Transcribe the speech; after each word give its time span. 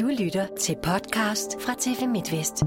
Du 0.00 0.06
lytter 0.06 0.46
til 0.60 0.76
podcast 0.82 1.56
fra 1.60 1.74
TV 1.78 2.08
MidtVest. 2.08 2.62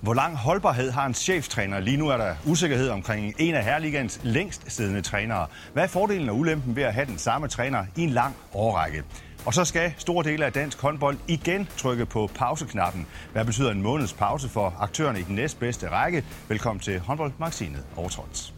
Hvor 0.00 0.14
lang 0.14 0.36
holdbarhed 0.36 0.90
har 0.90 1.06
en 1.06 1.14
cheftræner? 1.14 1.80
Lige 1.80 1.96
nu 1.96 2.08
er 2.08 2.16
der 2.16 2.34
usikkerhed 2.46 2.88
omkring 2.88 3.34
en 3.38 3.54
af 3.54 3.64
Herligans 3.64 4.20
længst 4.22 4.72
siddende 4.72 5.02
trænere. 5.02 5.46
Hvad 5.72 5.82
er 5.82 5.88
fordelen 5.88 6.28
og 6.28 6.36
ulempen 6.36 6.76
ved 6.76 6.82
at 6.82 6.94
have 6.94 7.06
den 7.06 7.18
samme 7.18 7.48
træner 7.48 7.84
i 7.96 8.00
en 8.00 8.10
lang 8.10 8.36
årrække? 8.54 9.02
Og 9.46 9.54
så 9.54 9.64
skal 9.64 9.94
store 9.98 10.24
dele 10.24 10.46
af 10.46 10.52
dansk 10.52 10.80
håndbold 10.80 11.16
igen 11.28 11.68
trykke 11.76 12.06
på 12.06 12.30
pauseknappen. 12.34 13.06
Hvad 13.32 13.44
betyder 13.44 13.70
en 13.70 13.82
måneds 13.82 14.12
pause 14.12 14.48
for 14.48 14.76
aktørerne 14.78 15.20
i 15.20 15.22
den 15.22 15.34
næstbedste 15.34 15.88
række? 15.88 16.24
Velkommen 16.48 16.80
til 16.80 17.00
håndboldmagasinet 17.00 17.84
Overtråds. 17.96 18.54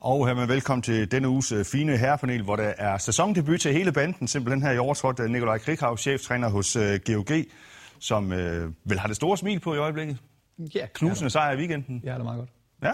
Og 0.00 0.26
hermed 0.26 0.46
velkommen 0.46 0.82
til 0.82 1.10
denne 1.10 1.28
uges 1.28 1.52
øh, 1.52 1.64
fine 1.64 1.96
herrepanel, 1.96 2.42
hvor 2.42 2.56
der 2.56 2.72
er 2.78 2.98
sæsondebut 2.98 3.60
til 3.60 3.72
hele 3.72 3.92
banden, 3.92 4.28
simpelthen 4.28 4.62
her 4.62 4.70
i 4.72 4.78
overtrådt. 4.78 5.30
Nikolaj 5.30 5.58
Krikhav, 5.58 5.98
cheftræner 5.98 6.48
hos 6.48 6.76
øh, 6.76 7.00
GOG, 7.06 7.30
som 7.98 8.32
øh, 8.32 8.72
vel 8.84 8.98
har 8.98 9.06
det 9.06 9.16
store 9.16 9.36
smil 9.36 9.60
på 9.60 9.74
i 9.74 9.78
øjeblikket. 9.78 10.18
Ja, 10.74 10.86
Knusende 10.94 11.30
sejr 11.30 11.52
i 11.52 11.56
weekenden. 11.56 12.00
Ja, 12.04 12.12
det 12.12 12.18
er 12.18 12.24
meget 12.24 12.38
godt. 12.38 12.50
Ja. 12.82 12.92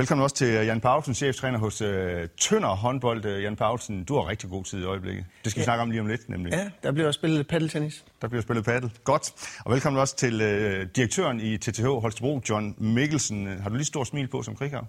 Velkommen 0.00 0.22
også 0.22 0.36
til 0.36 0.46
øh, 0.46 0.66
Jan 0.66 0.80
Paulsen, 0.80 1.14
cheftræner 1.14 1.58
hos 1.58 1.80
øh, 1.80 2.28
Tønder 2.40 2.68
håndbold. 2.68 3.24
Øh, 3.24 3.42
Jan 3.42 3.56
Paulsen, 3.56 4.04
du 4.04 4.14
har 4.14 4.28
rigtig 4.28 4.50
god 4.50 4.64
tid 4.64 4.80
i 4.80 4.84
øjeblikket. 4.84 5.24
Det 5.44 5.50
skal 5.50 5.60
vi 5.60 5.62
Ja. 5.62 5.64
snakke 5.64 5.82
om 5.82 5.90
lige 5.90 6.00
om 6.00 6.06
lidt, 6.06 6.28
nemlig. 6.28 6.52
Ja, 6.52 6.70
der 6.82 6.92
bliver 6.92 7.06
også 7.06 7.18
spillet 7.18 7.46
paddeltennis. 7.46 8.04
Der 8.22 8.28
bliver 8.28 8.42
spillet 8.42 8.64
paddel. 8.64 8.92
Godt. 9.04 9.32
Og 9.64 9.72
velkommen 9.72 10.00
også 10.00 10.16
til 10.16 10.40
øh, 10.40 10.86
direktøren 10.96 11.40
i 11.40 11.56
TTH 11.58 11.84
Holstebro, 11.84 12.40
John 12.48 12.74
Mikkelsen. 12.78 13.46
Har 13.46 13.68
du 13.68 13.74
lige 13.74 13.84
stor 13.84 14.04
smil 14.04 14.28
på 14.28 14.42
som 14.42 14.56
Krikhav? 14.56 14.86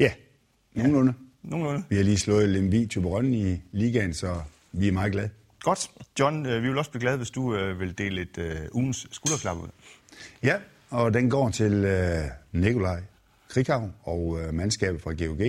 Ja, 0.00 0.12
nogenlunde. 0.74 1.14
Nogenlunde. 1.42 1.84
Vi 1.88 1.96
har 1.96 2.02
lige 2.02 2.18
slået 2.18 2.48
Lemvi 2.48 2.86
Tyberon 2.86 3.34
i 3.34 3.62
ligaen, 3.72 4.14
så 4.14 4.40
vi 4.72 4.88
er 4.88 4.92
meget 4.92 5.12
glade. 5.12 5.30
Godt. 5.60 5.90
John, 6.20 6.46
øh, 6.46 6.62
vi 6.62 6.68
vil 6.68 6.78
også 6.78 6.90
blive 6.90 7.00
glade, 7.00 7.16
hvis 7.16 7.30
du 7.30 7.54
øh, 7.54 7.80
vil 7.80 7.98
dele 7.98 8.20
et 8.22 8.38
øh, 8.38 8.56
ugens 8.72 9.06
skulderklap 9.10 9.56
ud. 9.56 9.68
Ja, 10.42 10.56
og 10.90 11.14
den 11.14 11.30
går 11.30 11.50
til 11.50 11.72
øh, 11.72 12.24
Nikolaj 12.52 13.02
Krikhav 13.52 13.90
og 14.02 14.40
øh, 14.40 14.54
mandskabet 14.54 15.02
fra 15.02 15.12
GOG. 15.12 15.40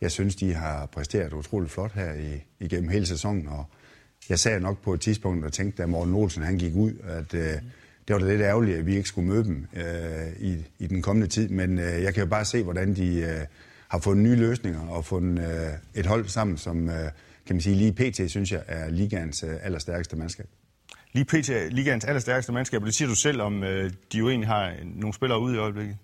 Jeg 0.00 0.10
synes, 0.10 0.36
de 0.36 0.54
har 0.54 0.86
præsteret 0.86 1.32
utroligt 1.32 1.72
flot 1.72 1.92
her 1.92 2.12
i, 2.12 2.44
igennem 2.60 2.88
hele 2.88 3.06
sæsonen, 3.06 3.48
og 3.48 3.64
jeg 4.28 4.38
sagde 4.38 4.60
nok 4.60 4.82
på 4.82 4.94
et 4.94 5.00
tidspunkt 5.00 5.44
og 5.44 5.52
tænkte, 5.52 5.82
da 5.82 5.86
Morten 5.86 6.14
Olsen 6.14 6.42
han 6.42 6.58
gik 6.58 6.74
ud, 6.74 6.92
at 7.04 7.34
øh, 7.34 7.40
det 8.08 8.14
var 8.14 8.18
da 8.18 8.26
lidt 8.26 8.40
ærgerligt, 8.40 8.78
at 8.78 8.86
vi 8.86 8.96
ikke 8.96 9.08
skulle 9.08 9.28
møde 9.28 9.44
dem 9.44 9.66
øh, 9.76 10.32
i, 10.38 10.64
i 10.78 10.86
den 10.86 11.02
kommende 11.02 11.28
tid, 11.28 11.48
men 11.48 11.78
øh, 11.78 12.02
jeg 12.02 12.14
kan 12.14 12.22
jo 12.22 12.28
bare 12.28 12.44
se, 12.44 12.62
hvordan 12.62 12.96
de 12.96 13.20
øh, 13.20 13.46
har 13.88 13.98
fundet 13.98 14.24
nye 14.24 14.36
løsninger 14.36 14.88
og 14.88 15.04
fundet 15.04 15.44
øh, 15.44 15.72
et 15.94 16.06
hold 16.06 16.28
sammen, 16.28 16.56
som 16.56 16.88
øh, 16.88 17.10
kan 17.46 17.56
man 17.56 17.60
sige 17.60 17.76
lige 17.76 17.92
pt. 17.92 18.30
synes 18.30 18.52
jeg 18.52 18.62
er 18.66 18.90
ligaens 18.90 19.42
øh, 19.42 19.56
allerstærkeste 19.62 20.16
mandskab. 20.16 20.46
Lige 21.12 21.24
pt. 21.24 21.50
ligaens 21.70 22.04
allerstærkeste 22.04 22.52
mandskab, 22.52 22.80
og 22.80 22.86
det 22.86 22.94
siger 22.94 23.08
du 23.08 23.14
selv, 23.14 23.40
om 23.40 23.62
øh, 23.64 23.90
de 24.12 24.18
jo 24.18 24.28
egentlig 24.28 24.48
har 24.48 24.74
nogle 24.94 25.14
spillere 25.14 25.40
ude 25.40 25.54
i 25.54 25.58
øjeblikket. 25.58 25.96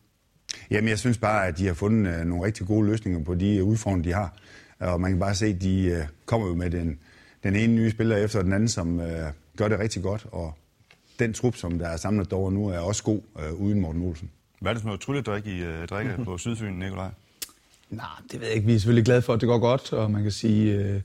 Jamen, 0.70 0.88
jeg 0.88 0.98
synes 0.98 1.18
bare, 1.18 1.46
at 1.46 1.58
de 1.58 1.66
har 1.66 1.74
fundet 1.74 2.14
øh, 2.14 2.24
nogle 2.26 2.44
rigtig 2.44 2.66
gode 2.66 2.86
løsninger 2.86 3.24
på 3.24 3.34
de 3.34 3.56
øh, 3.56 3.64
udfordringer, 3.64 4.02
de 4.02 4.12
har. 4.12 4.34
Og 4.78 5.00
man 5.00 5.10
kan 5.10 5.20
bare 5.20 5.34
se, 5.34 5.46
at 5.46 5.62
de 5.62 5.84
øh, 5.84 6.04
kommer 6.26 6.48
jo 6.48 6.54
med 6.54 6.70
den, 6.70 6.98
den 7.44 7.56
ene 7.56 7.74
nye 7.74 7.90
spiller 7.90 8.16
efter 8.16 8.42
den 8.42 8.52
anden, 8.52 8.68
som 8.68 9.00
øh, 9.00 9.32
gør 9.56 9.68
det 9.68 9.78
rigtig 9.78 10.02
godt. 10.02 10.26
Og 10.32 10.54
den 11.18 11.32
trup, 11.32 11.56
som 11.56 11.78
der 11.78 11.88
er 11.88 11.96
samlet 11.96 12.32
over 12.32 12.50
nu, 12.50 12.68
er 12.68 12.78
også 12.78 13.02
god 13.02 13.20
øh, 13.38 13.52
uden 13.52 13.80
Morten 13.80 14.02
Olsen. 14.02 14.30
Hvad 14.60 14.72
er 14.72 14.74
det 14.74 14.82
for 14.82 14.88
noget 14.88 15.00
trylledrik, 15.00 15.46
I 15.46 15.62
øh, 15.62 15.88
drikker 15.88 16.24
på 16.24 16.38
Sydfyn, 16.38 16.72
Nikolaj? 16.72 17.10
Nej, 17.90 18.06
det 18.32 18.40
ved 18.40 18.46
jeg 18.46 18.56
ikke. 18.56 18.66
Vi 18.66 18.74
er 18.74 18.78
selvfølgelig 18.78 19.04
glade 19.04 19.22
for, 19.22 19.32
at 19.32 19.40
det 19.40 19.46
går 19.46 19.58
godt, 19.58 19.92
og 19.92 20.10
man 20.10 20.22
kan 20.22 20.32
sige, 20.32 20.74
øh, 20.74 21.00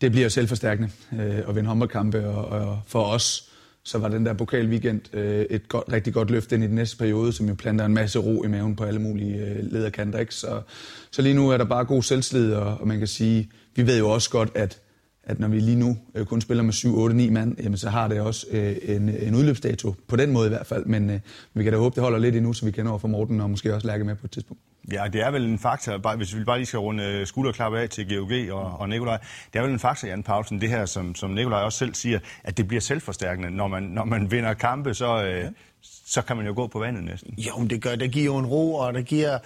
det 0.00 0.10
bliver 0.10 0.24
jo 0.24 0.30
selvforstærkende 0.30 0.90
øh, 1.12 1.48
at 1.48 1.54
vinde 1.54 1.68
håndboldkampe, 1.68 2.28
og, 2.28 2.44
og 2.68 2.80
for 2.86 3.04
os, 3.04 3.49
så 3.84 3.98
var 3.98 4.08
den 4.08 4.26
der 4.26 4.32
pokalweekend 4.32 5.14
øh, 5.14 5.46
et 5.50 5.68
godt, 5.68 5.84
rigtig 5.92 6.14
godt 6.14 6.30
løft 6.30 6.52
ind 6.52 6.64
i 6.64 6.66
den 6.66 6.74
næste 6.74 6.96
periode, 6.96 7.32
som 7.32 7.48
jo 7.48 7.54
planter 7.54 7.84
en 7.84 7.94
masse 7.94 8.18
ro 8.18 8.44
i 8.44 8.48
maven 8.48 8.76
på 8.76 8.84
alle 8.84 9.00
mulige 9.00 9.46
øh, 9.46 9.72
lederkanter. 9.72 10.18
Ikke? 10.18 10.34
Så, 10.34 10.62
så 11.10 11.22
lige 11.22 11.34
nu 11.34 11.50
er 11.50 11.56
der 11.56 11.64
bare 11.64 11.84
god 11.84 12.02
selvslid, 12.02 12.52
og, 12.52 12.78
og 12.80 12.88
man 12.88 12.98
kan 12.98 13.06
sige, 13.06 13.50
vi 13.76 13.86
ved 13.86 13.98
jo 13.98 14.10
også 14.10 14.30
godt, 14.30 14.50
at 14.54 14.80
at 15.22 15.40
når 15.40 15.48
vi 15.48 15.60
lige 15.60 15.78
nu 15.78 15.98
øh, 16.14 16.26
kun 16.26 16.40
spiller 16.40 16.62
med 16.62 16.72
7, 16.72 16.98
8, 16.98 17.16
9 17.16 17.30
mand, 17.30 17.56
jamen, 17.62 17.78
så 17.78 17.90
har 17.90 18.08
det 18.08 18.20
også 18.20 18.46
øh, 18.50 18.76
en, 18.82 19.08
en 19.08 19.34
udløbsdato, 19.34 19.94
på 20.08 20.16
den 20.16 20.32
måde 20.32 20.46
i 20.46 20.48
hvert 20.48 20.66
fald. 20.66 20.86
Men 20.86 21.10
øh, 21.10 21.20
vi 21.54 21.62
kan 21.62 21.72
da 21.72 21.78
håbe, 21.78 21.94
det 21.94 22.02
holder 22.02 22.18
lidt 22.18 22.36
endnu, 22.36 22.52
så 22.52 22.64
vi 22.64 22.70
kender 22.70 22.90
over 22.90 22.98
for 22.98 23.08
Morten 23.08 23.40
og 23.40 23.50
måske 23.50 23.74
også 23.74 23.86
Lærke 23.86 24.04
med 24.04 24.16
på 24.16 24.26
et 24.26 24.30
tidspunkt. 24.30 24.62
Ja, 24.92 25.04
det 25.12 25.20
er 25.20 25.30
vel 25.30 25.44
en 25.44 25.58
faktor, 25.58 25.98
bare, 25.98 26.16
hvis 26.16 26.36
vi 26.36 26.44
bare 26.44 26.58
lige 26.58 26.66
skal 26.66 26.78
runde 26.78 27.04
øh, 27.04 27.26
skulderklap 27.26 27.74
af 27.74 27.88
til 27.88 28.16
GOG 28.16 28.54
og, 28.58 28.80
og 28.80 28.88
Nikolaj. 28.88 29.18
Det 29.52 29.58
er 29.58 29.62
vel 29.62 29.72
en 29.72 29.78
faktor, 29.78 30.08
Jan 30.08 30.22
Paulsen, 30.22 30.60
det 30.60 30.68
her, 30.68 30.86
som, 30.86 31.14
som 31.14 31.30
Nikolaj 31.30 31.60
også 31.62 31.78
selv 31.78 31.94
siger, 31.94 32.18
at 32.44 32.56
det 32.56 32.68
bliver 32.68 32.80
selvforstærkende. 32.80 33.50
Når 33.50 33.68
man, 33.68 33.82
når 33.82 34.04
man 34.04 34.30
vinder 34.30 34.54
kampe, 34.54 34.94
så, 34.94 35.24
øh, 35.24 35.44
så 35.82 36.22
kan 36.22 36.36
man 36.36 36.46
jo 36.46 36.54
gå 36.54 36.66
på 36.66 36.78
vandet 36.78 37.04
næsten. 37.04 37.34
Jo, 37.38 37.58
men 37.58 37.70
det 37.70 37.82
gør, 37.82 37.96
det 37.96 38.10
giver 38.10 38.24
jo 38.24 38.38
en 38.38 38.46
ro, 38.46 38.74
og 38.74 38.94
det 38.94 39.06
giver 39.06 39.38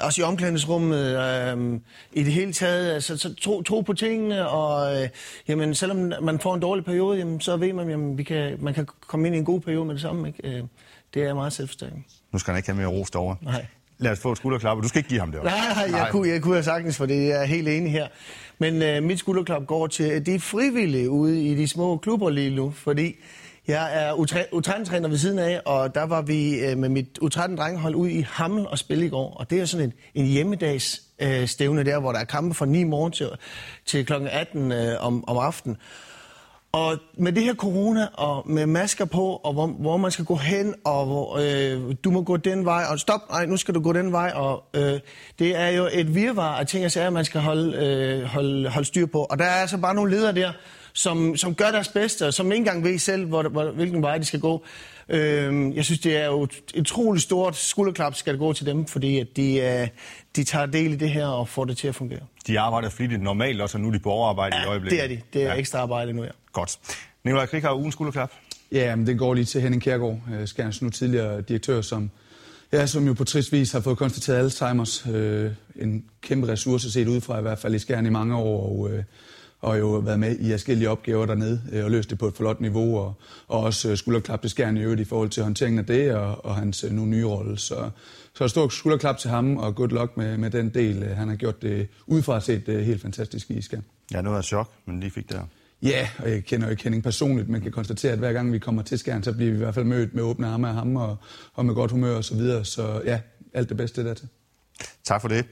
også 0.00 0.20
i 0.20 0.24
omklædningsrummet, 0.24 0.98
øh, 0.98 1.80
i 2.12 2.24
det 2.24 2.32
hele 2.32 2.52
taget, 2.52 2.92
altså, 2.92 3.16
så 3.16 3.34
tro, 3.34 3.62
tro 3.62 3.80
på 3.80 3.92
tingene, 3.92 4.48
og 4.48 5.02
øh, 5.02 5.08
jamen, 5.48 5.74
selvom 5.74 6.12
man 6.22 6.38
får 6.38 6.54
en 6.54 6.60
dårlig 6.60 6.84
periode, 6.84 7.18
jamen, 7.18 7.40
så 7.40 7.56
ved 7.56 7.72
man, 7.72 7.90
jamen, 7.90 8.18
vi 8.18 8.22
kan, 8.22 8.56
man 8.60 8.74
kan 8.74 8.86
komme 9.06 9.26
ind 9.26 9.36
i 9.36 9.38
en 9.38 9.44
god 9.44 9.60
periode 9.60 9.84
med 9.84 9.94
det 9.94 10.02
samme. 10.02 10.28
Ikke? 10.28 10.58
Øh, 10.58 10.64
det 11.14 11.22
er 11.22 11.34
meget 11.34 11.52
selvforstærkende. 11.52 12.02
Nu 12.32 12.38
skal 12.38 12.52
han 12.52 12.58
ikke 12.58 12.68
have 12.68 12.76
mere 12.76 12.86
ros 12.86 13.10
derovre. 13.10 13.36
Nej. 13.42 13.66
Lad 14.00 14.12
os 14.12 14.18
få 14.18 14.32
et 14.32 14.38
skulderklap, 14.38 14.76
og 14.76 14.82
du 14.82 14.88
skal 14.88 14.98
ikke 14.98 15.08
give 15.08 15.20
ham 15.20 15.30
det 15.30 15.40
også. 15.40 15.56
Nej, 15.56 15.88
nej, 15.88 16.00
jeg, 16.00 16.08
kunne, 16.10 16.28
jeg 16.28 16.42
kunne 16.42 16.54
have 16.54 16.64
sagtens, 16.64 16.96
for 16.96 17.06
det 17.06 17.32
er 17.32 17.44
helt 17.44 17.68
enig 17.68 17.92
her. 17.92 18.06
Men 18.58 18.82
øh, 18.82 19.02
mit 19.02 19.18
skulderklap 19.18 19.66
går 19.66 19.86
til 19.86 20.26
de 20.26 20.40
frivillige 20.40 21.10
ude 21.10 21.44
i 21.44 21.54
de 21.54 21.68
små 21.68 21.96
klubber 21.96 22.30
lige 22.30 22.56
nu, 22.56 22.70
fordi 22.70 23.16
jeg 23.68 24.06
er 24.06 24.12
U13-træner 24.12 25.08
ved 25.08 25.18
siden 25.18 25.38
af, 25.38 25.60
og 25.64 25.94
der 25.94 26.02
var 26.02 26.22
vi 26.22 26.60
øh, 26.60 26.78
med 26.78 26.88
mit 26.88 27.18
U13-drengehold 27.22 27.94
ude 27.94 28.12
i 28.12 28.26
Hammel 28.30 28.66
og 28.66 28.78
spille 28.78 29.06
i 29.06 29.08
går. 29.08 29.34
Og 29.34 29.50
det 29.50 29.60
er 29.60 29.64
sådan 29.64 29.86
en, 29.86 29.92
en 30.14 30.26
hjemmedags 30.26 31.02
øh, 31.22 31.46
stævne 31.48 31.84
der, 31.84 32.00
hvor 32.00 32.12
der 32.12 32.18
er 32.18 32.24
kampe 32.24 32.54
fra 32.54 32.66
9 32.66 32.84
morgen 32.84 33.12
til, 33.12 33.28
til 33.86 34.06
kl. 34.06 34.12
18 34.30 34.72
øh, 34.72 35.06
om, 35.06 35.28
om 35.28 35.36
aftenen. 35.36 35.76
Og 36.72 36.98
med 37.18 37.32
det 37.32 37.42
her 37.42 37.54
corona, 37.54 38.06
og 38.14 38.50
med 38.50 38.66
masker 38.66 39.04
på, 39.04 39.40
og 39.44 39.52
hvor, 39.52 39.66
hvor 39.66 39.96
man 39.96 40.10
skal 40.10 40.24
gå 40.24 40.36
hen, 40.36 40.74
og 40.84 41.06
hvor, 41.06 41.38
øh, 41.38 41.94
du 42.04 42.10
må 42.10 42.22
gå 42.22 42.36
den 42.36 42.64
vej, 42.64 42.84
og 42.90 43.00
stop, 43.00 43.20
nej, 43.30 43.46
nu 43.46 43.56
skal 43.56 43.74
du 43.74 43.80
gå 43.80 43.92
den 43.92 44.12
vej, 44.12 44.32
og 44.34 44.64
øh, 44.74 45.00
det 45.38 45.56
er 45.56 45.68
jo 45.68 45.88
et 45.92 46.14
virvar 46.14 46.58
af 46.58 46.66
ting 46.66 46.84
og 46.84 46.90
sager, 46.90 47.10
man 47.10 47.24
skal 47.24 47.40
holde, 47.40 47.76
øh, 47.76 48.22
holde, 48.24 48.68
holde 48.68 48.86
styr 48.86 49.06
på. 49.06 49.26
Og 49.30 49.38
der 49.38 49.44
er 49.44 49.60
altså 49.60 49.78
bare 49.78 49.94
nogle 49.94 50.10
ledere 50.10 50.34
der, 50.34 50.52
som, 50.92 51.36
som 51.36 51.54
gør 51.54 51.70
deres 51.70 51.88
bedste, 51.88 52.26
og 52.26 52.34
som 52.34 52.52
ikke 52.52 52.60
engang 52.60 52.84
ved 52.84 52.98
selv, 52.98 53.26
hvor, 53.26 53.42
hvor, 53.42 53.70
hvilken 53.70 54.02
vej 54.02 54.18
de 54.18 54.24
skal 54.24 54.40
gå. 54.40 54.64
Øh, 55.08 55.76
jeg 55.76 55.84
synes, 55.84 56.00
det 56.00 56.16
er 56.16 56.26
jo 56.26 56.42
et 56.42 56.62
utroligt 56.78 57.22
stort 57.22 57.56
skulderklap, 57.56 58.14
skal 58.14 58.32
det 58.32 58.40
gå 58.40 58.52
til 58.52 58.66
dem, 58.66 58.86
fordi 58.86 59.18
at 59.18 59.36
de, 59.36 59.56
øh, 59.56 59.88
de 60.36 60.44
tager 60.44 60.66
del 60.66 60.92
i 60.92 60.96
det 60.96 61.10
her 61.10 61.26
og 61.26 61.48
får 61.48 61.64
det 61.64 61.76
til 61.76 61.88
at 61.88 61.94
fungere. 61.94 62.20
De 62.46 62.60
arbejder 62.60 62.90
flittigt 62.90 63.22
normalt 63.22 63.60
også, 63.60 63.78
og 63.78 63.82
nu 63.82 63.88
er 63.88 63.92
de 63.92 63.98
på 63.98 64.10
overarbejde 64.10 64.56
i 64.64 64.68
øjeblikket. 64.68 65.00
det 65.00 65.04
er 65.04 65.08
de. 65.08 65.22
Det 65.32 65.42
er 65.42 65.46
ja. 65.46 65.54
ekstra 65.54 65.78
arbejde 65.78 66.12
nu, 66.12 66.22
ja. 66.22 66.30
Godt. 66.52 66.78
Nikolaj 67.24 67.46
Krik 67.46 67.62
har 67.62 67.74
ugen 67.74 67.92
skulderklap. 67.92 68.32
Ja, 68.72 68.96
men 68.96 69.06
det 69.06 69.18
går 69.18 69.34
lige 69.34 69.44
til 69.44 69.60
Henning 69.60 69.82
Kjærgaard, 69.82 70.20
øh, 70.32 70.48
Skærens 70.48 70.82
nu 70.82 70.90
tidligere 70.90 71.40
direktør, 71.40 71.80
som, 71.80 72.10
ja, 72.72 72.86
som 72.86 73.06
jo 73.06 73.12
på 73.12 73.24
trist 73.24 73.52
vis 73.52 73.72
har 73.72 73.80
fået 73.80 73.98
konstateret 73.98 74.50
Alzheimer's. 74.50 75.10
Øh, 75.10 75.52
en 75.76 76.04
kæmpe 76.20 76.48
ressource 76.48 76.90
set 76.90 77.08
udefra, 77.08 77.38
i 77.38 77.42
hvert 77.42 77.58
fald 77.58 77.74
i 77.74 77.78
Skjern 77.78 78.06
i 78.06 78.10
mange 78.10 78.36
år, 78.36 78.68
og, 78.68 78.90
øh, 78.90 79.04
og 79.60 79.78
jo 79.78 79.88
været 79.88 80.20
med 80.20 80.38
i 80.38 80.50
forskellige 80.50 80.90
opgaver 80.90 81.26
dernede, 81.26 81.60
øh, 81.72 81.84
og 81.84 81.90
løst 81.90 82.10
det 82.10 82.18
på 82.18 82.26
et 82.26 82.36
flot 82.36 82.60
niveau, 82.60 82.98
og, 82.98 83.14
og 83.48 83.60
også 83.60 83.90
øh, 83.90 83.96
skulderklap 83.96 84.40
til 84.40 84.50
Skjern 84.50 84.76
i 84.76 84.80
øvrigt 84.80 85.00
i 85.00 85.04
forhold 85.04 85.28
til 85.28 85.42
håndteringen 85.42 85.78
af 85.78 85.86
det, 85.86 86.14
og, 86.14 86.44
og 86.44 86.56
hans 86.56 86.84
øh, 86.84 86.92
nu 86.92 87.04
nye 87.04 87.24
rolle. 87.24 87.58
Så, 87.58 87.90
så 88.34 88.44
et 88.44 88.50
stort 88.50 88.72
skulderklap 88.72 89.18
til 89.18 89.30
ham, 89.30 89.56
og 89.56 89.74
good 89.74 89.88
luck 89.88 90.16
med, 90.16 90.36
med 90.38 90.50
den 90.50 90.68
del. 90.68 91.04
Han 91.04 91.28
har 91.28 91.36
gjort 91.36 91.62
det 91.62 91.88
udefra 92.06 92.40
set 92.40 92.62
helt 92.84 93.02
fantastisk 93.02 93.50
i 93.50 93.62
Skjern. 93.62 93.84
Ja, 94.12 94.22
noget 94.22 94.36
af 94.36 94.44
chok, 94.44 94.70
men 94.86 95.00
lige 95.00 95.10
fik 95.10 95.28
det 95.28 95.36
her. 95.36 95.44
Ja, 95.82 96.08
og 96.18 96.30
jeg 96.30 96.44
kender 96.44 96.66
jo 96.66 96.70
ikke 96.70 96.82
Henning 96.82 97.02
personligt, 97.02 97.48
men 97.48 97.60
kan 97.60 97.72
konstatere, 97.72 98.12
at 98.12 98.18
hver 98.18 98.32
gang 98.32 98.52
vi 98.52 98.58
kommer 98.58 98.82
til 98.82 98.98
Skjern, 98.98 99.22
så 99.22 99.32
bliver 99.32 99.50
vi 99.50 99.56
i 99.56 99.58
hvert 99.58 99.74
fald 99.74 99.84
mødt 99.84 100.14
med 100.14 100.22
åbne 100.22 100.46
arme 100.46 100.68
af 100.68 100.74
ham 100.74 100.96
og, 100.96 101.16
og 101.54 101.66
med 101.66 101.74
godt 101.74 101.90
humør 101.90 102.16
og 102.16 102.24
så 102.24 102.34
videre. 102.34 102.64
Så 102.64 103.02
ja, 103.04 103.20
alt 103.54 103.68
det 103.68 103.76
bedste 103.76 104.04
der 104.04 104.14
til. 104.14 104.28
Tak 105.04 105.20
for 105.20 105.28
det. 105.28 105.46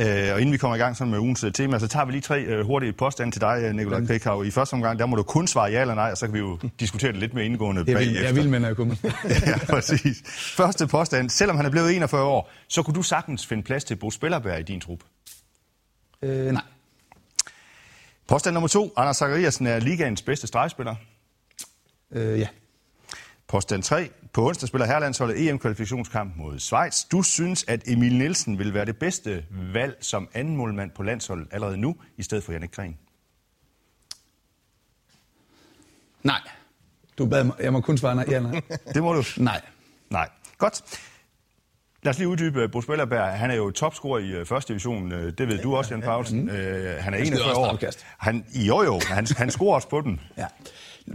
Øh, 0.00 0.06
og 0.34 0.40
inden 0.40 0.52
vi 0.52 0.56
kommer 0.56 0.76
i 0.76 0.78
gang 0.78 0.96
sådan 0.96 1.10
med 1.10 1.18
ugens 1.18 1.44
øh, 1.44 1.52
tema, 1.52 1.78
så 1.78 1.88
tager 1.88 2.06
vi 2.06 2.12
lige 2.12 2.22
tre 2.22 2.42
øh, 2.42 2.66
hurtige 2.66 2.92
påstande 2.92 3.32
til 3.32 3.40
dig, 3.40 3.72
Nikolaj 3.72 4.06
Krikhav. 4.06 4.44
I 4.44 4.50
første 4.50 4.74
omgang, 4.74 4.98
der 4.98 5.06
må 5.06 5.16
du 5.16 5.22
kun 5.22 5.46
svare 5.46 5.70
ja 5.70 5.80
eller 5.80 5.94
nej, 5.94 6.10
og 6.10 6.16
så 6.16 6.26
kan 6.26 6.34
vi 6.34 6.38
jo 6.38 6.58
diskutere 6.80 7.12
det 7.12 7.20
lidt 7.20 7.34
mere 7.34 7.44
indgående 7.44 7.80
Jeg 7.80 7.86
vil, 7.86 7.94
bagefter. 7.94 8.24
jeg 8.24 8.36
vil, 8.36 8.48
men 8.50 8.62
jeg 8.62 8.76
kommer. 8.76 8.94
ja, 9.46 9.58
præcis. 9.68 10.22
Første 10.56 10.86
påstand. 10.86 11.30
Selvom 11.30 11.56
han 11.56 11.66
er 11.66 11.70
blevet 11.70 11.96
41 11.96 12.22
år, 12.22 12.50
så 12.68 12.82
kunne 12.82 12.94
du 12.94 13.02
sagtens 13.02 13.46
finde 13.46 13.62
plads 13.62 13.84
til 13.84 13.96
Bo 13.96 14.10
Spillerberg 14.10 14.60
i 14.60 14.62
din 14.62 14.80
trup. 14.80 14.98
øh, 16.22 16.52
nej. 16.52 16.62
Påstand 18.28 18.54
nummer 18.54 18.68
to. 18.68 18.92
Anders 18.96 19.16
Zachariasen 19.16 19.66
er 19.66 19.78
ligaens 19.78 20.22
bedste 20.22 20.46
stregspiller. 20.46 20.94
Øh, 22.12 22.40
ja. 22.40 22.46
Påstand 23.54 23.82
3. 23.82 24.10
På 24.32 24.46
onsdag 24.46 24.68
spiller 24.68 24.86
herrelandsholdet 24.86 25.48
EM-kvalifikationskamp 25.48 26.36
mod 26.36 26.58
Schweiz. 26.58 27.04
Du 27.04 27.22
synes, 27.22 27.64
at 27.68 27.88
Emil 27.88 28.18
Nielsen 28.18 28.58
vil 28.58 28.74
være 28.74 28.84
det 28.84 28.98
bedste 28.98 29.46
valg 29.72 29.96
som 30.00 30.28
anden 30.32 30.56
målmand 30.56 30.90
på 30.90 31.02
landsholdet 31.02 31.48
allerede 31.52 31.76
nu, 31.76 31.96
i 32.16 32.22
stedet 32.22 32.44
for 32.44 32.52
Jannik 32.52 32.72
Gren? 32.72 32.98
Nej. 36.22 36.40
Du 37.18 37.26
bad 37.26 37.44
mig, 37.44 37.56
jeg 37.60 37.72
må 37.72 37.80
kun 37.80 37.98
svare 37.98 38.14
nej. 38.14 38.24
Ja, 38.28 38.40
nej. 38.40 38.60
Det 38.94 39.02
må 39.02 39.12
du. 39.12 39.22
nej. 39.42 39.60
Nej. 40.10 40.28
Godt. 40.58 40.82
Lad 42.04 42.10
os 42.10 42.18
lige 42.18 42.28
uddybe 42.28 42.68
Bo 42.68 42.80
Spillerberg. 42.80 43.38
Han 43.38 43.50
er 43.50 43.54
jo 43.54 43.70
topscorer 43.70 44.18
i 44.18 44.40
uh, 44.40 44.46
første 44.46 44.72
division. 44.72 45.12
Uh, 45.12 45.18
det 45.38 45.48
ved 45.48 45.58
du 45.58 45.76
også, 45.76 45.94
Jan 45.94 46.02
Paulsen. 46.02 46.48
Uh, 46.48 46.56
han 46.98 47.14
er 47.14 47.18
41 47.18 47.54
år. 47.56 47.78
Han, 48.18 48.44
jo, 48.54 48.82
jo, 48.82 49.00
han, 49.06 49.26
han 49.36 49.50
scorer 49.50 49.74
også 49.74 49.88
på 49.88 50.00
den. 50.00 50.20
Ja. 50.38 50.46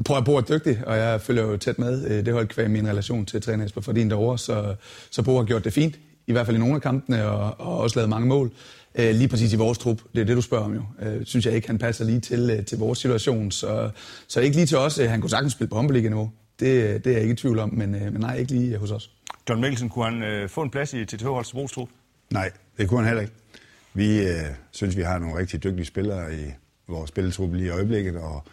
Prøv 0.06 0.18
at 0.18 0.26
Bo 0.26 0.36
er 0.36 0.42
dygtig, 0.42 0.82
og 0.86 0.98
jeg 0.98 1.22
følger 1.22 1.44
jo 1.44 1.58
tæt 1.58 1.80
med. 1.80 2.24
Det 2.24 2.34
holdt 2.34 2.50
kvæg 2.50 2.70
min 2.70 2.88
relation 2.88 3.26
til 3.26 3.42
træner 3.42 3.64
Jesper 3.64 3.82
Fordin 3.82 4.10
derovre, 4.10 4.38
så, 4.38 4.76
så 5.12 5.22
Bo 5.24 5.38
har 5.38 5.44
gjort 5.44 5.64
det 5.64 5.74
fint. 5.74 6.00
I 6.28 6.32
hvert 6.32 6.46
fald 6.46 6.58
i 6.58 6.60
nogle 6.60 6.76
af 6.76 6.82
kampene, 6.82 7.26
og, 7.26 7.56
og 7.60 7.78
også 7.78 7.96
lavet 8.00 8.10
mange 8.10 8.28
mål. 8.28 8.52
Øh, 8.96 9.16
lige 9.16 9.28
præcis 9.28 9.54
i 9.54 9.56
vores 9.56 9.78
trup, 9.78 10.02
det 10.16 10.22
er 10.22 10.26
det, 10.26 10.36
du 10.36 10.42
spørger 10.42 10.66
om 10.66 10.74
jo. 10.74 10.82
Øh, 11.02 11.26
synes 11.26 11.46
jeg 11.46 11.56
ikke, 11.56 11.68
han 11.68 11.78
passer 11.78 12.06
lige 12.06 12.20
til, 12.20 12.50
øh, 12.50 12.66
til 12.66 12.78
vores 12.78 13.00
situation. 13.00 13.52
Så, 13.52 13.90
så 14.28 14.40
ikke 14.40 14.56
lige 14.56 14.66
til 14.66 14.78
os. 14.78 14.98
Han 14.98 15.22
kunne 15.22 15.30
sagtens 15.30 15.54
spille 15.54 15.70
på 15.70 15.76
håndboldliga-niveau. 15.76 16.32
Det, 16.60 17.04
det 17.06 17.10
er 17.10 17.14
jeg 17.14 17.22
ikke 17.22 17.34
i 17.34 17.36
tvivl 17.36 17.60
om, 17.60 17.70
men, 17.74 17.92
men 17.92 18.14
nej, 18.20 18.36
ikke 18.38 18.52
lige 18.52 18.78
hos 18.78 18.92
os. 18.92 19.10
John 19.50 19.62
Mikkelsen, 19.62 19.90
kunne 19.90 20.06
han 20.06 20.24
øh, 20.24 20.50
få 20.50 20.62
en 20.62 20.70
plads 20.70 20.94
i 20.94 21.06
TTH 21.06 21.26
Holds 21.26 21.52
trup? 21.72 21.90
Nej, 22.30 22.52
det 22.78 22.90
kunne 22.90 23.00
han 23.00 23.08
heller 23.08 23.22
ikke. 23.22 23.34
Vi 23.94 24.28
øh, 24.28 24.46
synes, 24.72 24.98
vi 24.98 25.02
har 25.02 25.20
nogle 25.20 25.38
rigtig 25.38 25.64
dygtige 25.64 25.86
spillere 25.86 26.36
i 26.36 26.46
vores 26.88 27.10
spilletruppe 27.10 27.58
lige 27.58 27.68
i 27.68 27.70
øjeblikket, 27.70 28.16
og 28.16 28.44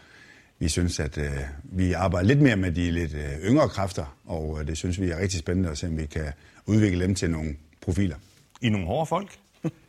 vi 0.59 0.69
synes, 0.69 1.01
at 1.01 1.19
øh, 1.19 1.31
vi 1.63 1.93
arbejder 1.93 2.29
lidt 2.29 2.43
mere 2.43 2.57
med 2.57 2.73
de 2.73 2.91
lidt 2.91 3.15
øh, 3.15 3.51
yngre 3.51 3.69
kræfter, 3.69 4.17
og 4.25 4.61
øh, 4.61 4.67
det 4.67 4.77
synes 4.77 5.01
vi 5.01 5.11
er 5.11 5.19
rigtig 5.19 5.39
spændende 5.39 5.71
at 5.71 5.79
se, 5.79 5.87
om 5.87 5.99
vi 5.99 6.07
kan 6.07 6.33
udvikle 6.67 7.05
dem 7.05 7.15
til 7.15 7.31
nogle 7.31 7.57
profiler. 7.81 8.17
I 8.63 8.69
nogle 8.69 8.87
hårde 8.87 9.07
folk? 9.07 9.39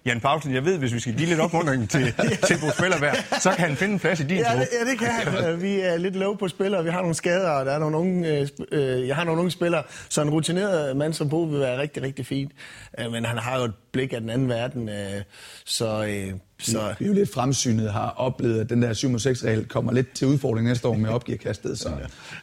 Jan 0.06 0.20
Paulsen, 0.20 0.54
jeg 0.54 0.66
ved, 0.66 0.78
hvis 0.78 0.94
vi 0.94 1.00
skal 1.00 1.14
give 1.14 1.30
lidt 1.30 1.40
opmuntring 1.40 1.90
til, 1.90 2.14
til 2.48 2.58
Bo 2.62 2.72
Spillerberg, 2.78 3.42
så 3.42 3.52
kan 3.52 3.68
han 3.68 3.76
finde 3.76 3.94
en 3.94 4.00
plads 4.00 4.20
i 4.20 4.24
din 4.24 4.38
ja, 4.38 4.60
det, 4.60 4.68
ja, 4.80 4.92
det 4.92 5.00
kan 5.00 5.08
han. 5.08 5.62
Vi 5.62 5.80
er 5.80 5.98
lidt 5.98 6.16
low 6.16 6.36
på 6.36 6.48
spillere, 6.48 6.84
vi 6.84 6.90
har 6.90 7.00
nogle 7.00 7.16
skader, 7.16 7.50
og 7.50 7.66
der 7.66 7.72
er 7.72 7.80
nogle 7.80 7.98
unge, 7.98 8.40
øh, 8.40 8.48
øh, 8.72 9.08
jeg 9.08 9.16
har 9.16 9.24
nogle 9.24 9.40
unge 9.40 9.52
spillere, 9.52 9.84
så 10.10 10.22
en 10.22 10.30
rutineret 10.30 10.98
mand 10.98 11.14
som 11.14 11.30
Bo 11.30 11.42
vil 11.42 11.60
være 11.60 11.82
rigtig, 11.82 12.04
rigtig 12.04 12.26
fint. 12.26 12.52
Øh, 13.00 13.12
men 13.12 13.26
han 13.26 13.38
har 13.38 13.58
jo 13.60 13.64
et 13.64 13.74
blik 13.92 14.14
af 14.14 14.22
den 14.22 14.30
anden 14.30 14.50
verden, 14.50 14.90
øh, 14.90 15.22
så... 15.66 16.06
Øh, 16.06 16.34
så... 16.60 16.96
Vi 17.00 17.06
er 17.06 17.10
jo 17.10 17.14
lidt 17.14 17.34
fremsynet 17.34 17.92
har 17.92 18.14
oplevet, 18.18 18.60
at 18.60 18.70
den 18.70 18.82
der 18.82 18.94
7-6-regel 18.94 19.66
kommer 19.66 19.92
lidt 19.92 20.14
til 20.14 20.28
udfordring 20.28 20.68
næste 20.68 20.88
år 20.88 20.94
med 20.94 21.10
opgiverkastet, 21.10 21.80
så, 21.80 21.90
ja. 21.90 21.96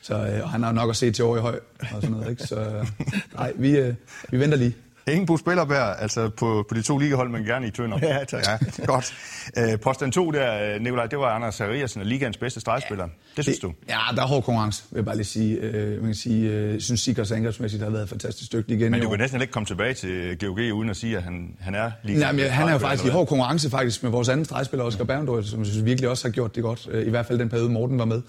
så 0.03 0.15
øh, 0.15 0.43
og 0.43 0.51
han 0.51 0.63
har 0.63 0.73
nok 0.73 0.91
at 0.91 0.97
se 0.97 1.11
til 1.11 1.25
år 1.25 1.37
i 1.37 1.41
høj 1.41 1.61
og 1.81 2.03
sådan 2.03 2.11
noget. 2.11 2.31
Ikke? 2.31 2.43
Så 2.43 2.87
nej, 3.35 3.53
vi, 3.57 3.77
øh, 3.77 3.95
vi 4.31 4.41
venter 4.41 4.59
lige. 4.59 4.75
Ingen 5.09 5.27
Bo 5.27 5.37
Spillerberg, 5.37 5.97
altså 5.99 6.29
på, 6.29 6.65
på 6.69 6.75
de 6.75 6.83
to 6.83 6.99
ligahold, 6.99 7.31
men 7.31 7.45
gerne 7.45 7.67
i 7.67 7.71
Tønder. 7.71 7.99
Ja, 8.03 8.25
tak. 8.25 8.45
Ja, 8.47 8.85
godt. 8.85 9.15
Øh, 9.59 9.81
posten 9.81 10.13
2 10.13 10.31
der, 10.31 10.79
Nikolaj, 10.79 11.07
det 11.07 11.19
var 11.19 11.27
Anders 11.27 11.61
og 11.61 11.69
ligaens 12.05 12.37
bedste 12.37 12.61
stregspiller. 12.61 13.09
Det 13.37 13.45
synes 13.45 13.59
det, 13.59 13.63
du? 13.63 13.73
Ja, 13.89 13.99
der 14.17 14.23
er 14.23 14.27
hård 14.27 14.43
konkurrence, 14.43 14.85
vil 14.91 14.99
jeg 14.99 15.05
bare 15.05 15.17
lige 15.17 15.27
sige. 15.27 15.57
Øh, 15.57 15.91
man 15.91 16.05
kan 16.05 16.15
sige, 16.15 16.51
øh, 16.51 16.81
synes, 16.81 17.01
Sikers 17.01 17.33
angrebsmæssigt 17.33 17.83
har 17.83 17.91
været 17.91 18.09
fantastisk 18.09 18.53
dygtig 18.53 18.77
igen 18.77 18.91
Men 18.91 19.01
du 19.01 19.09
kan 19.09 19.19
næsten 19.19 19.41
ikke 19.41 19.53
komme 19.53 19.67
tilbage 19.67 19.95
til 19.95 20.39
GOG, 20.39 20.59
uden 20.59 20.91
at 20.91 20.97
sige, 20.97 21.17
at 21.17 21.23
han, 21.23 21.57
han 21.61 21.75
er 21.75 21.91
lige 22.03 22.19
Nej, 22.19 22.33
men 22.33 22.45
han 22.45 22.69
er 22.69 22.73
jo 22.73 22.79
faktisk 22.79 23.05
i 23.05 23.09
hård 23.09 23.27
konkurrence 23.27 23.71
faktisk 23.71 24.03
med 24.03 24.11
vores 24.11 24.29
anden 24.29 24.45
stregspiller, 24.45 24.85
Oscar 24.85 25.05
Berndorf, 25.05 25.45
som 25.45 25.59
jeg 25.59 25.67
synes 25.67 25.85
virkelig 25.85 26.11
også 26.11 26.29
har 26.29 26.33
gjort 26.33 26.55
det 26.55 26.63
godt. 26.63 26.89
Øh, 26.91 27.07
I 27.07 27.11
hvert 27.11 27.27
fald 27.27 27.39
den 27.39 27.49
periode, 27.49 27.69
Morten 27.69 27.99
var 27.99 28.05
med. 28.05 28.23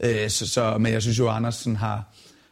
Øh, 0.00 0.28
så, 0.28 0.48
så, 0.48 0.78
men 0.78 0.92
jeg 0.92 1.02
synes 1.02 1.18
jo, 1.18 1.28
at 1.28 1.34
Andersen 1.34 1.76
har, 1.76 2.04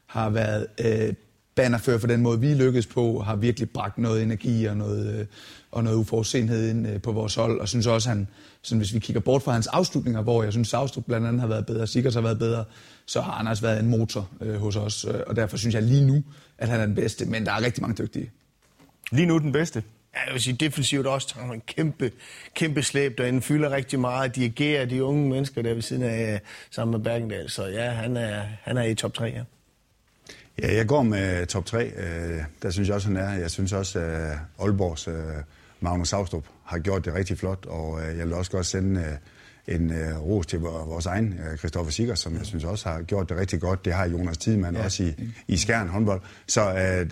har 0.06 0.30
været... 0.30 0.66
Øh, 0.80 1.14
bannerfører 1.54 1.98
for 1.98 2.06
den 2.06 2.20
måde, 2.20 2.40
vi 2.40 2.54
lykkedes 2.54 2.86
på, 2.86 3.20
har 3.20 3.36
virkelig 3.36 3.70
bragt 3.70 3.98
noget 3.98 4.22
energi 4.22 4.64
og 4.64 4.76
noget, 4.76 5.20
øh, 5.20 5.26
og 5.70 5.84
noget 5.84 5.96
uforudsenhed 5.96 6.70
ind 6.70 6.88
øh, 6.88 7.02
på 7.02 7.12
vores 7.12 7.34
hold. 7.34 7.60
Og 7.60 7.68
synes 7.68 7.86
også, 7.86 8.08
han, 8.08 8.28
sådan, 8.62 8.78
hvis 8.78 8.94
vi 8.94 8.98
kigger 8.98 9.20
bort 9.20 9.42
fra 9.42 9.52
hans 9.52 9.66
afslutninger, 9.66 10.22
hvor 10.22 10.42
jeg 10.42 10.52
synes, 10.52 10.68
Savstrup 10.68 11.04
blandt 11.06 11.26
andet 11.26 11.40
har 11.40 11.48
været 11.48 11.66
bedre, 11.66 11.86
Sikkers 11.86 12.14
har 12.14 12.20
været 12.20 12.38
bedre, 12.38 12.64
så 13.06 13.20
har 13.20 13.32
Anders 13.32 13.62
været 13.62 13.80
en 13.80 13.88
motor 13.88 14.28
øh, 14.40 14.54
hos 14.54 14.76
os. 14.76 15.04
Øh, 15.04 15.20
og 15.26 15.36
derfor 15.36 15.56
synes 15.56 15.74
jeg 15.74 15.82
lige 15.82 16.06
nu, 16.06 16.22
at 16.58 16.68
han 16.68 16.80
er 16.80 16.86
den 16.86 16.94
bedste. 16.94 17.24
Men 17.24 17.46
der 17.46 17.52
er 17.52 17.64
rigtig 17.64 17.82
mange 17.82 18.02
dygtige. 18.02 18.30
Lige 19.12 19.26
nu 19.26 19.38
den 19.38 19.52
bedste? 19.52 19.82
Ja, 20.14 20.24
jeg 20.26 20.32
vil 20.32 20.42
sige, 20.42 20.56
defensivt 20.56 21.06
også 21.06 21.28
tager 21.28 21.52
en 21.52 21.62
kæmpe, 21.66 22.12
kæmpe 22.54 22.82
slæb 22.82 23.18
derinde, 23.18 23.42
fylder 23.42 23.70
rigtig 23.70 24.00
meget, 24.00 24.36
dirigerer 24.36 24.84
de 24.84 25.04
unge 25.04 25.28
mennesker 25.28 25.62
der 25.62 25.74
ved 25.74 25.82
siden 25.82 26.02
af 26.02 26.40
sammen 26.70 26.92
med 26.92 27.04
Bergendal. 27.04 27.50
Så 27.50 27.66
ja, 27.66 27.90
han 27.90 28.16
er, 28.16 28.42
han 28.62 28.76
er 28.76 28.82
i 28.82 28.94
top 28.94 29.14
3, 29.14 29.24
ja. 29.24 29.42
Ja, 30.62 30.76
jeg 30.76 30.86
går 30.86 31.02
med 31.02 31.46
top 31.46 31.66
3. 31.66 31.86
Øh, 31.86 32.42
der 32.62 32.70
synes 32.70 32.88
jeg 32.88 32.94
også, 32.94 33.08
han 33.08 33.16
er. 33.16 33.30
Jeg 33.30 33.50
synes 33.50 33.72
også, 33.72 33.98
at 33.98 34.38
Aalborgs 34.58 35.08
øh, 35.08 35.14
Magnus 35.80 36.08
Saustrup 36.08 36.44
har 36.64 36.78
gjort 36.78 37.04
det 37.04 37.14
rigtig 37.14 37.38
flot, 37.38 37.66
og 37.66 38.00
øh, 38.00 38.18
jeg 38.18 38.26
vil 38.26 38.34
også 38.34 38.50
godt 38.50 38.66
sende 38.66 39.18
en 39.68 39.92
ros 40.18 40.46
til 40.46 40.58
vores 40.58 41.06
egen 41.06 41.34
Christoffer 41.58 41.92
Sikker, 41.92 42.14
som 42.14 42.36
jeg 42.36 42.46
synes 42.46 42.64
også 42.64 42.88
har 42.88 43.02
gjort 43.02 43.28
det 43.28 43.36
rigtig 43.36 43.60
godt. 43.60 43.84
Det 43.84 43.92
har 43.92 44.08
Jonas 44.08 44.38
Tidemand 44.38 44.76
ja. 44.76 44.84
også 44.84 45.02
i, 45.02 45.14
i 45.48 45.56
Skjern 45.56 45.88
håndbold. 45.88 46.20
Så 46.46 46.62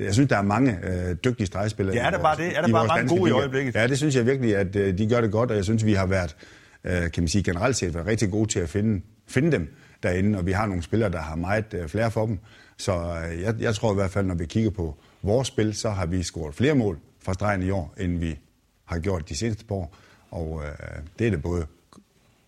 jeg 0.00 0.14
synes, 0.14 0.28
der 0.28 0.36
er 0.36 0.42
mange 0.42 0.78
dygtige 1.24 1.46
stregspillere. 1.46 1.96
Ja, 1.96 2.06
er 2.06 2.10
der 2.10 2.18
bare 2.18 2.36
det? 2.36 2.56
Er 2.56 2.62
der 2.62 2.72
bare 2.72 2.86
mange 2.86 3.18
gode 3.18 3.30
i 3.30 3.32
øjeblikket? 3.32 3.74
Ja, 3.74 3.86
det 3.86 3.98
synes 3.98 4.16
jeg 4.16 4.26
virkelig, 4.26 4.56
at 4.56 4.74
de 4.74 5.08
gør 5.10 5.20
det 5.20 5.32
godt, 5.32 5.50
og 5.50 5.56
jeg 5.56 5.64
synes, 5.64 5.84
vi 5.84 5.92
har 5.92 6.06
været, 6.06 6.36
kan 6.84 7.22
man 7.22 7.28
sige, 7.28 7.42
generelt 7.42 7.76
set 7.76 7.94
været 7.94 8.06
rigtig 8.06 8.30
gode 8.30 8.50
til 8.50 8.60
at 8.60 8.68
finde, 8.68 9.02
finde 9.26 9.52
dem 9.52 9.74
derinde, 10.02 10.38
og 10.38 10.46
vi 10.46 10.52
har 10.52 10.66
nogle 10.66 10.82
spillere, 10.82 11.10
der 11.10 11.20
har 11.20 11.36
meget 11.36 11.84
flere 11.88 12.10
for 12.10 12.26
dem. 12.26 12.38
Så 12.78 12.92
øh, 12.92 13.40
jeg, 13.40 13.54
jeg 13.60 13.74
tror 13.74 13.92
i 13.92 13.94
hvert 13.94 14.10
fald, 14.10 14.26
når 14.26 14.34
vi 14.34 14.46
kigger 14.46 14.70
på 14.70 14.96
vores 15.22 15.48
spil, 15.48 15.74
så 15.74 15.90
har 15.90 16.06
vi 16.06 16.22
scoret 16.22 16.54
flere 16.54 16.74
mål 16.74 16.98
fra 17.20 17.34
stregen 17.34 17.62
i 17.62 17.70
år, 17.70 17.94
end 17.96 18.18
vi 18.18 18.38
har 18.84 18.98
gjort 18.98 19.28
de 19.28 19.36
seneste 19.36 19.64
par 19.64 19.74
år. 19.74 19.94
Og 20.30 20.62
øh, 20.64 20.98
det 21.18 21.26
er 21.26 21.30
det 21.30 21.42
både 21.42 21.66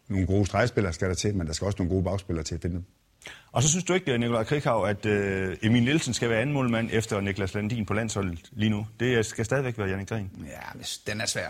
nogle 0.08 0.26
gode 0.26 0.46
stregspillere 0.46 0.92
skal 0.92 1.08
der 1.08 1.14
til, 1.14 1.34
men 1.34 1.46
der 1.46 1.52
skal 1.52 1.66
også 1.66 1.76
nogle 1.78 1.90
gode 1.90 2.04
bagspillere 2.04 2.44
til 2.44 2.54
at 2.54 2.62
finde 2.62 2.76
dem. 2.76 2.84
Og 3.52 3.62
så 3.62 3.68
synes 3.68 3.84
du 3.84 3.94
ikke, 3.94 4.18
Nikolaj 4.18 4.44
Krikhav, 4.44 4.84
at 4.84 5.06
øh, 5.06 5.56
Emil 5.62 5.82
Nielsen 5.82 6.14
skal 6.14 6.30
være 6.30 6.40
anden 6.40 6.54
målmand 6.54 6.88
efter 6.92 7.20
Niklas 7.20 7.54
Landin 7.54 7.86
på 7.86 7.94
landsholdet 7.94 8.50
lige 8.52 8.70
nu? 8.70 8.86
Det 9.00 9.26
skal 9.26 9.44
stadigvæk 9.44 9.78
være 9.78 9.88
Jannik 9.88 10.08
Gren. 10.08 10.30
Ja, 10.46 10.80
den 11.12 11.20
er 11.20 11.26
svær. 11.26 11.48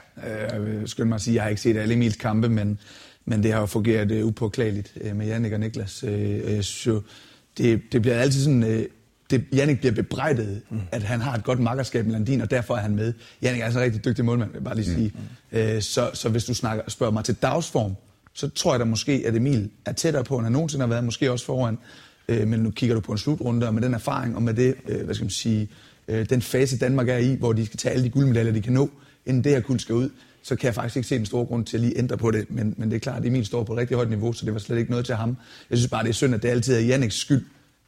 Øh, 0.59 0.89
skynd 0.89 1.09
mig 1.09 1.17
at 1.17 1.23
sige, 1.23 1.35
jeg 1.35 1.43
har 1.43 1.51
ikke 1.51 1.63
set 1.63 1.77
alle 1.77 1.95
Emils 1.95 2.17
kampe, 2.17 2.49
men, 2.49 2.79
men 3.25 3.43
det 3.43 3.53
har 3.53 3.61
jo 3.61 3.67
fungeret 3.67 4.11
øh, 4.11 4.27
upåklageligt 4.27 4.93
øh, 5.01 5.17
med 5.17 5.27
Jannik 5.27 5.53
og 5.53 5.61
Niklas. 5.61 6.05
Øh, 6.05 6.31
jeg 6.55 6.65
synes 6.65 6.87
jo, 6.87 7.03
det, 7.63 7.83
det 7.93 8.03
bliver 8.03 8.17
altid 8.17 8.45
sådan... 8.45 8.63
Øh, 8.63 8.87
det, 9.31 9.45
Jannik 9.53 9.79
bliver 9.79 9.93
bebrejdet, 9.93 10.63
mm. 10.71 10.81
at 10.93 11.03
han 11.03 11.21
har 11.21 11.35
et 11.35 11.45
godt 11.45 11.59
makkerskab 11.61 12.05
med 12.05 12.13
Landin, 12.13 12.41
og 12.41 12.51
derfor 12.51 12.77
er 12.77 12.81
han 12.81 12.95
med. 12.95 13.13
Jannik 13.43 13.61
er 13.61 13.65
altså 13.65 13.81
en 13.81 13.85
rigtig 13.85 14.05
dygtig 14.05 14.25
målmand, 14.25 14.51
vil 14.51 14.57
jeg 14.57 14.65
bare 14.65 14.77
lige 14.77 14.95
sige. 14.95 15.13
Mm. 15.53 15.59
Øh, 15.59 15.83
så, 15.83 16.11
så 16.15 16.29
hvis 16.29 16.45
du 16.45 16.55
snakker, 16.55 16.85
spørger 16.89 17.13
mig 17.13 17.25
til 17.25 17.35
dagsform, 17.35 17.95
så 18.35 18.49
tror 18.49 18.73
jeg 18.73 18.81
da 18.81 18.85
måske, 18.85 19.23
at 19.27 19.37
Emil 19.37 19.71
er 19.85 19.93
tættere 19.93 20.25
på, 20.25 20.37
end 20.37 20.45
han 20.45 20.53
nogensinde 20.53 20.83
har 20.83 20.89
været, 20.89 21.05
måske 21.05 21.33
også 21.33 21.45
foran. 21.45 21.79
Øh, 22.29 22.49
men 22.49 22.61
nu 22.61 22.71
kigger 22.71 22.95
du 22.95 23.01
på 23.01 23.13
en 23.13 23.19
slutrunde, 23.19 23.67
og 23.67 23.75
med 23.75 23.83
den 23.83 23.95
erfaring, 23.95 24.37
og 24.37 24.43
med 24.43 24.55
det, 24.55 24.75
øh, 24.89 25.05
hvad 25.05 25.15
skal 25.15 25.25
man 25.25 25.31
sige, 25.31 25.69
øh, 26.09 26.31
den 26.31 26.43
fase 26.43 26.79
Danmark 26.79 27.09
er 27.09 27.17
i, 27.17 27.35
hvor 27.35 27.53
de 27.53 27.67
skal 27.67 27.79
tage 27.79 27.93
alle 27.93 28.05
de 28.05 28.11
guldmedaljer, 28.11 28.53
de 28.53 28.61
kan 28.61 28.73
nå, 28.73 28.91
inden 29.27 29.45
det 29.45 29.53
her 29.53 29.61
kul 29.61 29.81
skal 29.81 29.95
ud, 29.95 30.11
så 30.43 30.57
kan 30.57 30.67
jeg 30.67 30.75
faktisk 30.75 30.97
ikke 30.97 31.09
se 31.09 31.17
en 31.17 31.27
stor 31.27 31.45
grund 31.45 31.67
til 31.67 31.77
at 31.77 31.81
lige 31.81 31.99
ændre 31.99 32.17
på 32.17 32.31
det. 32.31 32.51
Men, 32.51 32.75
men 32.77 32.91
det 32.91 32.97
er 32.97 33.01
klart, 33.01 33.21
at 33.21 33.27
Emil 33.27 33.47
står 33.47 33.65
på 33.65 33.73
et 33.73 33.79
rigtig 33.79 33.97
højt 33.97 34.09
niveau, 34.09 34.33
så 34.33 34.45
det 34.45 34.53
var 34.53 34.59
slet 34.59 34.79
ikke 34.79 34.91
noget 34.91 35.07
til 35.07 35.15
ham. 35.15 35.37
Jeg 35.71 35.79
synes 35.79 35.91
bare, 35.91 36.03
det 36.03 36.09
er 36.09 36.15
synd, 36.15 36.35
at 36.35 36.43
det 36.43 36.49
altid 36.49 36.75
er 36.75 36.81
Janniks 36.81 37.17
skyld, 37.17 37.45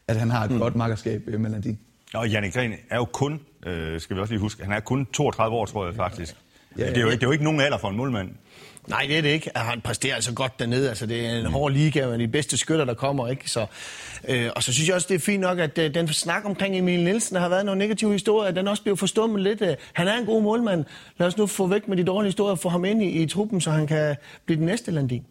at 0.09 0.17
han 0.17 0.31
har 0.31 0.45
et 0.45 0.51
mm. 0.51 0.59
godt 0.59 0.77
makkerskab 0.77 1.27
med 1.39 1.51
Landin. 1.51 1.79
Og 2.15 2.29
Jannik 2.29 2.53
Gren 2.55 2.73
er 2.91 2.97
jo 2.97 3.05
kun, 3.05 3.41
øh, 3.67 4.01
skal 4.01 4.17
vi 4.17 4.21
også 4.21 4.33
lige 4.33 4.41
huske, 4.41 4.65
han 4.65 4.73
er 4.73 4.81
kun 4.81 5.07
32 5.07 5.57
år, 5.57 5.67
tror 5.67 5.87
jeg 5.87 5.95
faktisk. 5.95 6.37
Ja, 6.79 6.87
det, 6.87 6.97
er 6.97 7.01
jo 7.01 7.07
ikke, 7.07 7.21
det 7.21 7.23
er 7.23 7.29
jo 7.29 7.33
ikke 7.33 7.45
nogen 7.45 7.61
alder 7.61 7.79
for 7.79 7.89
en 7.89 7.97
målmand. 7.97 8.31
Nej, 8.89 9.05
det 9.09 9.19
er 9.19 9.23
det 9.23 9.29
ikke. 9.29 9.51
Han 9.57 9.81
præsterer 9.81 10.15
altså 10.15 10.33
godt 10.33 10.59
dernede. 10.59 10.89
Altså, 10.89 11.07
det 11.07 11.27
er 11.27 11.31
en 11.31 11.47
mm. 11.47 11.53
hård 11.53 11.73
liga 11.73 12.07
med 12.07 12.19
de 12.19 12.29
bedste 12.29 12.57
skytter, 12.57 12.85
der 12.85 12.95
kommer. 12.95 13.29
Ikke? 13.29 13.51
Så, 13.51 13.67
øh, 14.29 14.51
og 14.57 14.63
så 14.63 14.73
synes 14.73 14.89
jeg 14.89 14.95
også, 14.95 15.07
det 15.09 15.15
er 15.15 15.19
fint 15.19 15.41
nok, 15.41 15.59
at 15.59 15.79
øh, 15.79 15.95
den 15.95 16.09
snak 16.09 16.45
omkring 16.45 16.79
Emil 16.79 17.05
Nielsen 17.05 17.37
har 17.37 17.49
været 17.49 17.67
nogle 17.67 17.79
negative 17.79 18.13
historier. 18.13 18.53
Den 18.53 18.69
også 18.69 18.83
bliver 18.83 18.97
forstummet 18.97 19.43
lidt. 19.43 19.63
Øh, 19.63 19.75
han 19.93 20.09
er 20.09 20.19
en 20.19 20.27
god 20.27 20.43
målmand. 20.43 20.85
Lad 21.19 21.27
os 21.27 21.37
nu 21.37 21.47
få 21.47 21.67
væk 21.67 21.89
med 21.89 21.97
de 21.97 22.05
dårlige 22.05 22.29
historier 22.29 22.51
og 22.51 22.59
få 22.59 22.69
ham 22.69 22.85
ind 22.85 23.03
i, 23.03 23.23
i 23.23 23.27
truppen, 23.27 23.61
så 23.61 23.71
han 23.71 23.87
kan 23.87 24.17
blive 24.47 24.59
den 24.59 24.67
næste 24.67 24.91
Landin. 24.91 25.25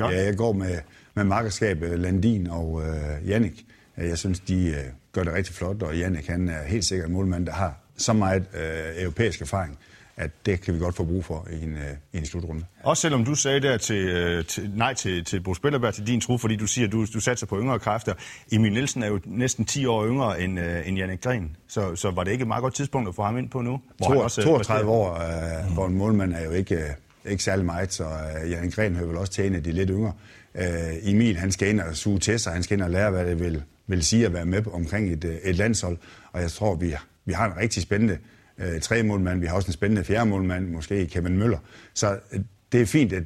John? 0.00 0.12
Ja, 0.12 0.24
jeg 0.24 0.36
går 0.36 0.52
med, 0.52 0.78
med 1.14 1.24
markerskab 1.24 1.78
Landin 1.82 2.46
og 2.46 2.82
øh, 2.82 3.28
Jannik. 3.28 3.64
Jeg 3.96 4.18
synes, 4.18 4.40
de 4.40 4.66
øh, 4.66 4.76
gør 5.12 5.24
det 5.24 5.32
rigtig 5.32 5.54
flot, 5.54 5.82
og 5.82 5.98
Jannik 5.98 6.26
han 6.26 6.48
er 6.48 6.64
helt 6.66 6.84
sikkert 6.84 7.08
en 7.08 7.14
målmand, 7.14 7.46
der 7.46 7.52
har 7.52 7.74
så 7.96 8.12
meget 8.12 8.44
øh, 8.54 9.02
europæisk 9.02 9.40
erfaring 9.40 9.78
at 10.20 10.30
det 10.46 10.60
kan 10.60 10.74
vi 10.74 10.78
godt 10.78 10.96
få 10.96 11.04
brug 11.04 11.24
for 11.24 11.48
i 11.50 11.64
en, 11.64 11.72
øh, 11.72 11.82
i 12.12 12.18
en 12.18 12.26
slutrunde. 12.26 12.64
Også 12.82 13.00
selvom 13.00 13.24
du 13.24 13.34
sagde 13.34 13.60
der 13.60 13.76
til, 13.76 14.08
øh, 14.08 14.44
til, 14.44 14.70
nej 14.74 14.94
til, 14.94 15.24
til 15.24 15.40
Bo 15.40 15.54
Spillerberg, 15.54 15.94
til 15.94 16.06
din 16.06 16.20
tro, 16.20 16.38
fordi 16.38 16.56
du 16.56 16.66
siger, 16.66 16.86
at 16.86 16.92
du, 16.92 17.06
du 17.14 17.20
satser 17.20 17.46
på 17.46 17.58
yngre 17.60 17.78
kræfter. 17.78 18.14
Emil 18.52 18.72
Nielsen 18.72 19.02
er 19.02 19.06
jo 19.06 19.20
næsten 19.24 19.64
10 19.64 19.86
år 19.86 20.06
yngre 20.06 20.40
end, 20.40 20.58
uh, 20.58 20.88
end 20.88 20.96
Jannik 20.98 21.22
Gren, 21.22 21.56
så, 21.68 21.96
så 21.96 22.10
var 22.10 22.24
det 22.24 22.32
ikke 22.32 22.42
et 22.42 22.48
meget 22.48 22.62
godt 22.62 22.74
tidspunkt 22.74 23.08
at 23.08 23.14
få 23.14 23.22
ham 23.22 23.38
ind 23.38 23.50
på 23.50 23.60
nu? 23.60 23.80
Hvor 23.96 24.06
32, 24.06 24.24
også, 24.24 24.42
32 24.42 24.90
år 24.90 25.10
uh, 25.10 25.68
mm. 25.68 25.74
for 25.74 25.86
en 25.86 25.94
målmand 25.94 26.32
er 26.32 26.44
jo 26.44 26.50
ikke, 26.50 26.76
uh, 27.24 27.30
ikke 27.30 27.44
særlig 27.44 27.64
meget, 27.64 27.92
så 27.92 28.04
uh, 28.04 28.50
Jannik 28.50 28.74
Gren 28.74 28.96
hører 28.96 29.08
vel 29.08 29.16
også 29.16 29.32
til 29.32 29.46
en 29.46 29.54
af 29.54 29.62
de 29.62 29.72
lidt 29.72 29.90
yngre. 29.90 30.12
Uh, 30.54 30.62
Emil, 31.02 31.36
han 31.36 31.52
skal 31.52 31.68
ind 31.68 31.80
og 31.80 31.96
suge 31.96 32.18
til 32.18 32.38
sig, 32.38 32.52
han 32.52 32.62
skal 32.62 32.76
ind 32.76 32.82
og 32.82 32.90
lære, 32.90 33.10
hvad 33.10 33.26
det 33.26 33.40
vil 33.40 33.62
vil 33.90 34.04
sige 34.04 34.26
at 34.26 34.32
være 34.32 34.46
med 34.46 34.62
omkring 34.72 35.12
et, 35.12 35.24
øh, 35.24 35.36
et 35.44 35.56
landshold. 35.56 35.98
Og 36.32 36.40
jeg 36.40 36.50
tror, 36.50 36.74
vi, 36.74 36.94
vi 37.24 37.32
har 37.32 37.46
en 37.46 37.56
rigtig 37.56 37.82
spændende 37.82 38.18
øh, 38.60 38.80
tre 38.80 39.02
målmand. 39.02 39.40
Vi 39.40 39.46
har 39.46 39.54
også 39.54 39.68
en 39.68 39.72
spændende 39.72 40.04
fjerde 40.04 40.30
målmand, 40.30 40.68
måske 40.68 41.06
Kevin 41.06 41.38
Møller. 41.38 41.58
Så 41.94 42.18
øh, 42.32 42.40
det 42.72 42.80
er 42.80 42.86
fint, 42.86 43.12
at 43.12 43.24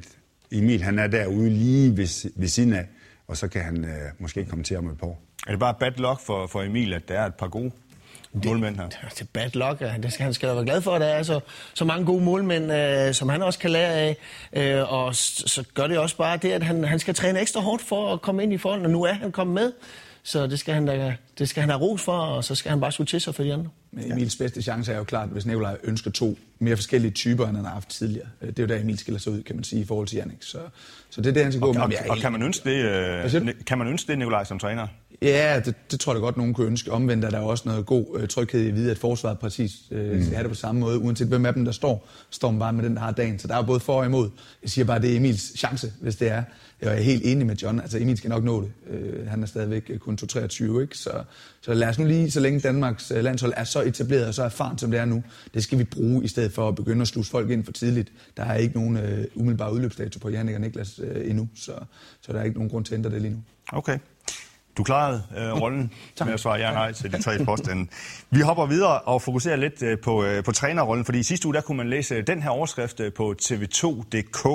Emil 0.51 0.83
han 0.83 0.99
er 0.99 1.07
derude 1.07 1.49
lige 1.49 1.97
ved, 1.97 2.31
ved 2.35 2.47
siden 2.47 2.73
af, 2.73 2.87
og 3.27 3.37
så 3.37 3.47
kan 3.47 3.61
han 3.61 3.85
øh, 3.85 3.91
måske 4.19 4.45
komme 4.45 4.63
til 4.63 4.77
om 4.77 4.87
et 4.89 4.97
par 4.97 5.07
år. 5.07 5.21
Er 5.47 5.51
det 5.51 5.59
bare 5.59 5.73
bad 5.79 5.91
luck 5.97 6.21
for, 6.21 6.47
for 6.47 6.61
Emil, 6.61 6.93
at 6.93 7.07
der 7.07 7.19
er 7.19 7.25
et 7.25 7.35
par 7.35 7.47
gode 7.47 7.71
det, 8.33 8.45
målmænd 8.45 8.75
her? 8.75 8.89
Det 8.89 9.21
er 9.21 9.25
bad 9.33 9.49
luck. 9.53 10.03
Det 10.03 10.13
skal, 10.13 10.23
han 10.23 10.33
skal 10.33 10.49
da 10.49 10.53
være 10.53 10.65
glad 10.65 10.81
for, 10.81 10.91
at 10.91 11.01
der 11.01 11.07
er 11.07 11.23
så, 11.23 11.39
så 11.73 11.85
mange 11.85 12.05
gode 12.05 12.23
målmænd, 12.23 12.71
øh, 12.71 13.13
som 13.13 13.29
han 13.29 13.41
også 13.41 13.59
kan 13.59 13.69
lære 13.69 13.93
af. 13.93 14.17
Øh, 14.53 14.93
og 14.93 15.15
så, 15.15 15.43
så 15.47 15.63
gør 15.73 15.87
det 15.87 15.97
også 15.97 16.17
bare 16.17 16.37
det, 16.37 16.51
at 16.51 16.63
han, 16.63 16.83
han 16.83 16.99
skal 16.99 17.15
træne 17.15 17.39
ekstra 17.39 17.61
hårdt 17.61 17.81
for 17.81 18.13
at 18.13 18.21
komme 18.21 18.43
ind 18.43 18.53
i 18.53 18.57
forhold, 18.57 18.85
og 18.85 18.89
nu 18.89 19.03
er 19.03 19.13
han 19.13 19.31
kommet 19.31 19.53
med. 19.53 19.71
Så 20.23 20.47
det 20.47 20.59
skal 20.59 20.73
han, 20.73 20.85
da, 20.85 21.15
det 21.39 21.49
skal 21.49 21.61
han 21.61 21.69
have 21.69 21.81
ros 21.81 22.01
for, 22.01 22.17
og 22.17 22.43
så 22.43 22.55
skal 22.55 22.69
han 22.69 22.79
bare 22.79 22.91
skulle 22.91 23.07
til 23.07 23.21
sig 23.21 23.35
for 23.35 23.43
de 23.43 23.53
andre. 23.53 23.69
Men 23.91 24.11
Emils 24.11 24.35
bedste 24.35 24.61
chance 24.61 24.93
er 24.93 24.97
jo 24.97 25.03
klart, 25.03 25.29
hvis 25.29 25.45
Nikolaj 25.45 25.77
ønsker 25.83 26.11
to 26.11 26.37
mere 26.59 26.75
forskellige 26.75 27.11
typer, 27.11 27.47
end 27.47 27.55
han 27.55 27.65
har 27.65 27.73
haft 27.73 27.89
tidligere. 27.89 28.27
Det 28.41 28.59
er 28.59 28.63
jo 28.63 28.67
der, 28.67 28.79
Emil 28.79 28.97
skiller 28.97 29.19
sig 29.19 29.31
ud, 29.31 29.43
kan 29.43 29.55
man 29.55 29.63
sige, 29.63 29.81
i 29.81 29.85
forhold 29.85 30.07
til 30.07 30.15
Jannik. 30.15 30.43
Så, 30.43 30.57
så 31.09 31.21
det 31.21 31.29
er 31.29 31.33
det, 31.33 31.43
han 31.43 31.51
skal 31.51 31.61
gå 31.61 31.67
og, 31.67 31.75
med. 31.75 31.97
Og, 32.05 32.09
og, 32.09 32.17
kan 32.17 32.31
man 32.31 32.41
ønske 32.41 32.69
det, 32.69 32.85
øh, 33.35 33.53
kan 33.65 33.77
man 33.77 33.87
ønske 33.87 34.11
det, 34.11 34.17
Nikolaj, 34.19 34.43
som 34.43 34.59
træner? 34.59 34.87
Ja, 35.21 35.61
det, 35.65 35.75
det 35.91 35.99
tror 35.99 36.13
jeg 36.13 36.21
godt, 36.21 36.37
nogen 36.37 36.53
kunne 36.53 36.67
ønske. 36.67 36.91
Omvendt 36.91 37.25
er 37.25 37.29
der 37.29 37.39
også 37.39 37.63
noget 37.65 37.85
god 37.85 38.05
øh, 38.19 38.27
tryghed 38.27 38.61
i 38.61 38.67
at 38.67 38.75
vide, 38.75 38.91
at 38.91 38.97
forsvaret 38.97 39.39
præcis 39.39 39.71
øh, 39.91 40.11
mm. 40.11 40.31
have 40.31 40.43
det 40.43 40.49
på 40.49 40.55
samme 40.55 40.81
måde. 40.81 40.99
Uanset 40.99 41.27
hvem 41.27 41.45
af 41.45 41.53
dem, 41.53 41.65
der 41.65 41.71
står, 41.71 42.07
står 42.29 42.51
man 42.51 42.59
bare 42.59 42.73
med 42.73 42.83
den, 42.83 42.95
der 42.95 43.01
har 43.01 43.11
dagen. 43.11 43.39
Så 43.39 43.47
der 43.47 43.55
er 43.55 43.61
både 43.61 43.79
for 43.79 43.99
og 43.99 44.05
imod. 44.05 44.29
Jeg 44.63 44.69
siger 44.69 44.85
bare, 44.85 44.95
at 44.95 45.01
det 45.01 45.11
er 45.11 45.17
Emils 45.17 45.57
chance, 45.57 45.93
hvis 46.01 46.15
det 46.15 46.31
er. 46.31 46.43
Jeg 46.81 46.93
er 46.93 47.01
helt 47.01 47.25
enig 47.25 47.47
med 47.47 47.55
John. 47.55 47.79
Altså, 47.79 47.97
Emil 47.99 48.17
skal 48.17 48.29
nok 48.29 48.43
nå 48.43 48.61
det. 48.61 48.71
Øh, 48.89 49.27
han 49.27 49.43
er 49.43 49.47
stadigvæk 49.47 49.91
kun 49.99 50.17
2-23, 50.21 50.81
ikke? 50.81 50.97
Så, 50.97 51.23
så 51.61 51.73
lad 51.73 51.87
os 51.87 51.99
nu 51.99 52.05
lige, 52.05 52.31
så 52.31 52.39
længe 52.39 52.59
Danmarks 52.59 53.11
øh, 53.11 53.23
landshold 53.23 53.53
er 53.57 53.63
så 53.63 53.81
etableret 53.81 54.27
og 54.27 54.33
så 54.33 54.43
erfaren, 54.43 54.77
som 54.77 54.91
det 54.91 54.99
er 54.99 55.05
nu, 55.05 55.23
det 55.53 55.63
skal 55.63 55.79
vi 55.79 55.83
bruge 55.83 56.23
i 56.23 56.27
stedet 56.27 56.51
for 56.53 56.67
at 56.67 56.75
begynde 56.75 57.01
at 57.01 57.07
sluse 57.07 57.31
folk 57.31 57.49
ind 57.49 57.65
for 57.65 57.71
tidligt. 57.71 58.11
Der 58.37 58.43
er 58.43 58.55
ikke 58.55 58.75
nogen 58.75 58.97
øh, 58.97 59.25
umiddelbar 59.35 59.69
udløbsdato 59.69 60.19
på 60.19 60.29
Jannik 60.29 60.55
og 60.55 60.61
Niklas 60.61 60.99
øh, 61.03 61.29
endnu, 61.29 61.49
så, 61.55 61.71
så 62.21 62.33
der 62.33 62.39
er 62.39 62.43
ikke 62.43 62.57
nogen 62.57 62.69
grund 62.69 62.85
til 62.85 62.93
at 62.93 62.97
ændre 62.97 63.09
det 63.09 63.21
lige 63.21 63.33
nu. 63.33 63.43
Okay. 63.71 63.99
Du 64.77 64.83
klarede 64.83 65.23
øh, 65.37 65.61
rollen 65.61 65.91
med 66.25 66.33
at 66.33 66.39
svare 66.39 66.59
ja 66.59 66.71
nej 66.71 66.91
til 66.91 67.11
de 67.11 67.21
tre 67.21 67.45
påstande. 67.45 67.87
Vi 68.29 68.39
hopper 68.39 68.65
videre 68.65 68.99
og 68.99 69.21
fokuserer 69.21 69.55
lidt 69.55 69.83
øh, 69.83 69.97
på, 69.99 70.23
øh, 70.23 70.43
på 70.43 70.51
trænerrollen, 70.51 71.05
fordi 71.05 71.19
i 71.19 71.23
sidste 71.23 71.47
uge 71.47 71.53
der 71.53 71.61
kunne 71.61 71.77
man 71.77 71.89
læse 71.89 72.21
den 72.21 72.41
her 72.41 72.49
overskrift 72.49 72.99
øh, 72.99 73.13
på 73.13 73.35
tv2.dk, 73.41 74.47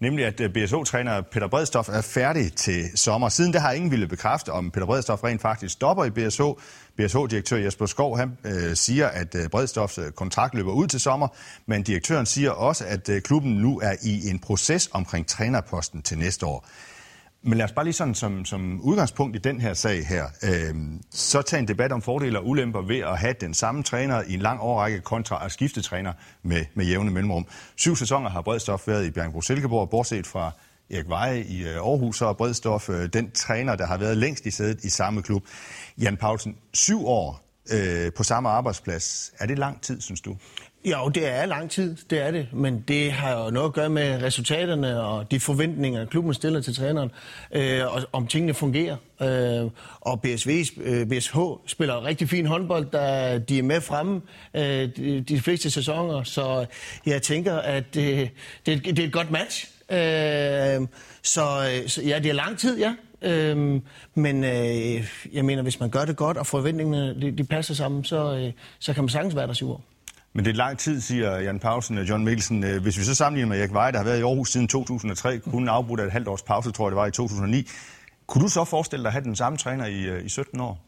nemlig 0.00 0.24
at 0.26 0.40
øh, 0.40 0.52
BSO-træner 0.52 1.20
Peter 1.20 1.48
Bredstof 1.48 1.88
er 1.88 2.00
færdig 2.00 2.52
til 2.52 2.84
sommer. 2.94 3.28
Siden 3.28 3.52
det 3.52 3.60
har 3.60 3.72
ingen 3.72 3.90
ville 3.90 4.06
bekræfte, 4.06 4.52
om 4.52 4.70
Peter 4.70 4.86
Bredstof 4.86 5.24
rent 5.24 5.40
faktisk 5.40 5.72
stopper 5.72 6.04
i 6.04 6.10
BSO. 6.10 6.60
BSO-direktør 6.96 7.56
Jesper 7.56 7.86
Skov 7.86 8.18
han, 8.18 8.38
øh, 8.44 8.76
siger, 8.76 9.08
at 9.08 9.34
øh, 9.34 9.48
Bredstofs 9.48 9.98
øh, 9.98 10.10
kontrakt 10.10 10.54
løber 10.54 10.72
ud 10.72 10.86
til 10.86 11.00
sommer, 11.00 11.28
men 11.66 11.82
direktøren 11.82 12.26
siger 12.26 12.50
også, 12.50 12.84
at 12.86 13.10
klubben 13.24 13.52
nu 13.52 13.80
er 13.80 13.94
i 14.02 14.28
en 14.30 14.38
proces 14.38 14.90
omkring 14.92 15.26
trænerposten 15.26 16.02
til 16.02 16.18
næste 16.18 16.46
år. 16.46 16.68
Men 17.46 17.58
lad 17.58 17.64
os 17.64 17.72
bare 17.72 17.84
lige 17.84 17.94
sådan 17.94 18.14
som, 18.14 18.44
som 18.44 18.80
udgangspunkt 18.80 19.36
i 19.36 19.38
den 19.38 19.60
her 19.60 19.74
sag 19.74 20.06
her, 20.06 20.24
øh, 20.42 20.74
så 21.10 21.42
tage 21.42 21.60
en 21.60 21.68
debat 21.68 21.92
om 21.92 22.02
fordele 22.02 22.38
og 22.38 22.48
ulemper 22.48 22.82
ved 22.82 22.98
at 22.98 23.18
have 23.18 23.34
den 23.40 23.54
samme 23.54 23.82
træner 23.82 24.22
i 24.22 24.34
en 24.34 24.40
lang 24.40 24.60
årrække 24.60 25.00
kontra 25.00 25.44
at 25.44 25.52
skifte 25.52 25.82
træner 25.82 26.12
med, 26.42 26.64
med 26.74 26.86
jævne 26.86 27.10
mellemrum. 27.10 27.46
Syv 27.76 27.96
sæsoner 27.96 28.30
har 28.30 28.42
Bredstof 28.42 28.88
været 28.88 29.06
i 29.06 29.10
Bjergbro 29.10 29.40
Silkeborg, 29.40 29.90
bortset 29.90 30.26
fra 30.26 30.50
Erik 30.90 31.08
Veje 31.08 31.42
i 31.42 31.62
øh, 31.62 31.76
Aarhus, 31.76 32.22
og 32.22 32.36
Bredstof 32.36 32.88
øh, 32.88 33.08
den 33.12 33.30
træner, 33.30 33.76
der 33.76 33.86
har 33.86 33.96
været 33.96 34.16
længst 34.16 34.46
i 34.46 34.50
sædet 34.50 34.84
i 34.84 34.88
samme 34.88 35.22
klub. 35.22 35.42
Jan 35.98 36.16
Paulsen, 36.16 36.56
syv 36.74 37.06
år 37.06 37.44
øh, 37.72 38.12
på 38.12 38.22
samme 38.22 38.48
arbejdsplads. 38.48 39.32
Er 39.38 39.46
det 39.46 39.58
lang 39.58 39.82
tid, 39.82 40.00
synes 40.00 40.20
du? 40.20 40.36
Jo, 40.84 41.08
det 41.08 41.28
er 41.28 41.46
lang 41.46 41.70
tid, 41.70 41.96
det 42.10 42.20
er 42.20 42.30
det, 42.30 42.48
men 42.52 42.84
det 42.88 43.12
har 43.12 43.44
jo 43.44 43.50
noget 43.50 43.68
at 43.68 43.72
gøre 43.72 43.88
med 43.88 44.22
resultaterne 44.22 45.02
og 45.02 45.30
de 45.30 45.40
forventninger, 45.40 46.06
klubben 46.06 46.34
stiller 46.34 46.60
til 46.60 46.74
træneren, 46.74 47.10
øh, 47.52 47.94
og 47.94 48.02
om 48.12 48.26
tingene 48.26 48.54
fungerer. 48.54 48.96
Øh, 49.22 49.70
og 50.00 50.20
BSV, 50.22 50.64
øh, 50.80 51.06
BSH 51.06 51.38
spiller 51.66 52.04
rigtig 52.04 52.28
fin 52.28 52.46
håndbold, 52.46 52.86
da 52.90 53.38
de 53.38 53.58
er 53.58 53.62
med 53.62 53.80
fremme 53.80 54.20
øh, 54.54 54.62
de, 54.96 55.20
de 55.28 55.40
fleste 55.40 55.70
sæsoner, 55.70 56.22
så 56.22 56.66
jeg 57.06 57.22
tænker, 57.22 57.54
at 57.54 57.94
det, 57.94 58.30
det, 58.66 58.84
det 58.84 58.98
er 58.98 59.06
et 59.06 59.12
godt 59.12 59.30
match. 59.30 59.68
Øh, 59.90 60.88
så, 61.22 61.42
øh, 61.42 61.88
så 61.88 62.02
ja, 62.02 62.18
det 62.18 62.28
er 62.28 62.34
lang 62.34 62.58
tid, 62.58 62.78
ja. 62.78 62.94
Øhm, 63.22 63.82
men 64.14 64.44
øh, 64.44 65.08
jeg 65.32 65.44
mener, 65.44 65.62
hvis 65.62 65.80
man 65.80 65.90
gør 65.90 66.04
det 66.04 66.16
godt, 66.16 66.36
og 66.36 66.46
forventningerne 66.46 67.20
de, 67.20 67.30
de 67.30 67.44
passer 67.44 67.74
sammen, 67.74 68.04
så, 68.04 68.34
øh, 68.36 68.52
så 68.78 68.92
kan 68.94 69.02
man 69.02 69.08
sagtens 69.08 69.36
være 69.36 69.46
der 69.46 69.52
syv 69.52 69.70
år. 69.70 69.93
Men 70.34 70.44
det 70.44 70.50
er 70.50 70.54
lang 70.54 70.78
tid, 70.78 71.00
siger 71.00 71.38
Jan 71.38 71.58
Pausen 71.58 71.98
og 71.98 72.08
John 72.08 72.24
Mikkelsen. 72.24 72.64
Øh, 72.64 72.82
hvis 72.82 72.98
vi 72.98 73.04
så 73.04 73.14
sammenligner 73.14 73.48
med 73.48 73.60
Erik 73.60 73.72
Veje, 73.72 73.92
der 73.92 73.98
har 73.98 74.04
været 74.04 74.18
i 74.18 74.22
Aarhus 74.22 74.52
siden 74.52 74.68
2003, 74.68 75.38
kun 75.38 75.68
afbrudt 75.68 76.00
af 76.00 76.04
et 76.04 76.12
halvt 76.12 76.28
års 76.28 76.42
pause, 76.42 76.72
tror 76.72 76.86
jeg 76.86 76.90
det 76.90 76.96
var 76.96 77.06
i 77.06 77.10
2009. 77.10 77.68
Kunne 78.26 78.44
du 78.44 78.48
så 78.48 78.64
forestille 78.64 79.02
dig 79.02 79.08
at 79.08 79.12
have 79.12 79.24
den 79.24 79.36
samme 79.36 79.58
træner 79.58 79.86
i, 79.86 80.02
øh, 80.04 80.24
i 80.24 80.28
17 80.28 80.60
år? 80.60 80.84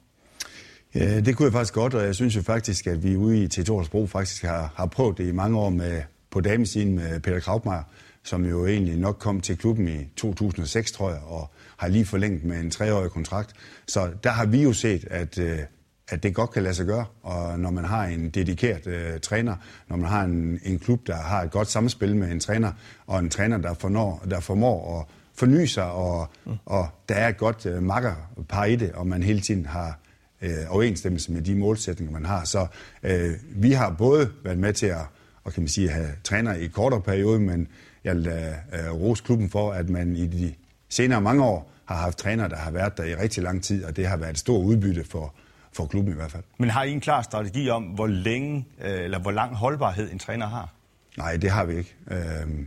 Ja, 0.94 1.20
det 1.20 1.36
kunne 1.36 1.44
jeg 1.44 1.52
faktisk 1.52 1.74
godt, 1.74 1.94
og 1.94 2.04
jeg 2.04 2.14
synes 2.14 2.36
jo 2.36 2.42
faktisk, 2.42 2.86
at 2.86 3.04
vi 3.04 3.16
ude 3.16 3.42
i 3.42 3.46
T2 3.46 3.88
Bro 3.88 4.06
faktisk 4.06 4.42
har, 4.42 4.72
har 4.76 4.86
prøvet 4.86 5.18
det 5.18 5.28
i 5.28 5.32
mange 5.32 5.58
år 5.58 5.70
med, 5.70 6.02
på 6.30 6.40
damesiden 6.40 6.94
med 6.94 7.20
Peter 7.20 7.40
Kraupmeier, 7.40 7.82
som 8.22 8.44
jo 8.44 8.66
egentlig 8.66 8.96
nok 8.96 9.16
kom 9.18 9.40
til 9.40 9.58
klubben 9.58 9.88
i 9.88 10.04
2006, 10.16 10.92
tror 10.92 11.10
jeg, 11.10 11.20
og 11.26 11.50
har 11.76 11.88
lige 11.88 12.06
forlænget 12.06 12.44
med 12.44 12.60
en 12.60 12.70
treårig 12.70 13.10
kontrakt. 13.10 13.52
Så 13.86 14.10
der 14.24 14.30
har 14.30 14.46
vi 14.46 14.62
jo 14.62 14.72
set, 14.72 15.04
at, 15.10 15.38
øh, 15.38 15.58
at 16.08 16.22
det 16.22 16.34
godt 16.34 16.50
kan 16.50 16.62
lade 16.62 16.74
sig 16.74 16.86
gøre, 16.86 17.04
og 17.22 17.60
når 17.60 17.70
man 17.70 17.84
har 17.84 18.04
en 18.04 18.30
dedikeret 18.30 18.86
øh, 18.86 19.20
træner, 19.20 19.56
når 19.88 19.96
man 19.96 20.08
har 20.08 20.24
en, 20.24 20.60
en 20.64 20.78
klub, 20.78 21.06
der 21.06 21.16
har 21.16 21.42
et 21.42 21.50
godt 21.50 21.68
samspil 21.68 22.16
med 22.16 22.32
en 22.32 22.40
træner, 22.40 22.72
og 23.06 23.18
en 23.18 23.30
træner, 23.30 23.58
der, 23.58 23.74
fornår, 23.74 24.24
der 24.30 24.40
formår 24.40 25.00
at 25.00 25.06
forny 25.34 25.64
sig, 25.64 25.90
og, 25.92 26.28
mm. 26.44 26.52
og 26.66 26.88
der 27.08 27.14
er 27.14 27.28
et 27.28 27.36
godt 27.36 27.66
øh, 27.66 27.82
makkerpar 27.82 28.64
i 28.64 28.76
det, 28.76 28.92
og 28.92 29.06
man 29.06 29.22
hele 29.22 29.40
tiden 29.40 29.66
har 29.66 29.98
øh, 30.42 30.50
overensstemmelse 30.68 31.32
med 31.32 31.42
de 31.42 31.54
målsætninger, 31.54 32.12
man 32.12 32.24
har. 32.24 32.44
Så 32.44 32.66
øh, 33.02 33.30
vi 33.50 33.72
har 33.72 33.90
både 33.90 34.30
været 34.44 34.58
med 34.58 34.72
til 34.72 34.86
at 34.86 35.06
og 35.46 35.52
kan 35.52 35.62
man 35.62 35.68
sige, 35.68 35.88
have 35.88 36.08
træner 36.24 36.54
i 36.54 36.66
kortere 36.66 37.00
periode, 37.00 37.40
men 37.40 37.68
jeg 38.04 38.16
vil 38.16 38.26
øh, 38.26 38.92
rose 38.92 39.24
klubben 39.24 39.50
for, 39.50 39.72
at 39.72 39.88
man 39.88 40.16
i 40.16 40.26
de 40.26 40.54
senere 40.88 41.20
mange 41.20 41.44
år 41.44 41.72
har 41.84 41.96
haft 41.96 42.18
træner, 42.18 42.48
der 42.48 42.56
har 42.56 42.70
været 42.70 42.96
der 42.96 43.04
i 43.04 43.14
rigtig 43.14 43.42
lang 43.42 43.62
tid, 43.62 43.84
og 43.84 43.96
det 43.96 44.06
har 44.06 44.16
været 44.16 44.30
et 44.30 44.38
stort 44.38 44.64
udbytte 44.64 45.04
for, 45.04 45.34
for 45.76 45.86
klubben 45.86 46.12
i 46.12 46.16
hvert 46.16 46.30
fald. 46.30 46.42
Men 46.58 46.70
har 46.70 46.82
I 46.82 46.92
en 46.92 47.00
klar 47.00 47.22
strategi 47.22 47.68
om, 47.70 47.82
hvor 47.82 48.06
længe 48.06 48.66
øh, 48.84 49.04
eller 49.04 49.18
hvor 49.18 49.30
lang 49.30 49.54
holdbarhed 49.54 50.12
en 50.12 50.18
træner 50.18 50.46
har? 50.46 50.74
Nej, 51.18 51.36
det 51.36 51.50
har 51.50 51.64
vi 51.64 51.76
ikke. 51.76 51.94
Øh, 52.10 52.18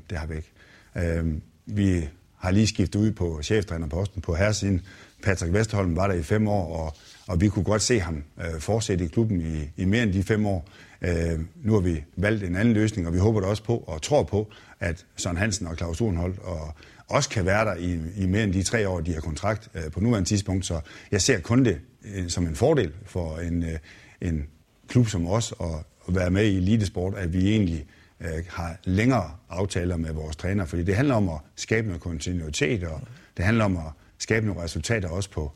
det 0.09 0.17
har 0.17 0.27
vi 0.27 0.35
ikke. 0.35 0.51
Øh, 0.95 1.33
vi 1.65 2.07
har 2.37 2.51
lige 2.51 2.67
skiftet 2.67 2.99
ud 2.99 3.11
på 3.11 3.39
cheftrænerposten 3.43 4.21
på 4.21 4.35
herresiden. 4.35 4.81
Patrick 5.23 5.53
Vesterholm 5.53 5.95
var 5.95 6.07
der 6.07 6.13
i 6.13 6.23
fem 6.23 6.47
år, 6.47 6.77
og, 6.77 6.95
og 7.27 7.41
vi 7.41 7.49
kunne 7.49 7.63
godt 7.63 7.81
se 7.81 7.99
ham 7.99 8.23
øh, 8.39 8.59
fortsætte 8.59 9.05
i 9.05 9.07
klubben 9.07 9.41
i, 9.41 9.81
i 9.81 9.85
mere 9.85 10.03
end 10.03 10.13
de 10.13 10.23
fem 10.23 10.45
år. 10.45 10.65
Øh, 11.01 11.39
nu 11.63 11.73
har 11.73 11.79
vi 11.79 12.03
valgt 12.15 12.43
en 12.43 12.55
anden 12.55 12.73
løsning, 12.73 13.07
og 13.07 13.13
vi 13.13 13.19
håber 13.19 13.41
da 13.41 13.47
også 13.47 13.63
på 13.63 13.77
og 13.77 14.01
tror 14.01 14.23
på, 14.23 14.51
at 14.79 15.05
Søren 15.15 15.37
Hansen 15.37 15.67
og 15.67 15.75
Claus 15.75 16.01
Urenholdt 16.01 16.39
og 16.39 16.73
også 17.07 17.29
kan 17.29 17.45
være 17.45 17.65
der 17.65 17.75
i, 17.75 17.99
i 18.15 18.25
mere 18.25 18.43
end 18.43 18.53
de 18.53 18.63
tre 18.63 18.89
år, 18.89 18.99
de 18.99 19.13
har 19.13 19.21
kontrakt 19.21 19.69
øh, 19.75 19.91
på 19.91 19.99
nuværende 19.99 20.29
tidspunkt. 20.29 20.65
Så 20.65 20.79
jeg 21.11 21.21
ser 21.21 21.39
kun 21.39 21.65
det 21.65 21.79
øh, 22.05 22.29
som 22.29 22.47
en 22.47 22.55
fordel 22.55 22.93
for 23.05 23.37
en, 23.37 23.63
øh, 23.63 23.79
en 24.21 24.47
klub 24.87 25.07
som 25.07 25.27
os 25.27 25.53
at, 25.61 25.67
at 26.07 26.15
være 26.15 26.29
med 26.29 26.45
i 26.45 26.57
elitesport, 26.57 27.15
at 27.15 27.33
vi 27.33 27.49
egentlig 27.49 27.85
øh, 28.19 28.43
har 28.49 28.77
længere 28.83 29.31
aftaler 29.49 29.97
med 29.97 30.13
vores 30.13 30.35
træner, 30.35 30.65
fordi 30.65 30.83
det 30.83 30.95
handler 30.95 31.15
om 31.15 31.29
at 31.29 31.37
skabe 31.55 31.87
noget 31.87 32.01
kontinuitet, 32.01 32.83
og 32.83 33.01
det 33.37 33.45
handler 33.45 33.65
om 33.65 33.77
at 33.77 33.91
skabe 34.17 34.45
nogle 34.45 34.61
resultater 34.61 35.09
også 35.09 35.29
på, 35.31 35.51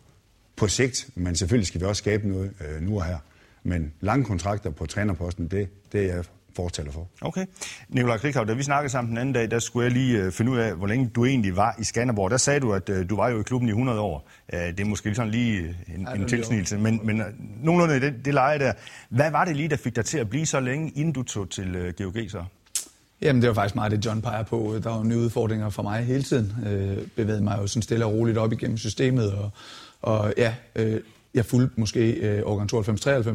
på 0.55 0.67
sigt, 0.67 1.09
men 1.15 1.35
selvfølgelig 1.35 1.67
skal 1.67 1.81
vi 1.81 1.85
også 1.85 1.99
skabe 1.99 2.27
noget 2.27 2.51
øh, 2.61 2.81
nu 2.81 2.95
og 2.95 3.05
her. 3.05 3.17
Men 3.63 3.93
lange 4.01 4.25
kontrakter 4.25 4.69
på 4.69 4.85
trænerposten, 4.85 5.47
det, 5.47 5.69
det 5.91 6.01
er 6.09 6.15
jeg 6.15 6.23
fortæller 6.55 6.91
for. 6.91 7.07
Okay. 7.21 7.45
Nikolaj 7.89 8.17
Krikhav, 8.17 8.45
da 8.45 8.53
vi 8.53 8.63
snakkede 8.63 8.91
sammen 8.91 9.09
den 9.09 9.17
anden 9.17 9.33
dag, 9.33 9.51
der 9.51 9.59
skulle 9.59 9.83
jeg 9.83 9.91
lige 9.91 10.17
øh, 10.17 10.31
finde 10.31 10.51
ud 10.51 10.57
af, 10.57 10.75
hvor 10.75 10.87
længe 10.87 11.09
du 11.15 11.25
egentlig 11.25 11.55
var 11.55 11.75
i 11.79 11.83
Skanderborg. 11.83 12.31
Der 12.31 12.37
sagde 12.37 12.59
du, 12.59 12.73
at 12.73 12.89
øh, 12.89 13.09
du 13.09 13.15
var 13.15 13.29
jo 13.29 13.39
i 13.39 13.43
klubben 13.43 13.69
i 13.69 13.71
100 13.71 13.99
år. 13.99 14.29
Øh, 14.53 14.59
det 14.59 14.79
er 14.79 14.85
måske 14.85 15.15
sådan 15.15 15.31
lige 15.31 15.75
en, 15.95 16.07
ja, 16.09 16.13
en 16.13 16.27
tilsnigelse, 16.27 16.77
men, 16.77 16.99
men 17.03 17.21
nogenlunde 17.63 17.97
i 17.97 17.99
det, 17.99 18.25
det 18.25 18.33
leje 18.33 18.59
der. 18.59 18.73
Hvad 19.09 19.31
var 19.31 19.45
det 19.45 19.55
lige, 19.55 19.69
der 19.69 19.77
fik 19.77 19.95
dig 19.95 20.05
til 20.05 20.17
at 20.17 20.29
blive 20.29 20.45
så 20.45 20.59
længe, 20.59 20.91
inden 20.95 21.13
du 21.13 21.23
tog 21.23 21.49
til 21.49 21.93
GOG 21.97 22.15
så? 22.27 22.43
Jamen, 23.21 23.41
det 23.41 23.47
var 23.47 23.53
faktisk 23.53 23.75
meget 23.75 23.91
det, 23.91 24.05
John 24.05 24.21
peger 24.21 24.43
på. 24.43 24.79
Der 24.83 24.89
var 24.89 25.03
nye 25.03 25.17
udfordringer 25.17 25.69
for 25.69 25.83
mig 25.83 26.05
hele 26.05 26.23
tiden. 26.23 26.53
Øh, 26.65 27.07
bevægede 27.15 27.43
mig 27.43 27.57
jo 27.61 27.67
sådan 27.67 27.81
stille 27.81 28.05
og 28.05 28.13
roligt 28.13 28.37
op 28.37 28.53
igennem 28.53 28.77
systemet, 28.77 29.33
og, 29.33 29.49
og 30.01 30.33
ja, 30.37 30.55
øh, 30.75 30.99
jeg 31.33 31.45
fulgte 31.45 31.79
måske 31.79 32.11
øh, 32.11 32.41
årgang 32.45 32.73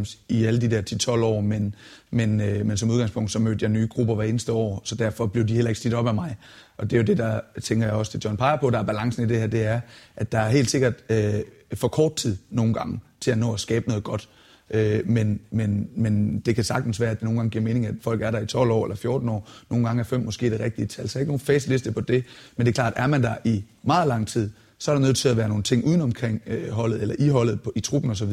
92-93 0.04 0.18
i 0.28 0.44
alle 0.44 0.60
de 0.60 0.70
der 0.70 0.82
10-12 0.82 1.10
år, 1.10 1.40
men, 1.40 1.74
men, 2.10 2.40
øh, 2.40 2.66
men 2.66 2.76
som 2.76 2.90
udgangspunkt, 2.90 3.30
så 3.30 3.38
mødte 3.38 3.62
jeg 3.62 3.70
nye 3.70 3.86
grupper 3.90 4.14
hver 4.14 4.24
eneste 4.24 4.52
år, 4.52 4.80
så 4.84 4.94
derfor 4.94 5.26
blev 5.26 5.48
de 5.48 5.54
heller 5.54 5.68
ikke 5.68 5.80
slidt 5.80 5.94
op 5.94 6.06
af 6.06 6.14
mig. 6.14 6.36
Og 6.76 6.90
det 6.90 6.96
er 6.96 7.00
jo 7.00 7.06
det, 7.06 7.18
der 7.18 7.40
tænker 7.62 7.86
jeg 7.86 7.94
også, 7.94 8.12
det 8.18 8.24
John 8.24 8.36
peger 8.36 8.56
på, 8.56 8.70
der 8.70 8.78
er 8.78 8.82
balancen 8.82 9.24
i 9.24 9.28
det 9.28 9.40
her, 9.40 9.46
det 9.46 9.66
er, 9.66 9.80
at 10.16 10.32
der 10.32 10.38
er 10.38 10.48
helt 10.48 10.70
sikkert 10.70 10.94
øh, 11.08 11.34
for 11.74 11.88
kort 11.88 12.16
tid 12.16 12.36
nogle 12.50 12.74
gange 12.74 13.00
til 13.20 13.30
at 13.30 13.38
nå 13.38 13.52
at 13.52 13.60
skabe 13.60 13.88
noget 13.88 14.04
godt. 14.04 14.28
Øh, 14.70 15.00
men, 15.08 15.40
men, 15.50 15.88
men 15.96 16.40
det 16.40 16.54
kan 16.54 16.64
sagtens 16.64 17.00
være, 17.00 17.10
at 17.10 17.16
det 17.16 17.24
nogle 17.24 17.38
gange 17.38 17.50
giver 17.50 17.64
mening, 17.64 17.86
at 17.86 17.94
folk 18.00 18.22
er 18.22 18.30
der 18.30 18.40
i 18.40 18.46
12 18.46 18.70
år 18.70 18.84
eller 18.84 18.96
14 18.96 19.28
år. 19.28 19.48
Nogle 19.70 19.86
gange 19.86 20.00
er 20.00 20.04
5 20.04 20.20
måske 20.24 20.50
det 20.50 20.60
rigtige 20.60 20.86
tal. 20.86 21.08
Så 21.08 21.18
er 21.18 21.20
ikke 21.20 21.30
nogen 21.30 21.40
faceliste 21.40 21.92
på 21.92 22.00
det. 22.00 22.24
Men 22.56 22.66
det 22.66 22.72
er 22.72 22.74
klart, 22.74 22.92
er 22.96 23.06
man 23.06 23.22
der 23.22 23.34
i 23.44 23.64
meget 23.82 24.08
lang 24.08 24.28
tid, 24.28 24.50
så 24.78 24.90
er 24.90 24.94
der 24.94 25.02
nødt 25.02 25.16
til 25.16 25.28
at 25.28 25.36
være 25.36 25.48
nogle 25.48 25.62
ting 25.62 25.84
uden 25.84 26.00
omkring 26.00 26.42
øh, 26.46 26.70
holdet, 26.70 27.02
eller 27.02 27.14
i 27.18 27.28
holdet, 27.28 27.60
på, 27.62 27.72
i 27.76 27.80
truppen 27.80 28.10
osv., 28.10 28.32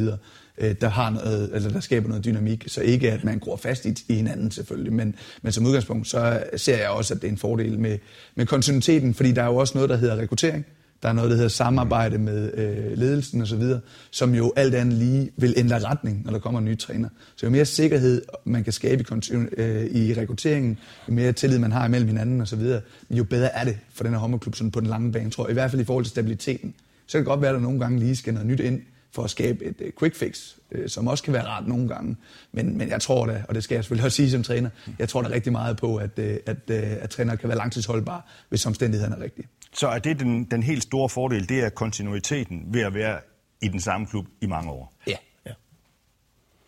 øh, 0.58 0.76
der, 0.82 0.90
har 0.90 1.10
noget, 1.10 1.50
eller 1.54 1.70
der 1.70 1.80
skaber 1.80 2.08
noget 2.08 2.26
dynamik. 2.26 2.64
Så 2.68 2.82
ikke, 2.82 3.12
at 3.12 3.24
man 3.24 3.40
gror 3.40 3.56
fast 3.56 3.86
i, 3.86 3.96
i 4.08 4.14
hinanden 4.14 4.52
selvfølgelig, 4.52 4.94
men, 4.94 5.16
men 5.42 5.52
som 5.52 5.66
udgangspunkt, 5.66 6.08
så 6.08 6.44
ser 6.58 6.78
jeg 6.78 6.90
også, 6.90 7.14
at 7.14 7.22
det 7.22 7.28
er 7.28 7.32
en 7.32 7.38
fordel 7.38 7.80
med, 7.80 7.98
med 8.36 8.46
kontinuiteten, 8.46 9.14
fordi 9.14 9.32
der 9.32 9.42
er 9.42 9.48
jo 9.48 9.56
også 9.56 9.78
noget, 9.78 9.90
der 9.90 9.96
hedder 9.96 10.18
rekruttering. 10.18 10.66
Der 11.04 11.10
er 11.10 11.14
noget, 11.14 11.30
der 11.30 11.36
hedder 11.36 11.50
samarbejde 11.50 12.18
med 12.18 12.52
øh, 12.54 12.98
ledelsen 12.98 13.42
osv., 13.42 13.64
som 14.12 14.36
jo 14.36 14.54
alt 14.56 14.76
andet 14.76 14.98
lige 14.98 15.32
vil 15.38 15.54
ændre 15.58 15.80
retning, 15.80 16.22
når 16.26 16.32
der 16.32 16.40
kommer 16.40 16.60
en 16.60 16.66
ny 16.66 16.78
træner. 16.78 17.10
Så 17.36 17.46
jo 17.46 17.50
mere 17.50 17.66
sikkerhed 17.66 18.22
man 18.46 18.64
kan 18.64 18.74
skabe 18.74 19.04
i, 19.04 19.34
øh, 19.58 19.86
i 19.86 20.14
rekrutteringen, 20.14 20.78
jo 21.08 21.14
mere 21.14 21.32
tillid 21.32 21.60
man 21.60 21.72
har 21.72 21.86
imellem 21.86 22.08
hinanden 22.08 22.42
osv., 22.42 22.62
jo 23.10 23.24
bedre 23.24 23.56
er 23.56 23.64
det 23.64 23.78
for 23.94 24.04
den 24.04 24.14
her 24.14 24.20
håndboldklub 24.20 24.56
sådan 24.56 24.72
på 24.72 24.80
den 24.80 24.88
lange 24.88 25.12
bane, 25.12 25.30
tror 25.30 25.44
jeg. 25.44 25.52
I 25.52 25.54
hvert 25.54 25.72
fald 25.72 25.82
i 25.82 25.86
forhold 25.86 26.06
til 26.06 26.12
stabiliteten. 26.12 26.74
Så 27.08 27.12
kan 27.12 27.20
det 27.20 27.28
godt 27.28 27.42
være, 27.42 27.50
at 27.50 27.56
der 27.56 27.62
nogle 27.62 27.80
gange 27.80 28.00
lige 28.00 28.16
skal 28.16 28.34
noget 28.34 28.48
nyt 28.48 28.60
ind 28.60 28.82
for 29.16 29.24
at 29.24 29.30
skabe 29.30 29.66
et 29.66 29.82
uh, 29.82 29.88
quick 30.00 30.16
fix, 30.16 30.52
uh, 30.72 30.88
som 30.88 31.08
også 31.08 31.24
kan 31.24 31.34
være 31.34 31.46
rart 31.46 31.68
nogle 31.68 31.88
gange. 31.88 32.16
Men, 32.52 32.78
men 32.78 32.90
jeg 32.90 33.02
tror 33.02 33.26
da, 33.26 33.44
og 33.50 33.56
det 33.56 33.64
skal 33.64 33.76
jeg 33.76 33.84
selvfølgelig 33.84 34.06
også 34.06 34.16
sige 34.16 34.32
som 34.32 34.44
træner, 34.44 34.70
jeg 35.00 35.10
tror 35.10 35.22
da 35.22 35.30
rigtig 35.30 35.52
meget 35.52 35.78
på, 35.78 35.96
at, 35.96 36.20
uh, 36.20 36.26
at, 36.26 36.58
uh, 36.70 36.76
at 37.04 37.10
træner 37.10 37.36
kan 37.36 37.50
være 37.50 37.58
langtidsholdbare, 37.58 38.22
hvis 38.50 38.66
omstændighederne 38.66 39.16
er 39.16 39.24
rigtige. 39.24 39.48
Så 39.74 39.88
er 39.88 40.00
det 40.00 40.20
den, 40.20 40.44
den 40.44 40.64
helt 40.64 40.84
store 40.84 41.10
fordel, 41.10 41.50
det 41.50 41.60
er 41.60 41.70
kontinuiteten 41.70 42.64
ved 42.68 42.82
at 42.82 42.94
være 42.94 43.20
i 43.62 43.68
den 43.68 43.80
samme 43.80 44.08
klub 44.08 44.26
i 44.42 44.46
mange 44.46 44.72
år? 44.72 44.94
Ja. 45.08 45.16
ja. 45.46 45.52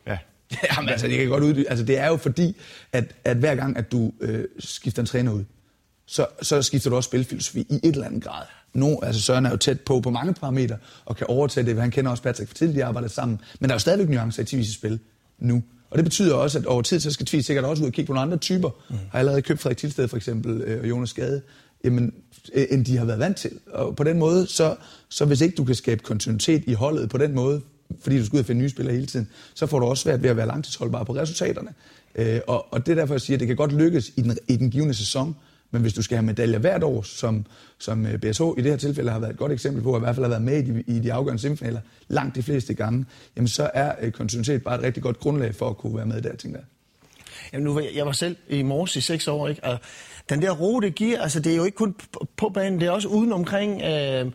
Ja. 0.07 0.17
Jamen, 0.77 0.89
altså, 0.89 1.07
det 1.07 1.17
kan 1.17 1.27
godt 1.27 1.43
uddybe. 1.43 1.69
Altså, 1.69 1.85
det 1.85 1.97
er 1.97 2.07
jo 2.07 2.17
fordi, 2.17 2.57
at, 2.91 3.15
at 3.23 3.37
hver 3.37 3.55
gang, 3.55 3.77
at 3.77 3.91
du 3.91 4.11
øh, 4.21 4.45
skifter 4.59 5.01
en 5.01 5.05
træner 5.05 5.31
ud, 5.31 5.43
så, 6.05 6.25
så 6.41 6.61
skifter 6.61 6.89
du 6.89 6.95
også 6.95 7.07
spilfilosofi 7.07 7.59
i 7.69 7.75
et 7.83 7.93
eller 7.93 8.05
andet 8.05 8.23
grad. 8.23 8.45
No, 8.77 8.95
altså 9.03 9.21
Søren 9.21 9.45
er 9.45 9.49
jo 9.49 9.57
tæt 9.57 9.81
på 9.81 9.99
på 9.99 10.09
mange 10.09 10.33
parametre, 10.33 10.77
og 11.05 11.15
kan 11.15 11.27
overtage 11.27 11.65
det. 11.65 11.81
Han 11.81 11.91
kender 11.91 12.11
også 12.11 12.23
Patrick 12.23 12.49
for 12.49 12.55
tidligt, 12.55 12.75
de 12.75 12.85
arbejder 12.85 13.07
sammen. 13.07 13.39
Men 13.59 13.69
der 13.69 13.73
er 13.73 13.75
jo 13.75 13.79
stadigvæk 13.79 14.09
nuancer 14.09 14.43
i 14.43 14.45
Tvis 14.45 14.73
spil 14.73 14.99
nu. 15.39 15.63
Og 15.89 15.97
det 15.97 16.05
betyder 16.05 16.35
også, 16.35 16.59
at 16.59 16.65
over 16.65 16.81
tid, 16.81 16.99
så 16.99 17.11
skal 17.11 17.25
Tvis 17.25 17.45
sikkert 17.45 17.65
også 17.65 17.83
ud 17.83 17.87
og 17.87 17.93
kigge 17.93 18.07
på 18.07 18.13
nogle 18.13 18.25
andre 18.25 18.37
typer. 18.37 18.69
Mm. 18.89 18.95
Har 19.11 19.19
allerede 19.19 19.41
købt 19.41 19.59
Frederik 19.59 19.77
Tilsted 19.77 20.07
for 20.07 20.17
eksempel, 20.17 20.61
øh, 20.61 20.81
og 20.81 20.89
Jonas 20.89 21.13
Gade 21.13 21.41
jamen, 21.83 22.13
øh, 22.53 22.65
end 22.69 22.85
de 22.85 22.97
har 22.97 23.05
været 23.05 23.19
vant 23.19 23.37
til. 23.37 23.51
Og 23.73 23.95
på 23.95 24.03
den 24.03 24.19
måde, 24.19 24.47
så, 24.47 24.75
så 25.09 25.25
hvis 25.25 25.41
ikke 25.41 25.55
du 25.55 25.63
kan 25.63 25.75
skabe 25.75 26.03
kontinuitet 26.03 26.63
i 26.67 26.73
holdet 26.73 27.09
på 27.09 27.17
den 27.17 27.35
måde, 27.35 27.61
fordi 28.01 28.17
du 28.19 28.25
skal 28.25 28.35
ud 28.35 28.39
og 28.39 28.45
finde 28.45 28.61
nye 28.61 28.69
spillere 28.69 28.95
hele 28.95 29.07
tiden, 29.07 29.27
så 29.53 29.65
får 29.65 29.79
du 29.79 29.85
også 29.85 30.03
svært 30.03 30.23
ved 30.23 30.29
at 30.29 30.37
være 30.37 30.47
langtidsholdbar 30.47 31.03
på 31.03 31.15
resultaterne. 31.15 31.73
Øh, 32.15 32.39
og, 32.47 32.73
og 32.73 32.85
det 32.85 32.91
er 32.91 32.95
derfor, 32.95 33.13
jeg 33.13 33.21
siger, 33.21 33.35
at 33.35 33.39
det 33.39 33.47
kan 33.47 33.57
godt 33.57 33.73
lykkes 33.73 34.11
i 34.15 34.21
den, 34.21 34.37
i 34.47 34.55
den 34.55 34.71
givende 34.71 34.93
sæson, 34.93 35.35
men 35.71 35.81
hvis 35.81 35.93
du 35.93 36.01
skal 36.01 36.17
have 36.17 36.25
medaljer 36.25 36.59
hvert 36.59 36.83
år, 36.83 37.01
som, 37.01 37.45
som 37.77 38.05
øh, 38.05 38.19
BSH 38.19 38.41
i 38.57 38.61
det 38.61 38.71
her 38.71 38.77
tilfælde 38.77 39.11
har 39.11 39.19
været 39.19 39.31
et 39.31 39.37
godt 39.37 39.51
eksempel 39.51 39.83
på, 39.83 39.91
og 39.91 39.97
i 39.97 39.99
hvert 39.99 40.15
fald 40.15 40.25
har 40.25 40.29
været 40.29 40.41
med 40.41 40.57
i 40.57 40.71
de, 40.71 40.83
i 40.87 40.99
de 40.99 41.13
afgørende 41.13 41.41
semifinaler 41.41 41.79
langt 42.07 42.35
de 42.35 42.43
fleste 42.43 42.73
gange, 42.73 43.05
jamen 43.35 43.47
så 43.47 43.69
er 43.73 43.91
øh, 44.01 44.11
kontinuitet 44.11 44.63
bare 44.63 44.75
et 44.75 44.83
rigtig 44.83 45.03
godt 45.03 45.19
grundlag 45.19 45.55
for 45.55 45.69
at 45.69 45.77
kunne 45.77 45.97
være 45.97 46.05
med 46.05 46.21
der, 46.21 46.35
tænker 46.35 46.59
jeg. 46.59 46.65
Jamen 47.53 47.63
nu, 47.63 47.81
jeg 47.95 48.05
var 48.05 48.11
selv 48.11 48.35
i 48.49 48.61
morges 48.61 48.95
i 48.95 49.01
seks 49.01 49.27
år, 49.27 49.47
ikke? 49.47 49.63
og 49.63 49.79
den 50.29 50.41
der 50.41 50.51
ro, 50.51 50.79
det 50.79 50.95
giver, 50.95 51.21
altså 51.21 51.39
det 51.39 51.51
er 51.51 51.55
jo 51.55 51.63
ikke 51.63 51.75
kun 51.75 51.95
på 52.37 52.49
banen, 52.49 52.79
det 52.79 52.87
er 52.87 52.91
også 52.91 53.07
uden 53.07 53.33
omkring 53.33 53.81
øh, 53.81 54.25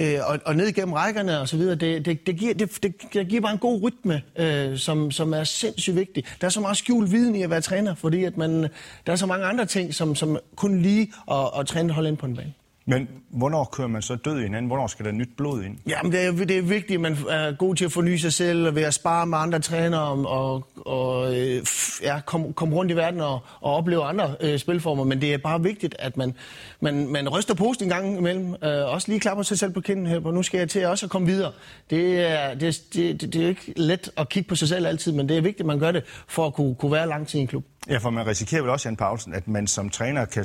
øh, 0.00 0.18
og, 0.26 0.38
og 0.44 0.56
ned 0.56 0.66
igennem 0.66 0.92
rækkerne 0.92 1.40
og 1.40 1.48
så 1.48 1.56
videre. 1.56 1.74
Det, 1.74 2.04
det, 2.04 2.26
det, 2.26 2.36
giver, 2.36 2.54
det, 2.54 2.78
det, 2.82 2.94
det 3.12 3.28
giver 3.28 3.40
bare 3.40 3.52
en 3.52 3.58
god 3.58 3.82
rytme, 3.82 4.22
øh, 4.36 4.78
som, 4.78 5.10
som 5.10 5.34
er 5.34 5.44
sindssygt 5.44 5.96
vigtig. 5.96 6.24
Der 6.40 6.46
er 6.46 6.50
så 6.50 6.60
meget 6.60 6.76
skjult 6.76 7.12
viden 7.12 7.34
i 7.34 7.42
at 7.42 7.50
være 7.50 7.60
træner, 7.60 7.94
fordi 7.94 8.24
at 8.24 8.36
man, 8.36 8.62
der 9.06 9.12
er 9.12 9.16
så 9.16 9.26
mange 9.26 9.46
andre 9.46 9.66
ting, 9.66 9.94
som, 9.94 10.14
som 10.14 10.38
kun 10.56 10.82
lige 10.82 11.12
at, 11.30 11.50
at 11.58 11.66
træne 11.66 11.92
holde 11.92 12.08
ind 12.08 12.16
på 12.16 12.26
en 12.26 12.36
bane. 12.36 12.52
Men 12.86 13.08
hvornår 13.30 13.64
kører 13.64 13.88
man 13.88 14.02
så 14.02 14.16
død 14.16 14.38
i 14.38 14.42
hinanden? 14.42 14.66
Hvornår 14.66 14.86
skal 14.86 15.04
der 15.04 15.12
nyt 15.12 15.28
blod 15.36 15.62
ind? 15.62 15.76
Jamen, 15.88 16.12
det 16.12 16.26
er, 16.26 16.32
det 16.32 16.58
er 16.58 16.62
vigtigt, 16.62 16.94
at 16.94 17.00
man 17.00 17.16
er 17.30 17.56
god 17.56 17.74
til 17.74 17.84
at 17.84 17.92
forny 17.92 18.16
sig 18.16 18.32
selv, 18.32 18.66
og 18.66 18.74
ved 18.74 18.82
at 18.82 18.94
spare 18.94 19.26
med 19.26 19.38
andre 19.38 19.60
trænere, 19.60 20.28
og, 20.28 20.66
og 20.76 21.40
øh, 21.40 21.62
ja, 22.02 22.20
komme 22.26 22.52
kom 22.52 22.74
rundt 22.74 22.92
i 22.92 22.96
verden 22.96 23.20
og, 23.20 23.40
og 23.60 23.76
opleve 23.76 24.04
andre 24.04 24.34
øh, 24.40 24.58
spilformer. 24.58 25.04
Men 25.04 25.20
det 25.20 25.34
er 25.34 25.38
bare 25.38 25.62
vigtigt, 25.62 25.96
at 25.98 26.16
man, 26.16 26.34
man, 26.80 27.08
man 27.08 27.28
ryster 27.28 27.54
posen 27.54 27.84
en 27.84 27.90
gang 27.90 28.18
imellem. 28.18 28.54
Øh, 28.64 28.92
også 28.92 29.08
lige 29.08 29.20
klapper 29.20 29.42
sig 29.42 29.58
selv 29.58 29.72
på 29.72 29.80
kinden 29.80 30.06
her, 30.06 30.20
og 30.24 30.34
nu 30.34 30.42
skal 30.42 30.58
jeg 30.58 30.68
til 30.68 30.86
også 30.86 31.06
at 31.06 31.10
komme 31.10 31.28
videre. 31.28 31.52
Det 31.90 32.20
er, 32.20 32.54
det, 32.54 32.82
det, 32.94 33.20
det, 33.20 33.32
det 33.32 33.44
er 33.44 33.48
ikke 33.48 33.72
let 33.76 34.10
at 34.16 34.28
kigge 34.28 34.48
på 34.48 34.54
sig 34.54 34.68
selv 34.68 34.86
altid, 34.86 35.12
men 35.12 35.28
det 35.28 35.36
er 35.36 35.40
vigtigt, 35.40 35.60
at 35.60 35.66
man 35.66 35.78
gør 35.78 35.92
det 35.92 36.02
for 36.28 36.46
at 36.46 36.54
kunne, 36.54 36.74
kunne 36.74 36.92
være 36.92 37.08
lang 37.08 37.28
tid 37.28 37.38
i 37.38 37.42
en 37.42 37.48
klub. 37.48 37.64
Ja, 37.88 37.98
for 37.98 38.10
man 38.10 38.26
risikerer 38.26 38.62
vel 38.62 38.70
også, 38.70 38.88
Jan 38.88 38.96
Paulsen, 38.96 39.34
at 39.34 39.48
man 39.48 39.66
som 39.66 39.90
træner 39.90 40.24
kan, 40.24 40.44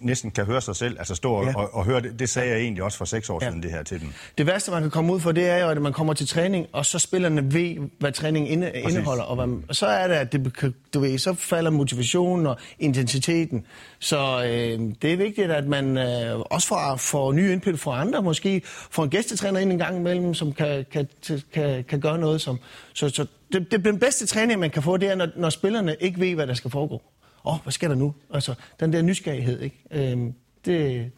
næsten 0.00 0.30
kan 0.30 0.44
høre 0.44 0.60
sig 0.60 0.76
selv, 0.76 0.98
altså 0.98 1.14
stå 1.14 1.44
ja. 1.44 1.56
og, 1.56 1.74
og 1.74 1.84
høre 1.84 2.00
det. 2.00 2.18
Det 2.18 2.28
sagde 2.28 2.50
jeg 2.50 2.58
egentlig 2.58 2.82
også 2.82 2.98
for 2.98 3.04
seks 3.04 3.30
år 3.30 3.38
ja. 3.42 3.48
siden, 3.48 3.62
det 3.62 3.70
her 3.70 3.82
til 3.82 4.00
dem. 4.00 4.12
Det 4.38 4.46
værste, 4.46 4.70
man 4.70 4.82
kan 4.82 4.90
komme 4.90 5.12
ud 5.12 5.20
for, 5.20 5.32
det 5.32 5.48
er 5.48 5.58
jo, 5.58 5.68
at 5.68 5.82
man 5.82 5.92
kommer 5.92 6.12
til 6.12 6.28
træning, 6.28 6.66
og 6.72 6.86
så 6.86 6.98
spillerne 6.98 7.54
ved, 7.54 7.90
hvad 7.98 8.12
træningen 8.12 8.52
inde, 8.52 8.72
indeholder. 8.74 9.24
Og, 9.24 9.36
hvad, 9.36 9.62
og 9.68 9.76
så 9.76 9.86
er 9.86 10.08
det, 10.08 10.14
at 10.14 10.32
det, 10.32 10.74
du 10.94 11.00
ved, 11.00 11.18
så 11.18 11.34
falder 11.34 11.70
motivationen 11.70 12.46
og 12.46 12.56
intensiteten. 12.78 13.66
Så 13.98 14.44
øh, 14.44 14.94
det 15.02 15.12
er 15.12 15.16
vigtigt, 15.16 15.50
at 15.50 15.66
man 15.66 15.98
øh, 15.98 16.40
også 16.40 16.68
får, 16.68 16.96
får 16.96 17.32
nye 17.32 17.52
input 17.52 17.80
fra 17.80 18.00
andre, 18.00 18.22
måske 18.22 18.62
får 18.90 19.04
en 19.04 19.10
gæstetræner 19.10 19.60
ind 19.60 19.72
en 19.72 19.78
gang 19.78 19.96
imellem, 19.96 20.34
som 20.34 20.52
kan, 20.52 20.86
kan, 20.92 21.08
kan, 21.52 21.84
kan 21.84 22.00
gøre 22.00 22.18
noget. 22.18 22.40
Som, 22.40 22.58
så, 22.94 23.08
så 23.08 23.26
det, 23.52 23.70
det, 23.70 23.84
den 23.84 23.98
bedste 23.98 24.26
træning, 24.26 24.60
man 24.60 24.70
kan 24.70 24.82
få, 24.82 24.96
det 24.96 25.08
er, 25.08 25.14
når, 25.14 25.28
når 25.36 25.50
spillerne 25.50 25.96
ikke 26.00 26.20
ved, 26.20 26.34
hvad 26.34 26.46
der 26.46 26.54
skal 26.54 26.70
foregå. 26.70 27.02
Åh, 27.44 27.54
oh, 27.54 27.62
hvad 27.62 27.72
sker 27.72 27.88
der 27.88 27.94
nu? 27.94 28.14
Altså, 28.34 28.54
den 28.80 28.92
der 28.92 29.02
nysgerrighed, 29.02 29.60
ikke? 29.60 29.82
Øhm, 29.90 30.34
det, 30.64 31.10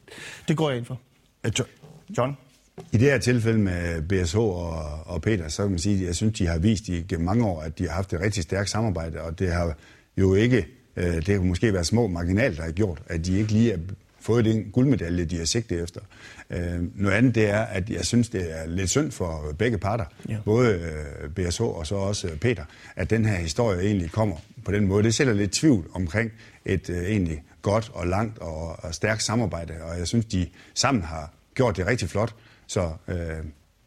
det 0.49 0.57
går 0.57 0.71
jeg 0.71 0.79
ind 0.79 0.87
for. 0.87 1.01
John? 2.19 2.37
I 2.93 2.97
det 2.97 3.11
her 3.11 3.19
tilfælde 3.19 3.59
med 3.59 4.03
BSH 4.03 4.39
og, 4.39 5.01
og 5.07 5.23
Peter, 5.23 5.49
så 5.49 5.63
kan 5.63 5.71
man 5.71 5.79
sige, 5.79 6.01
at 6.01 6.07
jeg 6.07 6.17
synes, 6.17 6.39
de 6.39 6.47
har 6.47 6.59
vist 6.59 6.89
i 6.89 7.03
gennem 7.03 7.27
mange 7.27 7.47
år, 7.47 7.61
at 7.61 7.79
de 7.79 7.87
har 7.89 7.95
haft 7.95 8.13
et 8.13 8.21
rigtig 8.21 8.43
stærkt 8.43 8.71
samarbejde, 8.71 9.21
og 9.21 9.39
det 9.39 9.53
har 9.53 9.75
jo 10.17 10.35
ikke, 10.35 10.67
øh, 10.97 11.15
det 11.15 11.29
har 11.29 11.41
måske 11.41 11.73
været 11.73 11.87
små 11.87 12.07
marginalt, 12.07 12.57
der 12.57 12.63
har 12.63 12.71
gjort, 12.71 13.03
at 13.07 13.27
de 13.27 13.39
ikke 13.39 13.53
lige 13.53 13.73
er 13.73 13.79
fået 14.21 14.45
den 14.45 14.71
guldmedalje, 14.73 15.25
de 15.25 15.37
har 15.37 15.45
sigtet 15.45 15.83
efter. 15.83 16.01
Øh, 16.51 17.01
noget 17.01 17.17
andet 17.17 17.35
det 17.35 17.51
er, 17.51 17.61
at 17.61 17.91
jeg 17.91 18.05
synes, 18.05 18.29
det 18.29 18.61
er 18.61 18.67
lidt 18.67 18.91
synd 18.91 19.11
for 19.11 19.55
begge 19.59 19.79
parter, 19.79 20.05
ja. 20.29 20.37
både 20.45 20.71
øh, 20.71 21.31
BSH 21.31 21.63
og 21.63 21.87
så 21.87 21.95
også 21.95 22.29
øh, 22.29 22.37
Peter, 22.37 22.65
at 22.97 23.11
den 23.11 23.25
her 23.25 23.37
historie 23.37 23.81
egentlig 23.87 24.11
kommer 24.11 24.37
på 24.65 24.73
den 24.73 24.87
måde. 24.87 25.03
Det 25.03 25.15
sætter 25.15 25.33
lidt 25.33 25.53
tvivl 25.53 25.87
omkring 25.95 26.33
et 26.65 26.91
øh, 26.91 27.03
egentlig 27.05 27.43
godt 27.63 27.91
og 27.95 28.07
langt 28.07 28.39
og, 28.39 28.85
og 28.85 28.95
stærkt 28.95 29.23
samarbejde, 29.23 29.75
og 29.83 29.99
jeg 29.99 30.09
synes, 30.09 30.25
de 30.25 30.47
sammen 30.75 31.03
har 31.03 31.33
gjort 31.55 31.77
det 31.77 31.87
rigtig 31.87 32.09
flot. 32.09 32.35
Så 32.67 32.93
øh, 33.09 33.17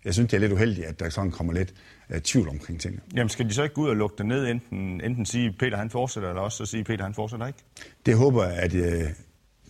jeg 0.06 0.14
synes, 0.14 0.30
det 0.30 0.38
er 0.38 0.42
lidt 0.42 0.52
uheldigt, 0.52 0.88
at 0.88 1.00
der 1.00 1.10
sådan 1.10 1.32
kommer 1.32 1.54
lidt 1.54 1.74
øh, 2.10 2.22
tvivl 2.22 2.50
omkring 2.50 2.82
tingene. 2.82 3.02
Jamen 3.16 3.30
skal 3.30 3.50
de 3.50 3.54
så 3.54 3.64
ikke 3.64 3.76
gå 3.76 3.82
ud 3.82 3.90
og 3.90 3.96
lukke 3.96 4.16
det 4.18 4.26
ned, 4.26 4.48
enten, 4.48 5.02
enten 5.02 5.26
sige, 5.26 5.56
Peter 5.60 5.78
han 5.78 5.90
fortsætter, 5.90 6.30
eller 6.30 6.42
også 6.42 6.58
så 6.58 6.66
sige, 6.66 6.84
Peter 6.84 7.04
han 7.04 7.14
fortsætter 7.14 7.48
ikke? 7.48 7.60
Det 8.06 8.18
håber 8.18 8.46
jeg, 8.46 8.54
at 8.54 8.74
øh, 8.74 9.10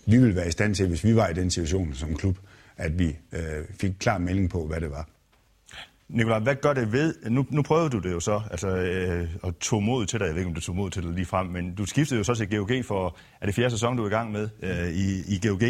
vi 0.06 0.18
vil 0.18 0.36
være 0.36 0.48
i 0.48 0.50
stand 0.50 0.74
til, 0.74 0.88
hvis 0.88 1.04
vi 1.04 1.16
var 1.16 1.28
i 1.28 1.34
den 1.34 1.50
situation 1.50 1.94
som 1.94 2.16
klub, 2.16 2.38
at 2.76 2.98
vi 2.98 3.16
øh, 3.32 3.64
fik 3.80 3.92
klar 4.00 4.18
melding 4.18 4.50
på, 4.50 4.66
hvad 4.66 4.80
det 4.80 4.90
var. 4.90 5.08
Nikolaj, 6.08 6.38
hvad 6.38 6.54
gør 6.54 6.72
det 6.72 6.92
ved? 6.92 7.14
Nu, 7.30 7.46
nu 7.50 7.62
prøvede 7.62 7.90
du 7.90 7.98
det 7.98 8.12
jo 8.12 8.20
så, 8.20 8.42
altså 8.50 8.68
øh, 8.68 9.28
at 9.44 9.56
tog 9.56 9.82
mod 9.82 10.06
til 10.06 10.20
dig. 10.20 10.26
Jeg 10.26 10.34
ved 10.34 10.40
ikke, 10.40 10.48
om 10.48 10.54
du 10.54 10.60
tog 10.60 10.76
mod 10.76 10.90
til 10.90 11.02
dig 11.02 11.12
lige 11.12 11.26
frem, 11.26 11.46
men 11.46 11.74
du 11.74 11.86
skiftede 11.86 12.18
jo 12.18 12.24
så 12.24 12.34
til 12.34 12.50
GOG 12.50 12.84
for, 12.84 13.16
er 13.40 13.46
det 13.46 13.54
fjerde 13.54 13.70
sæson, 13.70 13.96
du 13.96 14.02
er 14.02 14.06
i 14.06 14.10
gang 14.10 14.32
med 14.32 14.48
øh, 14.62 14.88
i, 14.88 15.34
i 15.34 15.48
GOG. 15.48 15.62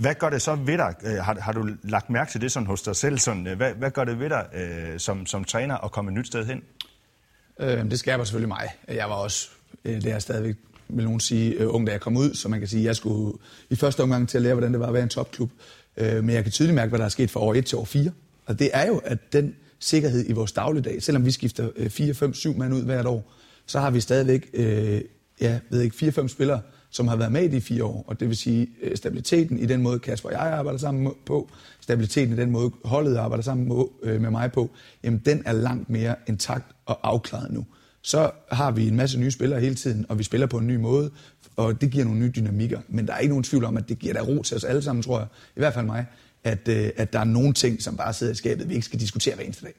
Hvad 0.00 0.14
gør 0.14 0.30
det 0.30 0.42
så 0.42 0.54
ved 0.54 0.78
dig? 0.78 0.94
Øh, 1.04 1.16
har, 1.16 1.40
har 1.40 1.52
du 1.52 1.68
lagt 1.82 2.10
mærke 2.10 2.30
til 2.30 2.40
det 2.40 2.52
sådan 2.52 2.66
hos 2.66 2.82
dig 2.82 2.96
selv? 2.96 3.18
Sådan, 3.18 3.46
øh, 3.46 3.56
hvad, 3.56 3.74
hvad 3.74 3.90
gør 3.90 4.04
det 4.04 4.18
ved 4.18 4.28
dig 4.28 4.46
øh, 4.54 4.98
som, 4.98 5.26
som 5.26 5.44
træner 5.44 5.76
at 5.76 5.92
komme 5.92 6.10
et 6.10 6.14
nyt 6.14 6.26
sted 6.26 6.46
hen? 6.46 6.62
Øh, 7.60 7.90
det 7.90 7.98
skaber 7.98 8.24
selvfølgelig 8.24 8.48
mig. 8.48 8.68
Jeg 8.88 9.10
var 9.10 9.14
også, 9.14 9.48
øh, 9.84 10.02
det 10.02 10.12
er 10.12 10.18
stadigvæk 10.18 10.56
vil 10.88 11.04
nogen 11.04 11.20
sige, 11.20 11.52
øh, 11.52 11.74
ung, 11.74 11.86
da 11.86 11.92
jeg 11.92 12.00
kom 12.00 12.16
ud, 12.16 12.34
så 12.34 12.48
man 12.48 12.58
kan 12.58 12.68
sige, 12.68 12.80
at 12.80 12.86
jeg 12.86 12.96
skulle 12.96 13.38
i 13.70 13.76
første 13.76 14.02
omgang 14.02 14.28
til 14.28 14.38
at 14.38 14.42
lære, 14.42 14.54
hvordan 14.54 14.72
det 14.72 14.80
var 14.80 14.86
at 14.86 14.94
være 14.94 15.02
en 15.02 15.08
topklub. 15.08 15.50
Øh, 15.96 16.24
men 16.24 16.34
jeg 16.34 16.42
kan 16.42 16.52
tydeligt 16.52 16.74
mærke, 16.74 16.88
hvad 16.88 16.98
der 16.98 17.04
er 17.04 17.08
sket 17.08 17.30
fra 17.30 17.40
år 17.40 17.54
1 17.54 17.66
til 17.66 17.78
år 17.78 17.84
4. 17.84 18.10
Og 18.46 18.58
det 18.58 18.70
er 18.72 18.86
jo, 18.86 19.00
at 19.04 19.32
den 19.32 19.54
sikkerhed 19.78 20.24
i 20.28 20.32
vores 20.32 20.52
dagligdag, 20.52 21.02
selvom 21.02 21.24
vi 21.24 21.30
skifter 21.30 21.68
4, 21.88 22.14
5, 22.14 22.34
7 22.34 22.56
mand 22.56 22.74
ud 22.74 22.82
hvert 22.82 23.06
år, 23.06 23.32
så 23.66 23.80
har 23.80 23.90
vi 23.90 24.00
stadigvæk 24.00 24.50
øh, 24.54 25.00
ja, 25.40 25.58
ved 25.70 25.80
ikke, 25.80 25.96
4-5 25.96 26.28
spillere, 26.28 26.60
som 26.90 27.08
har 27.08 27.16
været 27.16 27.32
med 27.32 27.42
i 27.42 27.48
de 27.48 27.60
fire 27.60 27.84
år. 27.84 28.04
Og 28.06 28.20
det 28.20 28.28
vil 28.28 28.36
sige, 28.36 28.68
øh, 28.82 28.96
stabiliteten 28.96 29.58
i 29.58 29.66
den 29.66 29.82
måde, 29.82 29.98
Kasper 29.98 30.28
og 30.28 30.34
jeg 30.34 30.42
arbejder 30.42 30.78
sammen 30.78 31.12
på, 31.26 31.50
stabiliteten 31.80 32.34
i 32.34 32.36
den 32.36 32.50
måde, 32.50 32.70
holdet 32.84 33.16
arbejder 33.16 33.42
sammen 33.42 33.88
med 34.02 34.30
mig 34.30 34.52
på, 34.52 34.70
jamen 35.04 35.22
den 35.26 35.42
er 35.46 35.52
langt 35.52 35.90
mere 35.90 36.14
intakt 36.26 36.64
og 36.86 37.00
afklaret 37.02 37.52
nu. 37.52 37.66
Så 38.08 38.30
har 38.52 38.70
vi 38.70 38.88
en 38.88 38.96
masse 38.96 39.20
nye 39.20 39.30
spillere 39.30 39.60
hele 39.60 39.74
tiden, 39.74 40.06
og 40.08 40.18
vi 40.18 40.24
spiller 40.24 40.46
på 40.46 40.58
en 40.58 40.66
ny 40.66 40.76
måde, 40.76 41.10
og 41.56 41.80
det 41.80 41.90
giver 41.90 42.04
nogle 42.04 42.20
nye 42.20 42.32
dynamikker. 42.36 42.80
Men 42.88 43.06
der 43.06 43.12
er 43.12 43.18
ikke 43.18 43.28
nogen 43.28 43.44
tvivl 43.44 43.64
om, 43.64 43.76
at 43.76 43.88
det 43.88 43.98
giver 43.98 44.14
der 44.14 44.22
ro 44.22 44.42
til 44.42 44.56
os 44.56 44.64
alle 44.64 44.82
sammen, 44.82 45.02
tror 45.02 45.18
jeg, 45.18 45.28
i 45.56 45.60
hvert 45.60 45.74
fald 45.74 45.86
mig, 45.86 46.06
at, 46.44 46.68
øh, 46.68 46.90
at 46.96 47.12
der 47.12 47.20
er 47.20 47.24
nogle 47.24 47.52
ting, 47.52 47.82
som 47.82 47.96
bare 47.96 48.12
sidder 48.12 48.32
i 48.32 48.36
skabet, 48.36 48.68
vi 48.68 48.74
ikke 48.74 48.84
skal 48.84 49.00
diskutere 49.00 49.34
hver 49.34 49.44
eneste 49.44 49.64
dag. 49.64 49.72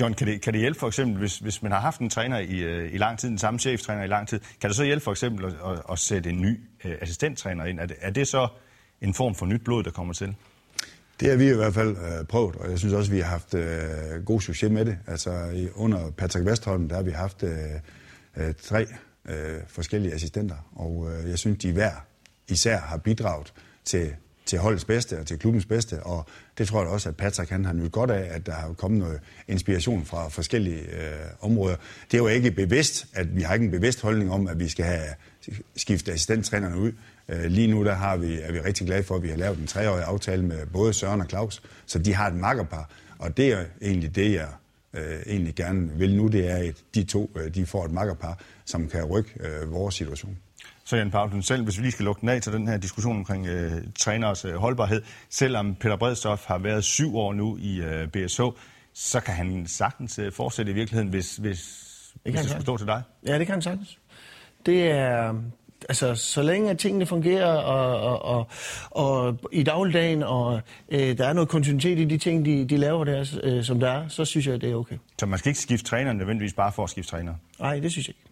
John, 0.00 0.14
kan 0.14 0.26
det, 0.26 0.40
kan 0.40 0.52
det 0.52 0.60
hjælpe 0.60 0.80
for 0.80 0.86
eksempel, 0.86 1.18
hvis, 1.18 1.38
hvis 1.38 1.62
man 1.62 1.72
har 1.72 1.80
haft 1.80 2.00
en 2.00 2.10
træner 2.10 2.38
i, 2.38 2.58
øh, 2.58 2.94
i 2.94 2.98
lang 2.98 3.18
tid, 3.18 3.28
den 3.28 3.38
samme 3.38 3.60
cheftræner 3.60 4.02
i 4.02 4.06
lang 4.06 4.28
tid, 4.28 4.40
kan 4.60 4.70
det 4.70 4.76
så 4.76 4.84
hjælpe 4.84 5.04
for 5.04 5.10
eksempel 5.10 5.44
at, 5.44 5.52
at, 5.52 5.82
at 5.90 5.98
sætte 5.98 6.30
en 6.30 6.40
ny 6.40 6.60
øh, 6.84 6.92
assistenttræner 7.00 7.64
ind? 7.64 7.80
Er 7.80 7.86
det, 7.86 7.96
er 8.00 8.10
det 8.10 8.28
så 8.28 8.48
en 9.00 9.14
form 9.14 9.34
for 9.34 9.46
nyt 9.46 9.64
blod, 9.64 9.82
der 9.82 9.90
kommer 9.90 10.14
til? 10.14 10.34
Det 11.20 11.30
har 11.30 11.36
vi 11.36 11.50
i 11.50 11.54
hvert 11.54 11.74
fald 11.74 11.96
øh, 11.96 12.26
prøvet, 12.28 12.56
og 12.56 12.70
jeg 12.70 12.78
synes 12.78 12.94
også, 12.94 13.10
vi 13.10 13.18
har 13.18 13.26
haft 13.26 13.54
øh, 13.54 14.24
god 14.24 14.40
succes 14.40 14.70
med 14.70 14.84
det. 14.84 14.98
Altså 15.06 15.30
under 15.74 16.10
Patrick 16.10 16.46
Vestholm, 16.46 16.88
der 16.88 16.96
har 16.96 17.02
vi 17.02 17.10
haft 17.10 17.42
øh, 17.42 17.50
øh, 18.36 18.54
tre 18.62 18.86
øh, 19.28 19.60
forskellige 19.68 20.14
assistenter, 20.14 20.56
og 20.72 21.10
øh, 21.10 21.30
jeg 21.30 21.38
synes, 21.38 21.58
de 21.58 21.72
hver 21.72 21.92
især 22.48 22.78
har 22.78 22.96
bidraget 22.96 23.52
til, 23.84 24.14
til 24.46 24.58
holdets 24.58 24.84
bedste 24.84 25.18
og 25.18 25.26
til 25.26 25.38
klubbens 25.38 25.66
bedste, 25.66 26.02
og 26.02 26.26
det 26.58 26.68
tror 26.68 26.80
jeg 26.80 26.90
også, 26.90 27.08
at 27.08 27.16
Patrick 27.16 27.50
han 27.50 27.64
har 27.64 27.72
nyt 27.72 27.92
godt 27.92 28.10
af, 28.10 28.34
at 28.34 28.46
der 28.46 28.52
har 28.52 28.72
kommet 28.72 29.00
noget 29.00 29.20
inspiration 29.48 30.04
fra 30.04 30.28
forskellige 30.28 30.80
øh, 30.80 31.26
områder. 31.40 31.76
Det 32.10 32.14
er 32.14 32.18
jo 32.18 32.28
ikke 32.28 32.50
bevidst, 32.50 33.06
at 33.14 33.36
vi 33.36 33.42
har 33.42 33.54
ikke 33.54 33.64
en 33.64 33.70
bevidst 33.70 34.00
holdning 34.00 34.32
om, 34.32 34.48
at 34.48 34.60
vi 34.60 34.68
skal 34.68 34.84
have 34.84 35.08
skiftet 35.76 36.12
assistenttrænerne 36.12 36.78
ud. 36.78 36.92
Øh, 37.28 37.44
lige 37.44 37.66
nu 37.66 37.84
der 37.84 37.94
har 37.94 38.16
vi, 38.16 38.40
er 38.40 38.52
vi 38.52 38.60
rigtig 38.60 38.86
glade 38.86 39.02
for, 39.04 39.16
at 39.16 39.22
vi 39.22 39.28
har 39.28 39.36
lavet 39.36 39.58
en 39.58 39.66
treårig 39.66 40.04
aftale 40.04 40.42
med 40.42 40.66
både 40.66 40.92
Søren 40.92 41.20
og 41.20 41.26
Claus, 41.26 41.62
så 41.86 41.98
de 41.98 42.14
har 42.14 42.26
et 42.26 42.34
makkerpar, 42.34 42.90
og 43.18 43.36
det 43.36 43.52
er 43.52 43.64
egentlig 43.82 44.16
det, 44.16 44.32
jeg 44.32 44.48
øh, 44.94 45.20
egentlig 45.26 45.54
gerne 45.54 45.90
vil 45.98 46.16
nu, 46.16 46.28
det 46.28 46.50
er, 46.50 46.56
at 46.56 46.74
de 46.94 47.04
to 47.04 47.30
øh, 47.36 47.54
de 47.54 47.66
får 47.66 47.84
et 47.84 47.90
makkerpar, 47.90 48.38
som 48.64 48.88
kan 48.88 49.04
rykke 49.04 49.30
øh, 49.40 49.72
vores 49.72 49.94
situation. 49.94 50.38
Så 50.84 50.96
Jan 50.96 51.10
Paulsen, 51.10 51.42
selv 51.42 51.64
hvis 51.64 51.78
vi 51.78 51.82
lige 51.82 51.92
skal 51.92 52.04
lukke 52.04 52.20
den 52.20 52.28
af 52.28 52.42
til 52.42 52.52
den 52.52 52.68
her 52.68 52.76
diskussion 52.76 53.16
omkring 53.16 53.46
øh, 53.46 53.72
træners 53.98 54.44
øh, 54.44 54.54
holdbarhed, 54.54 55.02
selvom 55.30 55.74
Peter 55.74 55.96
Bredstof 55.96 56.44
har 56.46 56.58
været 56.58 56.84
syv 56.84 57.16
år 57.16 57.32
nu 57.32 57.56
i 57.56 57.80
øh, 57.80 58.08
BSH, 58.08 58.42
så 58.94 59.20
kan 59.20 59.34
han 59.34 59.66
sagtens 59.66 60.18
øh, 60.18 60.32
fortsætte 60.32 60.72
i 60.72 60.74
virkeligheden, 60.74 61.08
hvis, 61.08 61.36
hvis, 61.36 61.58
det 62.24 62.32
hvis 62.32 62.40
det 62.40 62.50
skulle 62.50 62.62
stå 62.62 62.76
til 62.76 62.86
dig. 62.86 63.02
Ja, 63.26 63.38
det 63.38 63.46
kan 63.46 63.52
han 63.52 63.62
sagtens. 63.62 63.98
Det 64.66 64.90
er, 64.90 65.34
altså, 65.88 66.14
så 66.14 66.42
længe 66.42 66.70
at 66.70 66.78
tingene 66.78 67.06
fungerer 67.06 67.46
og, 67.46 68.00
og, 68.00 68.22
og, 68.24 68.46
og 68.90 69.38
i 69.52 69.62
dagligdagen, 69.62 70.22
og 70.22 70.60
øh, 70.88 71.18
der 71.18 71.26
er 71.26 71.32
noget 71.32 71.48
kontinuitet 71.48 71.98
i 71.98 72.04
de 72.04 72.18
ting, 72.18 72.44
de, 72.44 72.64
de 72.64 72.76
laver 72.76 73.04
der, 73.04 73.38
øh, 73.42 73.64
som 73.64 73.80
der 73.80 73.90
er, 73.90 74.08
så 74.08 74.24
synes 74.24 74.46
jeg, 74.46 74.60
det 74.60 74.70
er 74.70 74.74
okay. 74.74 74.96
Så 75.18 75.26
man 75.26 75.38
skal 75.38 75.50
ikke 75.50 75.60
skifte 75.60 75.86
træner 75.86 76.12
nødvendigvis 76.12 76.52
bare 76.52 76.72
for 76.72 76.84
at 76.84 76.90
skifte 76.90 77.10
træner? 77.10 77.34
Nej, 77.60 77.78
det 77.78 77.92
synes 77.92 78.08
jeg 78.08 78.14
ikke. 78.18 78.30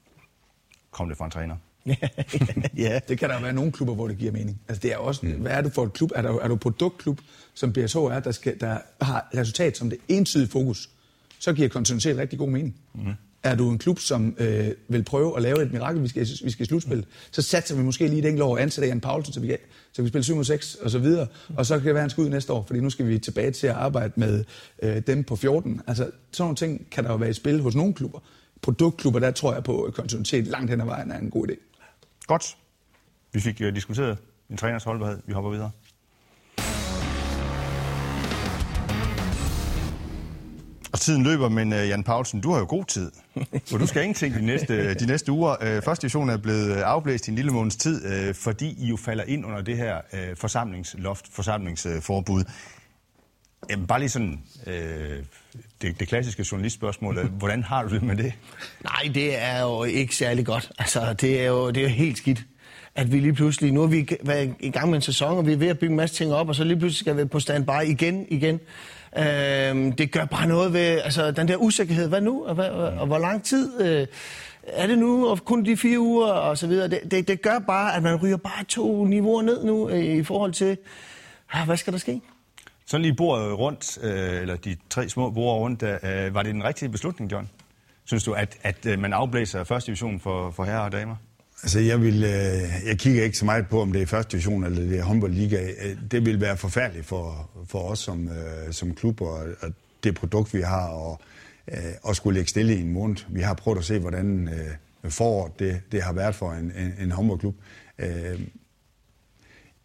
Kom 0.91 1.09
det 1.09 1.19
fra 1.19 1.25
en 1.25 1.31
træner? 1.31 1.57
ja, 2.77 3.01
det 3.09 3.19
kan 3.19 3.31
der 3.31 3.41
være 3.41 3.53
nogle 3.53 3.73
klubber, 3.73 3.95
hvor 3.95 4.09
det 4.09 4.19
giver 4.19 4.33
mening. 4.33 4.61
Altså, 4.69 4.81
det 4.81 4.93
er 4.93 4.97
også, 4.97 5.27
mm. 5.27 5.33
hvad 5.33 5.53
er 5.53 5.61
du 5.61 5.71
for 5.71 5.85
et 5.85 5.93
klub? 5.93 6.11
Er 6.15 6.23
du, 6.23 6.39
er 6.39 6.49
du 6.49 6.57
produktklub, 6.57 7.21
som 7.55 7.73
BSH 7.73 7.97
er, 7.97 8.21
der, 8.21 8.31
skal, 8.31 8.61
der 8.61 8.79
har 9.01 9.29
resultat 9.37 9.77
som 9.77 9.91
det 9.91 9.99
entydige 10.09 10.49
fokus, 10.49 10.91
så 11.39 11.53
giver 11.53 11.69
kontinuitet 11.69 12.17
rigtig 12.17 12.39
god 12.39 12.49
mening. 12.49 12.77
Mm. 12.95 13.13
Er 13.43 13.55
du 13.55 13.71
en 13.71 13.79
klub, 13.79 13.99
som 13.99 14.37
øh, 14.39 14.69
vil 14.89 15.03
prøve 15.03 15.37
at 15.37 15.43
lave 15.43 15.63
et 15.63 15.73
mirakel, 15.73 16.03
vi 16.03 16.09
skal, 16.09 16.27
vi 16.45 16.51
skal 16.51 16.63
i 16.63 16.67
slutspil, 16.67 17.07
så 17.31 17.43
satser 17.43 17.77
vi 17.77 17.83
måske 17.83 18.09
lige 18.09 18.19
et 18.19 18.25
enkelt 18.25 18.43
år 18.43 18.51
og 18.51 18.63
ansætter 18.63 18.89
Jan 18.89 19.01
Paulsen, 19.01 19.35
så 19.35 19.41
vi 19.41 19.47
kan, 19.47 19.59
så 19.93 20.03
vi 20.03 20.07
kan 20.07 20.09
spille 20.09 20.25
7 20.25 20.45
6 20.45 20.75
og 20.75 20.91
så 20.91 20.99
videre. 20.99 21.27
Og 21.57 21.67
så 21.67 21.79
kan 21.79 21.87
det 21.87 21.95
være, 21.95 22.01
han 22.01 22.11
skal 22.11 22.25
ud 22.25 22.29
næste 22.29 22.53
år, 22.53 22.65
fordi 22.67 22.81
nu 22.81 22.91
skal 22.91 23.09
vi 23.09 23.19
tilbage 23.19 23.51
til 23.51 23.67
at 23.67 23.75
arbejde 23.75 24.13
med 24.17 24.45
øh, 24.83 25.03
dem 25.07 25.25
på 25.25 25.37
14. 25.37 25.81
Altså, 25.87 26.03
sådan 26.03 26.15
nogle 26.39 26.57
ting 26.57 26.91
kan 26.91 27.05
der 27.05 27.11
jo 27.11 27.17
være 27.17 27.31
i 27.31 27.33
spil 27.33 27.61
hos 27.61 27.75
nogle 27.75 27.95
klubber. 27.95 28.19
Produktklubber, 28.63 29.21
der 29.21 29.31
tror 29.31 29.55
jeg 29.55 29.65
på, 29.65 29.91
kontinuitet 29.95 30.47
langt 30.47 30.71
hen 30.71 30.81
ad 30.81 30.87
vejen 30.87 31.11
er 31.11 31.19
en 31.19 31.31
god 31.31 31.49
idé. 31.49 31.55
Godt. 32.27 32.57
Vi 33.33 33.41
fik 33.41 33.61
uh, 33.61 33.75
diskuteret 33.75 34.19
en 34.51 34.57
træners 34.57 34.85
holdbarhed. 34.85 35.19
Vi 35.27 35.33
hopper 35.33 35.51
videre. 35.51 35.71
Tiden 41.03 41.23
løber, 41.23 41.49
men 41.49 41.73
uh, 41.73 41.79
Jan 41.79 42.05
Paulsen, 42.05 42.41
du 42.41 42.53
har 42.53 42.59
jo 42.59 42.67
god 42.69 42.85
tid. 42.85 43.13
For 43.71 43.79
du 43.79 43.87
skal 43.87 44.03
ingenting 44.03 44.35
de 44.35 44.47
næste, 44.47 44.75
øh, 44.75 45.01
de 45.01 45.07
næste 45.07 45.33
uger. 45.33 45.57
Uh, 45.61 45.83
første 45.83 46.03
division 46.03 46.31
er 46.31 46.37
blevet 46.37 46.75
afblæst 46.75 47.29
i 47.29 47.31
en 47.31 47.37
lille 47.37 47.51
måneds 47.51 47.77
tid, 47.77 48.29
uh, 48.29 48.35
fordi 48.35 48.77
I 48.79 48.87
jo 48.87 48.97
falder 48.97 49.25
ind 49.25 49.47
under 49.47 49.63
det 49.63 49.77
her 49.77 50.01
uh, 50.13 50.19
forsamlingsloft, 50.37 51.27
forsamlingsforbud. 51.33 52.45
Jamen, 53.71 53.87
bare 53.87 53.99
lige 53.99 54.09
sådan, 54.09 54.41
øh, 54.67 55.19
det, 55.83 56.01
det 56.01 56.09
klassiske 56.09 56.47
journalistspørgsmål. 56.53 57.29
Hvordan 57.29 57.63
har 57.63 57.83
du 57.83 57.95
det 57.95 58.03
med 58.03 58.17
det? 58.17 58.33
Nej, 58.85 59.13
det 59.15 59.43
er 59.43 59.61
jo 59.61 59.85
ikke 59.85 60.17
særlig 60.17 60.47
godt. 60.47 60.73
Altså, 60.79 61.13
det 61.13 61.41
er 61.41 61.47
jo, 61.47 61.69
det 61.69 61.77
er 61.77 61.83
jo 61.83 61.89
helt 61.89 62.19
skidt 62.19 62.45
at 62.95 63.13
vi 63.13 63.21
lige 63.21 63.33
pludselig, 63.33 63.73
nu 63.73 63.81
har 63.81 63.87
vi 63.87 64.09
været 64.23 64.55
i 64.61 64.71
gang 64.71 64.89
med 64.89 64.97
en 64.97 65.03
sæson, 65.03 65.39
og 65.39 65.47
vi 65.47 65.53
er 65.53 65.57
ved 65.57 65.69
at 65.69 65.79
bygge 65.79 65.91
en 65.91 65.97
masse 65.97 66.17
ting 66.17 66.33
op, 66.33 66.49
og 66.49 66.55
så 66.55 66.65
lige 66.65 66.79
pludselig 66.79 66.99
skal 66.99 67.17
vi 67.17 67.25
på 67.25 67.41
standby 67.41 67.87
igen, 67.87 68.27
igen. 68.29 68.61
Øh, 69.19 69.99
det 69.99 70.13
gør 70.13 70.25
bare 70.25 70.47
noget 70.47 70.73
ved, 70.73 71.01
altså 71.05 71.31
den 71.31 71.49
der 71.49 71.57
usikkerhed, 71.57 72.09
hvad 72.09 72.21
nu, 72.21 72.45
og, 72.47 72.55
hvad, 72.55 72.69
og 72.71 73.07
hvor 73.07 73.19
lang 73.19 73.45
tid 73.45 73.81
øh, 73.81 74.07
er 74.67 74.87
det 74.87 74.99
nu, 74.99 75.29
og 75.29 75.45
kun 75.45 75.65
de 75.65 75.77
fire 75.77 75.99
uger, 75.99 76.27
og 76.27 76.59
så 76.59 76.67
videre. 76.67 76.89
Det, 76.89 77.01
det, 77.11 77.29
det 77.29 77.43
gør 77.43 77.59
bare, 77.59 77.97
at 77.97 78.03
man 78.03 78.17
ryger 78.17 78.37
bare 78.37 78.65
to 78.65 79.05
niveauer 79.05 79.43
ned 79.43 79.65
nu, 79.65 79.89
øh, 79.89 80.05
i 80.05 80.23
forhold 80.23 80.53
til, 80.53 80.79
ah, 81.53 81.67
hvad 81.67 81.77
skal 81.77 81.93
der 81.93 81.99
ske? 81.99 82.21
Sådan 82.87 83.03
lige 83.03 83.15
bordet 83.15 83.59
rundt, 83.59 83.99
øh, 84.03 84.41
eller 84.41 84.57
de 84.57 84.77
tre 84.91 85.09
små 85.09 85.31
bord 85.31 85.61
rundt, 85.61 85.83
øh, 85.83 86.27
øh, 86.27 86.35
var 86.35 86.43
det 86.43 86.55
den 86.55 86.65
rigtige 86.65 86.89
beslutning, 86.89 87.33
John? 87.33 87.51
Synes 88.05 88.25
du, 88.25 88.33
at, 88.33 88.59
at 88.63 88.87
øh, 88.87 88.99
man 88.99 89.13
afblæser 89.13 89.65
første 89.65 89.87
division 89.87 90.21
for, 90.21 90.51
for 90.51 90.65
herrer 90.65 90.81
og 90.81 90.93
damer? 90.93 91.17
Altså, 91.63 91.81
jeg, 91.81 92.03
vil, 92.03 92.25
øh, 92.25 92.87
jeg 92.87 92.99
kigger 92.99 93.25
ikke 93.25 93.39
så 93.39 93.45
meget 93.45 93.69
på, 93.69 93.81
om 93.81 93.93
det 93.93 94.03
er 94.03 94.07
første 94.07 94.33
division 94.33 94.65
eller 94.65 94.83
det 94.83 94.99
er 94.99 95.03
håndboldliga. 95.03 95.69
Øh, 95.85 95.97
det 96.11 96.27
vil 96.27 96.41
være 96.41 96.57
forfærdeligt 96.57 97.07
for, 97.07 97.51
for 97.69 97.79
os 97.79 97.99
som, 97.99 98.29
øh, 98.29 98.73
som 98.73 98.95
klub 98.95 99.21
og, 99.21 99.47
og 99.61 99.73
det 100.05 100.15
produkt, 100.15 100.55
vi 100.55 100.61
har, 100.61 100.89
og 100.89 101.21
og 102.03 102.17
skulle 102.17 102.35
lægge 102.35 102.49
stille 102.49 102.77
i 102.77 102.81
en 102.81 102.93
måned. 102.93 103.17
Vi 103.29 103.41
har 103.41 103.55
prøvet 103.55 103.79
at 103.79 103.85
se, 103.85 103.99
hvordan 103.99 104.49
foråret 105.05 105.59
det, 105.59 105.81
det 105.93 106.03
har 106.03 106.13
været 106.13 106.35
for 106.35 106.53
en, 106.53 106.73
en, 106.77 106.95
en 107.01 107.11
håndboldklub. 107.11 107.55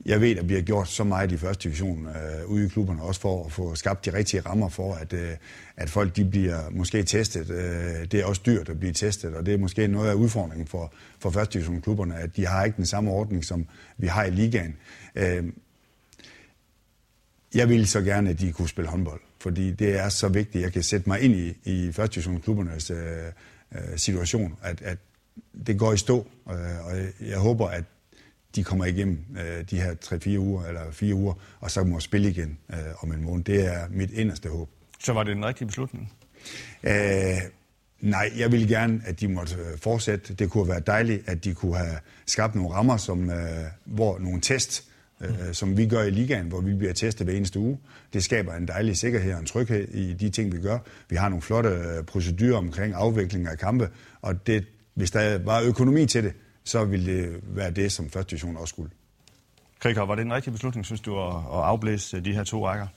Jeg 0.08 0.22
ved, 0.22 0.38
at 0.38 0.50
vi 0.50 0.54
har 0.54 0.62
gjort 0.62 0.88
så 0.88 1.04
meget 1.04 1.32
i 1.32 1.38
første 1.38 1.64
division 1.64 2.08
øh, 2.08 2.52
ude 2.52 2.66
i 2.66 2.68
klubberne, 2.68 3.02
også 3.02 3.22
for 3.22 3.46
at 3.46 3.52
få 3.52 3.76
skabt 3.76 4.06
de 4.06 4.14
rigtige 4.14 4.42
rammer 4.42 4.70
for, 4.70 4.94
at, 4.94 5.14
øh, 5.14 5.30
at 5.78 5.90
folk 5.90 6.16
de 6.16 6.26
bliver 6.26 6.70
måske 6.70 7.04
testet. 7.04 7.50
Øh, 7.50 8.12
det 8.12 8.14
er 8.14 8.26
også 8.26 8.42
dyrt 8.46 8.70
at 8.70 8.80
blive 8.80 8.94
testet, 8.94 9.36
og 9.36 9.46
det 9.46 9.54
er 9.54 9.58
måske 9.58 9.88
noget 9.88 10.10
af 10.10 10.14
udfordringen 10.14 10.68
for, 10.68 10.94
for 11.20 11.30
første 11.30 11.54
division 11.54 11.82
klubberne, 11.82 12.16
at 12.16 12.36
de 12.36 12.46
har 12.46 12.66
ikke 12.66 12.78
den 12.78 12.86
samme 12.86 13.12
ordning, 13.12 13.46
som 13.46 13.66
vi 13.98 14.08
har 14.08 14.24
i 14.24 14.32
ligaen. 14.32 14.76
Øh, 15.16 15.44
jeg 17.56 17.70
ville 17.70 17.88
så 17.88 18.02
gerne, 18.02 18.30
at 18.30 18.40
de 18.40 18.52
kunne 18.52 18.70
spille 18.70 18.90
håndbold, 18.90 19.22
fordi 19.40 19.72
det 19.72 20.00
er 20.00 20.10
så 20.10 20.28
vigtigt. 20.28 20.64
Jeg 20.64 20.74
kan 20.74 20.84
sætte 20.84 21.10
mig 21.10 21.22
ind 21.22 21.36
i, 21.36 21.58
i 21.64 21.92
første 21.92 22.16
division 22.16 22.42
klubbernes 22.42 22.92
øh, 22.92 22.98
øh, 23.76 23.98
situation, 23.98 24.58
at, 24.62 24.82
at 24.82 24.98
det 25.68 25.80
går 25.80 25.94
i 25.94 25.98
stå, 25.98 26.28
øh, 26.50 26.86
og 26.86 26.98
jeg 27.22 27.38
håber, 27.38 27.68
at 27.68 27.84
de 28.58 28.64
kommer 28.64 28.86
igennem 28.86 29.26
øh, 29.38 29.64
de 29.70 29.82
her 29.82 29.94
3-4 30.06 30.38
uger 30.38 30.66
eller 30.66 30.92
4 30.92 31.16
uger, 31.16 31.34
og 31.60 31.72
så 31.72 31.84
må 31.84 32.00
spille 32.00 32.30
igen 32.30 32.58
øh, 32.74 32.78
om 33.04 33.12
en 33.12 33.24
måned. 33.24 33.44
Det 33.44 33.66
er 33.66 33.88
mit 33.90 34.12
inderste 34.12 34.50
håb. 34.50 34.70
Så 35.00 35.14
var 35.14 35.24
det 35.24 35.36
den 35.36 35.46
rigtige 35.46 35.68
beslutning? 35.68 36.14
Øh, 36.84 36.94
nej, 38.02 38.32
jeg 38.38 38.52
ville 38.52 38.68
gerne, 38.68 39.02
at 39.06 39.20
de 39.20 39.28
måtte 39.28 39.56
øh, 39.56 39.78
fortsætte. 39.78 40.34
Det 40.34 40.50
kunne 40.50 40.70
være 40.70 40.80
dejligt, 40.80 41.30
at 41.30 41.44
de 41.44 41.54
kunne 41.54 41.78
have 41.78 41.98
skabt 42.26 42.56
nogle 42.56 42.74
rammer, 42.74 42.98
som, 42.98 43.30
øh, 43.30 43.38
hvor 43.86 44.20
nogle 44.20 44.42
test, 44.42 44.84
øh, 45.22 45.30
mm. 45.30 45.54
som 45.54 45.78
vi 45.78 45.88
gør 45.88 46.04
i 46.04 46.10
ligaen, 46.10 46.48
hvor 46.48 46.62
vi 46.62 46.74
bliver 46.74 46.94
testet 46.94 47.28
hver 47.28 47.36
eneste 47.36 47.60
uge. 47.60 47.78
Det 48.14 48.24
skaber 48.24 48.54
en 48.54 48.68
dejlig 48.68 48.98
sikkerhed 48.98 49.34
og 49.34 49.40
en 49.40 49.46
tryghed 49.46 49.88
i 49.88 50.14
de 50.14 50.30
ting, 50.30 50.56
vi 50.56 50.62
gør. 50.62 50.78
Vi 51.10 51.16
har 51.16 51.30
nogle 51.30 51.42
flotte 51.42 51.70
øh, 51.70 52.04
procedurer 52.04 52.58
omkring 52.58 52.94
afvikling 52.94 53.48
af 53.48 53.58
kampe, 53.58 53.90
og 54.22 54.48
det, 54.48 54.66
hvis 54.94 55.12
der 55.12 55.38
var 55.38 55.62
økonomi 55.62 56.06
til 56.06 56.24
det, 56.24 56.34
så 56.68 56.86
ville 56.86 57.18
det 57.18 57.40
være 57.44 57.72
det, 57.72 57.92
som 57.92 58.10
første 58.10 58.30
division 58.30 58.58
også 58.58 58.72
skulle. 58.72 58.90
Krikker, 59.80 60.02
var 60.02 60.16
det 60.16 60.22
en 60.22 60.34
rigtig 60.34 60.54
beslutning, 60.54 60.86
synes 60.86 61.02
du, 61.02 61.20
at, 61.20 61.36
at 61.36 61.64
afblæse 61.64 62.20
de 62.20 62.34
her 62.34 62.44
to 62.44 62.68
rækker? 62.68 62.88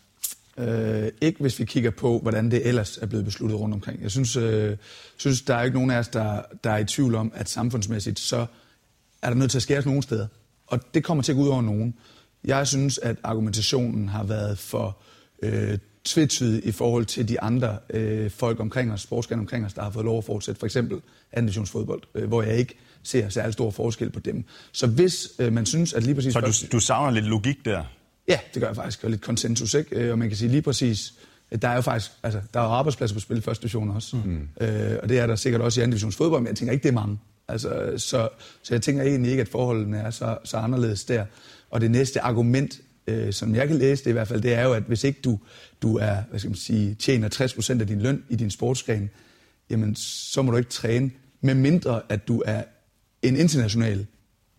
Øh, 0.59 1.13
ikke 1.21 1.41
hvis 1.41 1.59
vi 1.59 1.65
kigger 1.65 1.91
på, 1.91 2.19
hvordan 2.19 2.51
det 2.51 2.67
ellers 2.67 2.99
er 2.99 3.07
blevet 3.07 3.25
besluttet 3.25 3.61
rundt 3.61 3.75
omkring. 3.75 4.03
Jeg 4.03 4.11
synes, 4.11 4.37
øh, 4.37 4.77
synes 5.17 5.43
der 5.43 5.55
er 5.55 5.63
ikke 5.63 5.75
nogen 5.75 5.91
af 5.91 5.99
os, 5.99 6.09
der, 6.09 6.43
der 6.65 6.71
er 6.71 6.79
i 6.79 6.85
tvivl 6.85 7.15
om, 7.15 7.33
at 7.35 7.49
samfundsmæssigt, 7.49 8.19
så 8.19 8.47
er 9.23 9.29
der 9.29 9.35
nødt 9.35 9.51
til 9.51 9.59
at 9.59 9.63
skæres 9.63 9.87
nogle 9.87 10.03
steder. 10.03 10.27
Og 10.67 10.95
det 10.95 11.05
kommer 11.05 11.23
til 11.23 11.33
at 11.33 11.37
gå 11.37 11.43
ud 11.43 11.49
over 11.49 11.63
nogen. 11.63 11.95
Jeg 12.45 12.67
synes, 12.67 12.99
at 12.99 13.17
argumentationen 13.23 14.09
har 14.09 14.25
været 14.25 14.59
for 14.59 14.99
øh, 15.43 15.79
tvetydig 16.05 16.67
i 16.67 16.73
forhold 16.73 17.07
til 17.07 17.29
de 17.29 17.41
andre 17.41 17.79
øh, 17.91 18.31
folk 18.31 18.61
omkring 18.61 18.93
os, 18.93 19.01
sportsgrene 19.01 19.41
omkring 19.41 19.67
os, 19.67 19.75
der 19.75 19.83
har 19.83 19.91
fået 19.91 20.05
lov 20.05 20.19
at 20.19 20.25
fortsætte. 20.25 20.59
For 20.59 20.67
eksempel 20.67 21.01
anden 21.33 21.67
fodbold, 21.67 22.03
øh, 22.15 22.29
hvor 22.29 22.43
jeg 22.43 22.57
ikke 22.57 22.75
ser 23.03 23.29
særlig 23.29 23.53
stor 23.53 23.71
forskel 23.71 24.11
på 24.11 24.21
dem. 24.21 24.45
Så 24.73 24.87
hvis 24.87 25.29
øh, 25.39 25.53
man 25.53 25.67
synes, 25.67 25.93
at 25.93 26.03
lige 26.03 26.15
præcis... 26.15 26.33
Så 26.33 26.41
du, 26.41 26.53
du 26.73 26.81
savner 26.81 27.11
lidt 27.11 27.27
logik 27.27 27.65
der? 27.65 27.85
Ja, 28.29 28.39
det 28.55 28.61
gør 28.61 28.69
jeg 28.69 28.77
faktisk, 28.77 29.05
og 29.05 29.11
lidt 29.11 29.21
konsensus, 29.21 29.75
ikke? 29.75 29.97
Øh, 29.97 30.13
og 30.13 30.19
man 30.19 30.29
kan 30.29 30.37
sige 30.37 30.49
lige 30.49 30.63
præcis, 30.63 31.15
der 31.63 31.69
er 31.69 31.75
jo 31.75 31.81
faktisk, 31.81 32.11
altså, 32.23 32.41
der 32.55 32.61
er 32.61 32.65
arbejdspladser 32.65 33.17
på 33.17 33.21
spil 33.21 33.39
i 33.39 33.41
første 33.41 33.63
division 33.63 33.91
også. 33.91 34.17
Mm. 34.17 34.49
Øh, 34.61 34.99
og 35.03 35.09
det 35.09 35.19
er 35.19 35.27
der 35.27 35.37
sikkert 35.37 35.61
også 35.61 35.81
i 35.81 35.83
anden 35.83 35.93
divisions 35.93 36.17
fodbold, 36.17 36.41
men 36.43 36.49
jeg 36.49 36.57
tænker 36.57 36.73
ikke, 36.73 36.83
det 36.83 36.89
er 36.89 36.95
mange. 36.95 37.19
Altså, 37.49 37.93
så, 37.97 38.29
så 38.63 38.75
jeg 38.75 38.83
tænker 38.83 39.03
egentlig 39.03 39.31
ikke, 39.31 39.41
at 39.41 39.49
forholdene 39.49 39.99
er 39.99 40.11
så, 40.11 40.39
så 40.45 40.57
anderledes 40.57 41.05
der. 41.05 41.25
Og 41.71 41.81
det 41.81 41.91
næste 41.91 42.21
argument, 42.21 42.81
øh, 43.07 43.33
som 43.33 43.55
jeg 43.55 43.69
kan 43.69 43.77
læse 43.77 44.05
det 44.05 44.11
i 44.11 44.13
hvert 44.13 44.29
fald, 44.29 44.41
det 44.41 44.55
er 44.55 44.63
jo, 44.63 44.73
at 44.73 44.83
hvis 44.83 45.05
ikke 45.05 45.21
du, 45.21 45.39
du 45.83 45.97
er, 45.97 46.17
hvad 46.31 46.39
skal 46.39 46.51
man 46.51 46.57
sige, 46.57 46.95
tjener 46.95 47.29
60% 47.77 47.81
af 47.81 47.87
din 47.87 48.03
løn 48.03 48.25
i 48.29 48.37
din 48.37 48.51
sportsgren, 48.51 49.11
jamen 49.71 49.97
så 49.97 50.43
må 50.43 50.51
du 50.51 50.57
ikke 50.57 50.71
træne, 50.71 51.11
med 51.41 51.55
mindre 51.55 52.03
at 52.09 52.29
du 52.29 52.43
er 52.47 52.63
en 53.23 53.37
international 53.37 54.07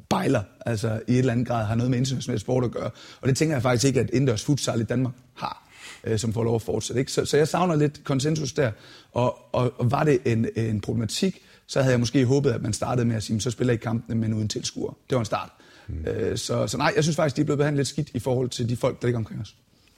bejler, 0.09 0.43
altså 0.65 1.01
i 1.07 1.11
et 1.11 1.19
eller 1.19 1.31
andet 1.31 1.47
grad 1.47 1.65
har 1.65 1.75
noget 1.75 1.89
med 1.89 1.99
international 1.99 2.39
sport 2.39 2.63
at 2.63 2.71
gøre. 2.71 2.89
Og 3.21 3.27
det 3.27 3.37
tænker 3.37 3.55
jeg 3.55 3.61
faktisk 3.61 3.85
ikke, 3.85 3.99
at 3.99 4.09
indendørs 4.09 4.45
futsal 4.45 4.81
i 4.81 4.83
Danmark 4.83 5.13
har, 5.33 5.69
øh, 6.03 6.19
som 6.19 6.33
får 6.33 6.43
lov 6.43 6.55
at 6.55 6.61
fortsætte. 6.61 6.99
Ikke? 6.99 7.11
Så, 7.11 7.25
så 7.25 7.37
jeg 7.37 7.47
savner 7.47 7.75
lidt 7.75 8.03
konsensus 8.03 8.53
der. 8.53 8.71
Og, 9.11 9.37
og, 9.53 9.73
og 9.77 9.91
var 9.91 10.03
det 10.03 10.19
en, 10.25 10.47
en 10.55 10.81
problematik, 10.81 11.41
så 11.67 11.81
havde 11.81 11.91
jeg 11.91 11.99
måske 11.99 12.25
håbet, 12.25 12.51
at 12.51 12.61
man 12.61 12.73
startede 12.73 13.05
med 13.05 13.15
at 13.15 13.23
sige, 13.23 13.41
så 13.41 13.51
spiller 13.51 13.73
I 13.73 13.77
kampene, 13.77 14.15
men 14.15 14.33
uden 14.33 14.47
tilskuere. 14.47 14.93
Det 15.09 15.15
var 15.15 15.19
en 15.19 15.25
start. 15.25 15.49
Mm. 15.87 16.05
Øh, 16.05 16.37
så, 16.37 16.67
så 16.67 16.77
nej, 16.77 16.93
jeg 16.95 17.03
synes 17.03 17.15
faktisk, 17.15 17.35
de 17.35 17.41
er 17.41 17.45
blevet 17.45 17.57
behandlet 17.57 17.79
lidt 17.79 17.87
skidt 17.87 18.09
i 18.13 18.19
forhold 18.19 18.49
til 18.49 18.69
de 18.69 18.77
folk, 18.77 19.01
der 19.01 19.07
ligger 19.07 19.17
omkring 19.17 19.41
os. 19.41 19.55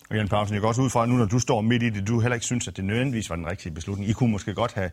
Og 0.09 0.15
Jan 0.15 0.27
Pausen, 0.27 0.53
jeg 0.53 0.61
går 0.61 0.67
også 0.67 0.81
ud 0.81 0.89
fra, 0.89 1.03
at 1.03 1.09
nu 1.09 1.15
når 1.15 1.25
du 1.25 1.39
står 1.39 1.61
midt 1.61 1.83
i 1.83 1.89
det, 1.89 2.07
du 2.07 2.19
heller 2.19 2.33
ikke 2.33 2.45
synes, 2.45 2.67
at 2.67 2.77
det 2.77 2.85
nødvendigvis 2.85 3.29
var 3.29 3.35
den 3.35 3.47
rigtige 3.47 3.73
beslutning. 3.73 4.09
I 4.09 4.13
kunne 4.13 4.31
måske 4.31 4.53
godt 4.53 4.73
have, 4.73 4.89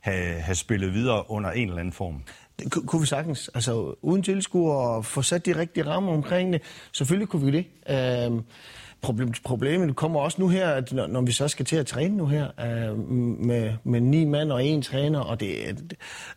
have, 0.00 0.40
have 0.40 0.54
spillet 0.54 0.94
videre 0.94 1.30
under 1.30 1.50
en 1.50 1.68
eller 1.68 1.80
anden 1.80 1.92
form. 1.92 2.22
Det 2.58 2.72
kunne 2.72 3.00
vi 3.00 3.06
sagtens. 3.06 3.50
Altså 3.54 3.94
uden 4.02 4.22
tilskuer 4.22 4.74
og 4.74 5.04
få 5.04 5.22
sat 5.22 5.46
de 5.46 5.58
rigtige 5.58 5.86
rammer 5.86 6.12
omkring 6.12 6.52
det. 6.52 6.62
Selvfølgelig 6.92 7.28
kunne 7.28 7.52
vi 7.52 7.52
det. 7.52 7.66
Øh, 7.90 8.42
problem, 9.02 9.32
problemet 9.44 9.96
kommer 9.96 10.20
også 10.20 10.40
nu 10.40 10.48
her, 10.48 10.68
at 10.70 10.92
når, 10.92 11.06
når 11.06 11.20
vi 11.20 11.32
så 11.32 11.48
skal 11.48 11.66
til 11.66 11.76
at 11.76 11.86
træne 11.86 12.16
nu 12.16 12.26
her 12.26 12.46
øh, 12.60 12.98
med, 13.46 13.72
med 13.84 14.00
ni 14.00 14.24
mand 14.24 14.52
og 14.52 14.64
en 14.64 14.82
træner, 14.82 15.20
og 15.20 15.40
det, 15.40 15.56
øh, 15.68 15.74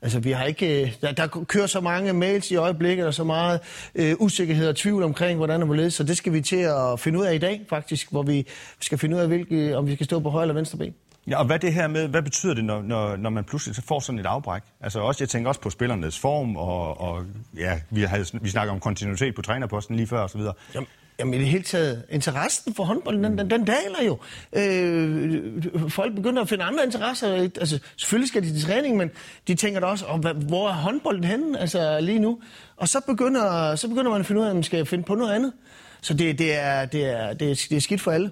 altså 0.02 0.20
vi 0.20 0.32
har 0.32 0.46
ikke, 0.46 0.82
øh, 0.82 0.94
der, 1.02 1.12
der 1.12 1.28
kører 1.28 1.68
så 1.68 1.82
mange 1.82 2.14
mails 2.14 2.52
i 2.52 2.56
øjeblikket, 2.56 3.06
og 3.06 3.14
så 3.14 3.24
meget 3.24 3.60
øh, 3.96 4.16
usikkerhed 4.20 4.68
og 4.70 4.76
tvivl 4.76 5.04
omkring, 5.04 5.38
hvordan 5.38 5.60
det 5.60 5.68
må 5.68 5.90
så 5.90 6.04
det 6.04 6.18
skal 6.18 6.34
vi 6.34 6.42
til 6.42 6.56
at 6.56 7.00
finde 7.00 7.20
ud 7.20 7.26
af 7.26 7.36
i 7.36 7.38
dag 7.38 7.62
faktisk, 7.70 8.12
hvor 8.12 8.24
vi 8.24 8.48
skal 8.82 8.98
finde 8.98 9.16
ud 9.16 9.22
af, 9.22 9.28
hvilke, 9.28 9.78
om 9.78 9.88
vi 9.88 9.94
skal 9.94 10.06
stå 10.06 10.20
på 10.20 10.30
højre 10.30 10.44
eller 10.44 10.54
venstre 10.56 10.78
ben. 10.78 10.94
Ja, 11.28 11.40
og 11.40 11.46
hvad 11.46 11.60
det 11.60 11.74
her 11.74 11.88
med, 11.88 12.08
hvad 12.08 12.22
betyder 12.22 12.54
det, 12.54 12.66
når, 12.66 12.82
når, 12.82 13.16
når 13.16 13.30
man 13.30 13.44
pludselig 13.44 13.76
får 13.76 14.00
sådan 14.00 14.20
et 14.20 14.26
afbræk? 14.26 14.62
Altså 14.82 15.00
også, 15.00 15.24
jeg 15.24 15.30
tænker 15.30 15.50
også 15.50 15.62
på 15.62 15.70
spillernes 15.70 16.20
form, 16.20 16.56
og, 16.56 17.02
og 17.02 17.26
ja, 17.58 17.80
vi, 17.90 18.02
havde, 18.02 18.26
vi 18.42 18.50
snakker 18.50 18.74
om 18.74 18.80
kontinuitet 18.80 19.36
på 19.36 19.42
trænerposten 19.42 19.96
lige 19.96 20.08
før 20.08 20.20
osv. 20.20 20.42
så. 20.42 20.54
Jamen, 20.74 20.88
Jamen 21.20 21.34
i 21.34 21.38
det 21.38 21.48
hele 21.48 21.64
taget, 21.64 22.04
interessen 22.10 22.76
for 22.76 22.84
håndbold, 22.84 23.24
den, 23.24 23.38
den, 23.38 23.50
den 23.50 23.66
daler 23.66 24.04
jo. 24.06 24.18
Øh, 24.54 25.90
folk 25.90 26.16
begynder 26.16 26.42
at 26.42 26.50
finde 26.50 26.64
andre 26.64 26.84
interesser. 26.86 27.34
Altså, 27.34 27.80
selvfølgelig 27.98 28.30
skal 28.30 28.44
de 28.44 28.54
til 28.54 28.68
træning, 28.68 28.98
men 28.98 29.12
de 29.48 29.56
tænker 29.56 29.80
da 29.80 29.86
også, 29.86 30.06
oh, 30.10 30.20
hvor 30.48 30.70
er 30.70 30.74
håndbolden 30.74 31.24
henne 31.24 31.60
altså, 31.60 32.00
lige 32.00 32.20
nu? 32.20 32.40
Og 32.78 32.90
så 32.90 33.02
begynder, 33.08 33.76
så 33.76 33.88
begynder 33.88 34.12
man 34.12 34.20
at 34.20 34.26
finde 34.26 34.42
ud 34.42 34.46
af, 34.46 34.50
at 34.50 34.56
man 34.56 34.64
skal 34.64 34.86
finde 34.86 35.04
på 35.04 35.16
noget 35.16 35.34
andet. 35.34 35.54
Så 36.02 36.14
det, 36.14 36.40
det, 36.40 36.60
er, 36.60 36.86
det, 36.86 37.06
er, 37.06 37.34
det, 37.34 37.52
er, 37.52 37.66
det 37.70 37.78
er 37.78 37.82
skidt 37.82 38.02
for 38.02 38.12
alle. 38.12 38.32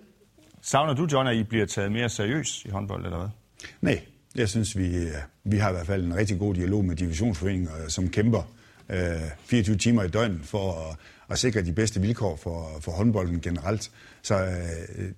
Savner 0.62 0.93
du, 0.93 1.08
John, 1.12 1.28
at 1.28 1.36
I 1.36 1.43
bliver 1.43 1.65
taget 1.65 1.91
mere 1.91 2.10
seriøst 2.10 2.65
i 2.65 2.69
håndbold, 2.69 3.06
eller 3.06 3.17
hvad? 3.17 3.30
Nej, 3.82 4.02
jeg 4.36 4.50
synes, 4.50 4.78
vi, 4.78 4.95
øh, 4.95 5.12
vi 5.43 5.58
har 5.58 5.69
i 5.69 5.74
hvert 5.74 5.88
fald 5.88 6.04
en 6.04 6.15
rigtig 6.15 6.39
god 6.39 6.54
dialog 6.54 6.86
med 6.86 6.95
divisionsforeninger, 6.95 7.71
øh, 7.84 7.89
som 7.89 8.10
kæmper 8.10 8.41
øh, 8.89 8.97
24 9.45 9.76
timer 9.76 10.04
i 10.04 10.08
døgnet 10.08 10.45
for 10.45 10.89
at 10.89 10.97
at 11.32 11.39
sikre 11.39 11.62
de 11.62 11.71
bedste 11.71 12.02
vilkår 12.02 12.36
for, 12.36 12.69
for 12.80 12.91
håndbolden 12.91 13.41
generelt. 13.41 13.91
Så 14.21 14.36
øh, 14.36 15.12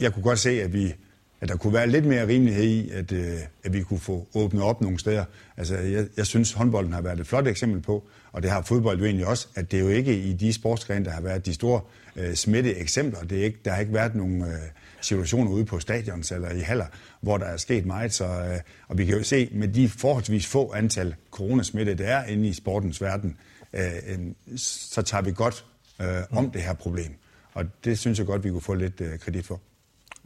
jeg 0.00 0.12
kunne 0.12 0.22
godt 0.22 0.38
se, 0.38 0.62
at 0.62 0.72
vi 0.72 0.94
at 1.40 1.48
der 1.48 1.56
kunne 1.56 1.72
være 1.72 1.86
lidt 1.86 2.04
mere 2.04 2.26
rimelighed 2.26 2.64
i, 2.64 2.90
at, 2.90 3.12
øh, 3.12 3.38
at 3.64 3.72
vi 3.72 3.82
kunne 3.82 4.00
få 4.00 4.28
åbnet 4.34 4.62
op 4.62 4.80
nogle 4.80 4.98
steder. 4.98 5.24
Altså, 5.56 5.76
jeg, 5.76 6.06
jeg 6.16 6.26
synes, 6.26 6.52
håndbolden 6.52 6.92
har 6.92 7.00
været 7.00 7.20
et 7.20 7.26
flot 7.26 7.46
eksempel 7.46 7.80
på, 7.80 8.08
og 8.32 8.42
det 8.42 8.50
har 8.50 8.62
fodbold 8.62 8.98
jo 8.98 9.04
egentlig 9.04 9.26
også, 9.26 9.48
at 9.54 9.70
det 9.70 9.76
er 9.76 9.82
jo 9.82 9.88
ikke 9.88 10.18
i 10.18 10.32
de 10.32 10.52
sportsgrene, 10.52 11.04
der 11.04 11.10
har 11.10 11.20
været 11.20 11.46
de 11.46 11.54
store 11.54 11.80
øh, 12.16 12.34
smitte 12.34 12.76
eksempler. 12.76 13.20
Det 13.20 13.40
er 13.40 13.44
ikke, 13.44 13.58
der 13.64 13.70
har 13.70 13.80
ikke 13.80 13.92
været 13.94 14.14
nogen 14.14 14.42
øh, 14.42 14.58
situationer 15.00 15.50
ude 15.50 15.64
på 15.64 15.80
stadions 15.80 16.32
eller 16.32 16.50
i 16.50 16.60
haller, 16.60 16.86
hvor 17.20 17.38
der 17.38 17.46
er 17.46 17.56
sket 17.56 17.86
meget. 17.86 18.12
Så, 18.12 18.24
øh, 18.24 18.58
og 18.88 18.98
vi 18.98 19.04
kan 19.04 19.16
jo 19.16 19.22
se, 19.22 19.48
med 19.52 19.68
de 19.68 19.88
forholdsvis 19.88 20.46
få 20.46 20.72
antal 20.72 21.14
coronasmitte, 21.30 21.94
der 21.94 22.06
er 22.06 22.26
inde 22.26 22.48
i 22.48 22.52
sportens 22.52 23.00
verden, 23.00 23.36
øh, 23.72 23.82
så 24.56 25.02
tager 25.02 25.22
vi 25.22 25.32
godt 25.32 25.64
øh, 26.00 26.06
om 26.30 26.50
det 26.50 26.62
her 26.62 26.74
problem. 26.74 27.14
Og 27.54 27.64
det 27.84 27.98
synes 27.98 28.18
jeg 28.18 28.26
godt, 28.26 28.44
vi 28.44 28.50
kunne 28.50 28.60
få 28.60 28.74
lidt 28.74 29.00
øh, 29.00 29.18
kredit 29.18 29.46
for. 29.46 29.60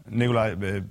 Nikolaj, 0.09 0.55
øh, 0.63 0.83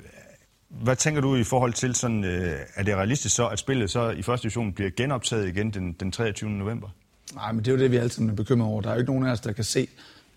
hvad 0.69 0.95
tænker 0.95 1.21
du 1.21 1.35
i 1.35 1.43
forhold 1.43 1.73
til, 1.73 1.95
sådan, 1.95 2.23
øh, 2.23 2.59
er 2.75 2.83
det 2.83 2.95
realistisk 2.95 3.35
så, 3.35 3.47
at 3.47 3.59
spillet 3.59 3.89
så 3.89 4.09
i 4.09 4.21
første 4.21 4.43
division 4.43 4.73
bliver 4.73 4.89
genoptaget 4.89 5.47
igen 5.47 5.71
den, 5.71 5.93
den 5.93 6.11
23. 6.11 6.49
november? 6.49 6.89
Nej, 7.35 7.51
men 7.51 7.65
det 7.65 7.67
er 7.67 7.75
jo 7.75 7.81
det, 7.81 7.91
vi 7.91 7.97
altid 7.97 8.29
er 8.29 8.33
bekymret 8.33 8.69
over. 8.69 8.81
Der 8.81 8.89
er 8.89 8.93
jo 8.93 8.99
ikke 8.99 9.11
nogen 9.11 9.27
af 9.27 9.31
os, 9.31 9.39
der 9.39 9.51
kan 9.51 9.63
se, 9.63 9.87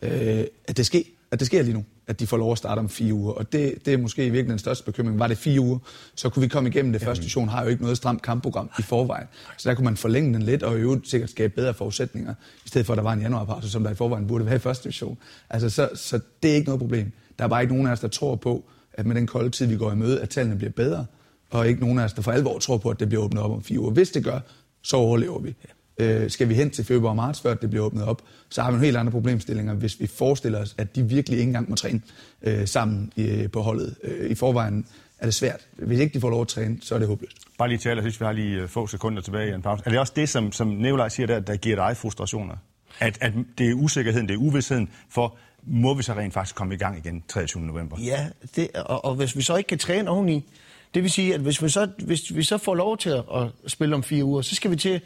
øh, 0.03 0.45
at 0.69 0.77
det 0.77 0.87
sker 0.87 1.03
at 1.31 1.41
det 1.41 1.47
sker 1.47 1.63
lige 1.63 1.75
nu, 1.75 1.85
at 2.07 2.21
de 2.21 2.27
får 2.27 2.37
lov 2.37 2.53
at 2.53 2.59
starte 2.59 2.79
om 2.79 2.89
fire 2.89 3.15
uger. 3.15 3.33
Og 3.33 3.53
det, 3.53 3.75
det 3.87 3.95
er 3.95 3.99
måske 3.99 4.23
i 4.23 4.25
virkeligheden 4.25 4.51
den 4.51 4.59
største 4.59 4.85
bekymring. 4.85 5.19
Var 5.19 5.27
det 5.27 5.39
fire 5.39 5.61
uger, 5.61 5.79
så 6.15 6.29
kunne 6.29 6.41
vi 6.41 6.49
komme 6.49 6.69
igennem 6.69 6.93
det. 6.93 7.03
Første 7.03 7.23
division 7.23 7.49
har 7.49 7.63
jo 7.63 7.69
ikke 7.69 7.83
noget 7.83 7.97
stramt 7.97 8.23
kampprogram 8.23 8.71
i 8.79 8.83
forvejen. 8.83 9.27
Så 9.59 9.69
der 9.69 9.75
kunne 9.75 9.85
man 9.85 9.97
forlænge 9.97 10.35
den 10.35 10.43
lidt, 10.43 10.63
og 10.63 10.79
i 10.79 10.81
øvrigt 10.81 11.09
sikkert 11.09 11.31
skabe 11.31 11.55
bedre 11.55 11.75
forudsætninger, 11.75 12.35
i 12.65 12.69
stedet 12.69 12.87
for 12.87 12.93
at 12.93 12.97
der 12.97 13.03
var 13.03 13.13
en 13.13 13.21
januarpause, 13.21 13.71
som 13.71 13.83
der 13.83 13.91
i 13.91 13.95
forvejen 13.95 14.27
burde 14.27 14.47
være 14.47 14.57
i 14.57 14.59
første 14.59 14.85
division. 14.85 15.19
Altså, 15.51 15.71
så, 15.71 15.89
så 15.95 16.21
det 16.43 16.51
er 16.51 16.55
ikke 16.55 16.67
noget 16.67 16.81
problem. 16.81 17.13
Der 17.39 17.45
er 17.45 17.49
bare 17.49 17.63
ikke 17.63 17.75
nogen 17.75 17.87
af 17.87 17.93
os, 17.93 18.01
der 18.01 18.09
tror 18.09 18.37
på, 18.37 18.65
at 18.93 19.07
med 19.07 19.15
den 19.15 19.27
kolde 19.27 19.51
tid, 19.51 19.67
vi 19.67 19.77
går 19.77 19.93
i 19.93 19.97
møde, 19.97 20.21
at 20.21 20.31
tallene 20.31 20.57
bliver 20.57 20.73
bedre, 20.73 21.07
og 21.51 21.69
ikke 21.69 21.81
nogen 21.81 21.99
af 21.99 22.05
os, 22.05 22.13
der 22.13 22.23
for 22.23 22.33
alvor 22.33 22.59
tror 22.59 22.77
på, 22.77 22.91
at 22.91 23.01
det 23.01 23.09
bliver 23.09 23.25
åbnet 23.25 23.43
op 23.43 23.51
om 23.51 23.63
fire 23.63 23.81
uger. 23.81 23.91
Hvis 23.91 24.11
det 24.11 24.25
gør, 24.25 24.41
så 24.83 24.97
overlever 24.97 25.39
vi. 25.39 25.55
Øh, 25.99 26.31
skal 26.31 26.49
vi 26.49 26.55
hen 26.55 26.71
til 26.71 26.85
februar 26.85 27.11
og 27.11 27.17
marts, 27.17 27.41
før 27.41 27.55
det 27.55 27.71
bliver 27.71 27.85
åbnet 27.85 28.05
op, 28.05 28.23
så 28.49 28.63
har 28.63 28.71
vi 28.71 28.73
nogle 28.73 28.85
helt 28.85 28.97
andre 28.97 29.13
problemstillinger, 29.13 29.75
hvis 29.75 30.01
vi 30.01 30.07
forestiller 30.07 30.61
os, 30.61 30.75
at 30.79 30.97
de 30.97 31.03
virkelig 31.03 31.39
ikke 31.39 31.49
engang 31.49 31.71
må 31.71 31.77
træne 31.77 32.01
øh, 32.43 32.69
sammen 32.69 33.13
i, 33.17 33.49
på 33.53 33.61
holdet. 33.61 33.97
Øh, 34.03 34.31
I 34.31 34.35
forvejen 34.35 34.87
er 35.19 35.27
det 35.27 35.35
svært. 35.35 35.61
Hvis 35.73 36.01
ikke 36.01 36.15
de 36.15 36.21
får 36.21 36.31
lov 36.31 36.41
at 36.41 36.49
træne, 36.49 36.79
så 36.81 36.95
er 36.95 36.99
det 36.99 37.09
håbløst. 37.09 37.37
Bare 37.59 37.69
lige 37.69 37.79
til 37.79 37.89
allersidst, 37.89 38.21
vi 38.21 38.25
har 38.25 38.33
lige 38.33 38.61
øh, 38.61 38.69
få 38.69 38.87
sekunder 38.87 39.23
tilbage 39.23 39.51
i 39.51 39.55
en 39.55 39.63
pause. 39.63 39.83
Er 39.87 39.91
det 39.91 39.99
også 39.99 40.13
det, 40.17 40.29
som, 40.29 40.53
som 40.53 40.69
Nikolaj 40.69 41.09
siger 41.09 41.27
der, 41.27 41.41
der 41.41 41.57
giver 41.57 41.77
dig 41.77 41.97
frustrationer? 41.97 42.55
At, 42.99 43.19
at 43.21 43.33
det 43.59 43.71
er 43.71 43.75
usikkerheden, 43.75 44.29
det 44.29 44.35
er 44.35 44.39
uvidsheden 44.39 44.89
for, 45.11 45.37
må 45.63 45.95
vi 45.95 46.03
så 46.03 46.13
rent 46.13 46.35
faktisk 46.35 46.57
komme 46.57 46.75
i 46.75 46.79
gang 46.79 46.99
igen 46.99 47.23
23. 47.29 47.63
november? 47.63 47.97
Ja, 48.01 48.27
det, 48.57 48.69
og, 48.75 49.05
og 49.05 49.15
hvis 49.15 49.37
vi 49.37 49.43
så 49.43 49.57
ikke 49.57 49.69
kan 49.69 49.79
træne 49.79 50.11
oveni, 50.11 50.45
det 50.95 51.03
vil 51.03 51.11
sige, 51.11 51.35
at 51.35 51.41
hvis 51.41 51.63
vi 51.63 51.69
så, 51.69 51.89
hvis 51.99 52.37
vi 52.37 52.43
så 52.43 52.59
får 52.59 52.75
lov 52.75 52.99
til 52.99 53.11
at, 53.11 53.25
at 53.35 53.49
spille 53.67 53.95
om 53.95 54.03
fire 54.03 54.25
uger, 54.25 54.43
så 54.43 54.55
skal 54.55 54.71
vi 54.71 54.77
til 54.77 55.01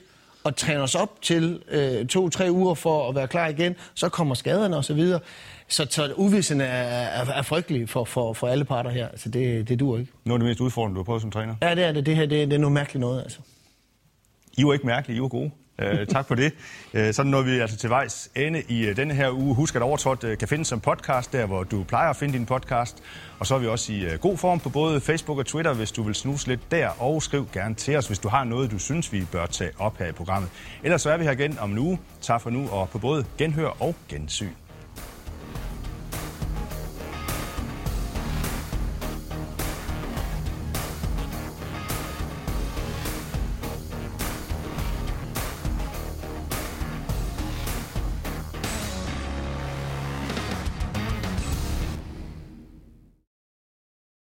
at 0.44 0.57
træne 0.57 0.81
os 0.81 0.94
op 0.94 1.22
til 1.22 1.62
øh, 1.68 2.07
to-tre 2.07 2.50
uger 2.50 2.74
for 2.74 3.09
at 3.09 3.14
være 3.14 3.29
klar 3.29 3.48
igen. 3.48 3.76
Så 3.94 4.09
kommer 4.09 4.35
skaderne 4.35 4.76
og 4.76 4.85
så 4.85 4.94
videre. 4.94 5.20
Så, 5.68 5.87
så 5.90 6.12
uvidsen 6.16 6.61
er, 6.61 6.64
er, 6.64 7.26
er 7.26 7.42
frygtelig 7.42 7.88
for, 7.88 8.05
for, 8.05 8.33
for 8.33 8.48
alle 8.48 8.64
parter 8.64 8.90
her. 8.90 9.09
Altså 9.09 9.29
det, 9.29 9.68
det 9.68 9.81
dur 9.81 9.98
ikke. 9.98 10.12
Noget 10.24 10.38
af 10.38 10.40
det 10.40 10.48
mest 10.48 10.61
udfordrende, 10.61 10.94
du 10.94 11.00
har 11.00 11.05
prøvet 11.05 11.22
som 11.22 11.31
træner? 11.31 11.55
Ja, 11.62 11.74
det 11.74 11.85
er 11.85 11.92
det. 11.92 12.07
Det 12.07 12.16
her 12.16 12.26
det, 12.26 12.48
det 12.48 12.53
er 12.57 12.61
noget 12.61 12.72
mærkeligt 12.72 13.00
noget. 13.00 13.22
Altså. 13.22 13.38
I 14.59 14.64
var 14.64 14.72
ikke 14.72 14.87
mærkelige, 14.87 15.18
I 15.18 15.20
var 15.20 15.29
gode. 15.29 15.50
Øh, 15.81 16.07
tak 16.07 16.29
for 16.29 16.35
det. 16.35 16.53
Øh, 16.95 17.14
sådan 17.14 17.31
når 17.31 17.43
vi 17.43 17.59
altså 17.59 17.77
til 17.77 17.90
vejs 17.90 18.31
ende 18.35 18.62
i 18.69 18.87
øh, 18.87 18.97
denne 18.97 19.14
her 19.14 19.31
uge. 19.31 19.55
Husk, 19.55 19.77
at 19.77 19.83
Overtrådt 19.83 20.25
øh, 20.25 20.38
kan 20.38 20.49
findes 20.49 20.69
som 20.69 20.81
podcast, 20.81 21.33
der 21.33 21.47
hvor 21.47 21.64
du 21.64 21.85
plejer 21.85 22.11
at 22.11 22.16
finde 22.16 22.38
din 22.38 22.47
podcast. 22.47 23.03
Og 23.38 23.47
så 23.47 23.55
er 23.55 23.59
vi 23.59 23.66
også 23.66 23.93
i 23.93 24.05
øh, 24.05 24.19
god 24.19 24.38
form 24.38 24.61
på 24.61 24.69
både 24.69 25.01
Facebook 25.01 25.38
og 25.38 25.47
Twitter, 25.47 25.73
hvis 25.75 25.93
du 25.93 26.03
vil 26.03 26.14
snuse 26.14 26.49
lidt 26.49 26.71
der. 26.71 26.88
Og 27.03 27.23
skriv 27.23 27.49
gerne 27.53 27.75
til 27.75 27.97
os, 27.97 28.07
hvis 28.07 28.19
du 28.19 28.29
har 28.29 28.45
noget, 28.45 28.71
du 28.71 28.79
synes, 28.79 29.12
vi 29.12 29.27
bør 29.33 29.47
tage 29.47 29.71
op 29.79 29.99
her 29.99 30.07
i 30.07 30.12
programmet. 30.12 30.51
Ellers 30.83 31.03
så 31.03 31.11
er 31.11 31.16
vi 31.16 31.25
her 31.25 31.33
igen 31.33 31.59
om 31.59 31.71
en 31.71 31.79
uge. 31.79 31.99
Tak 32.21 32.40
for 32.40 32.51
nu, 32.51 32.69
og 32.69 32.88
på 32.88 32.99
både 32.99 33.25
genhør 33.38 33.83
og 33.83 33.95
gensyn. 34.09 34.51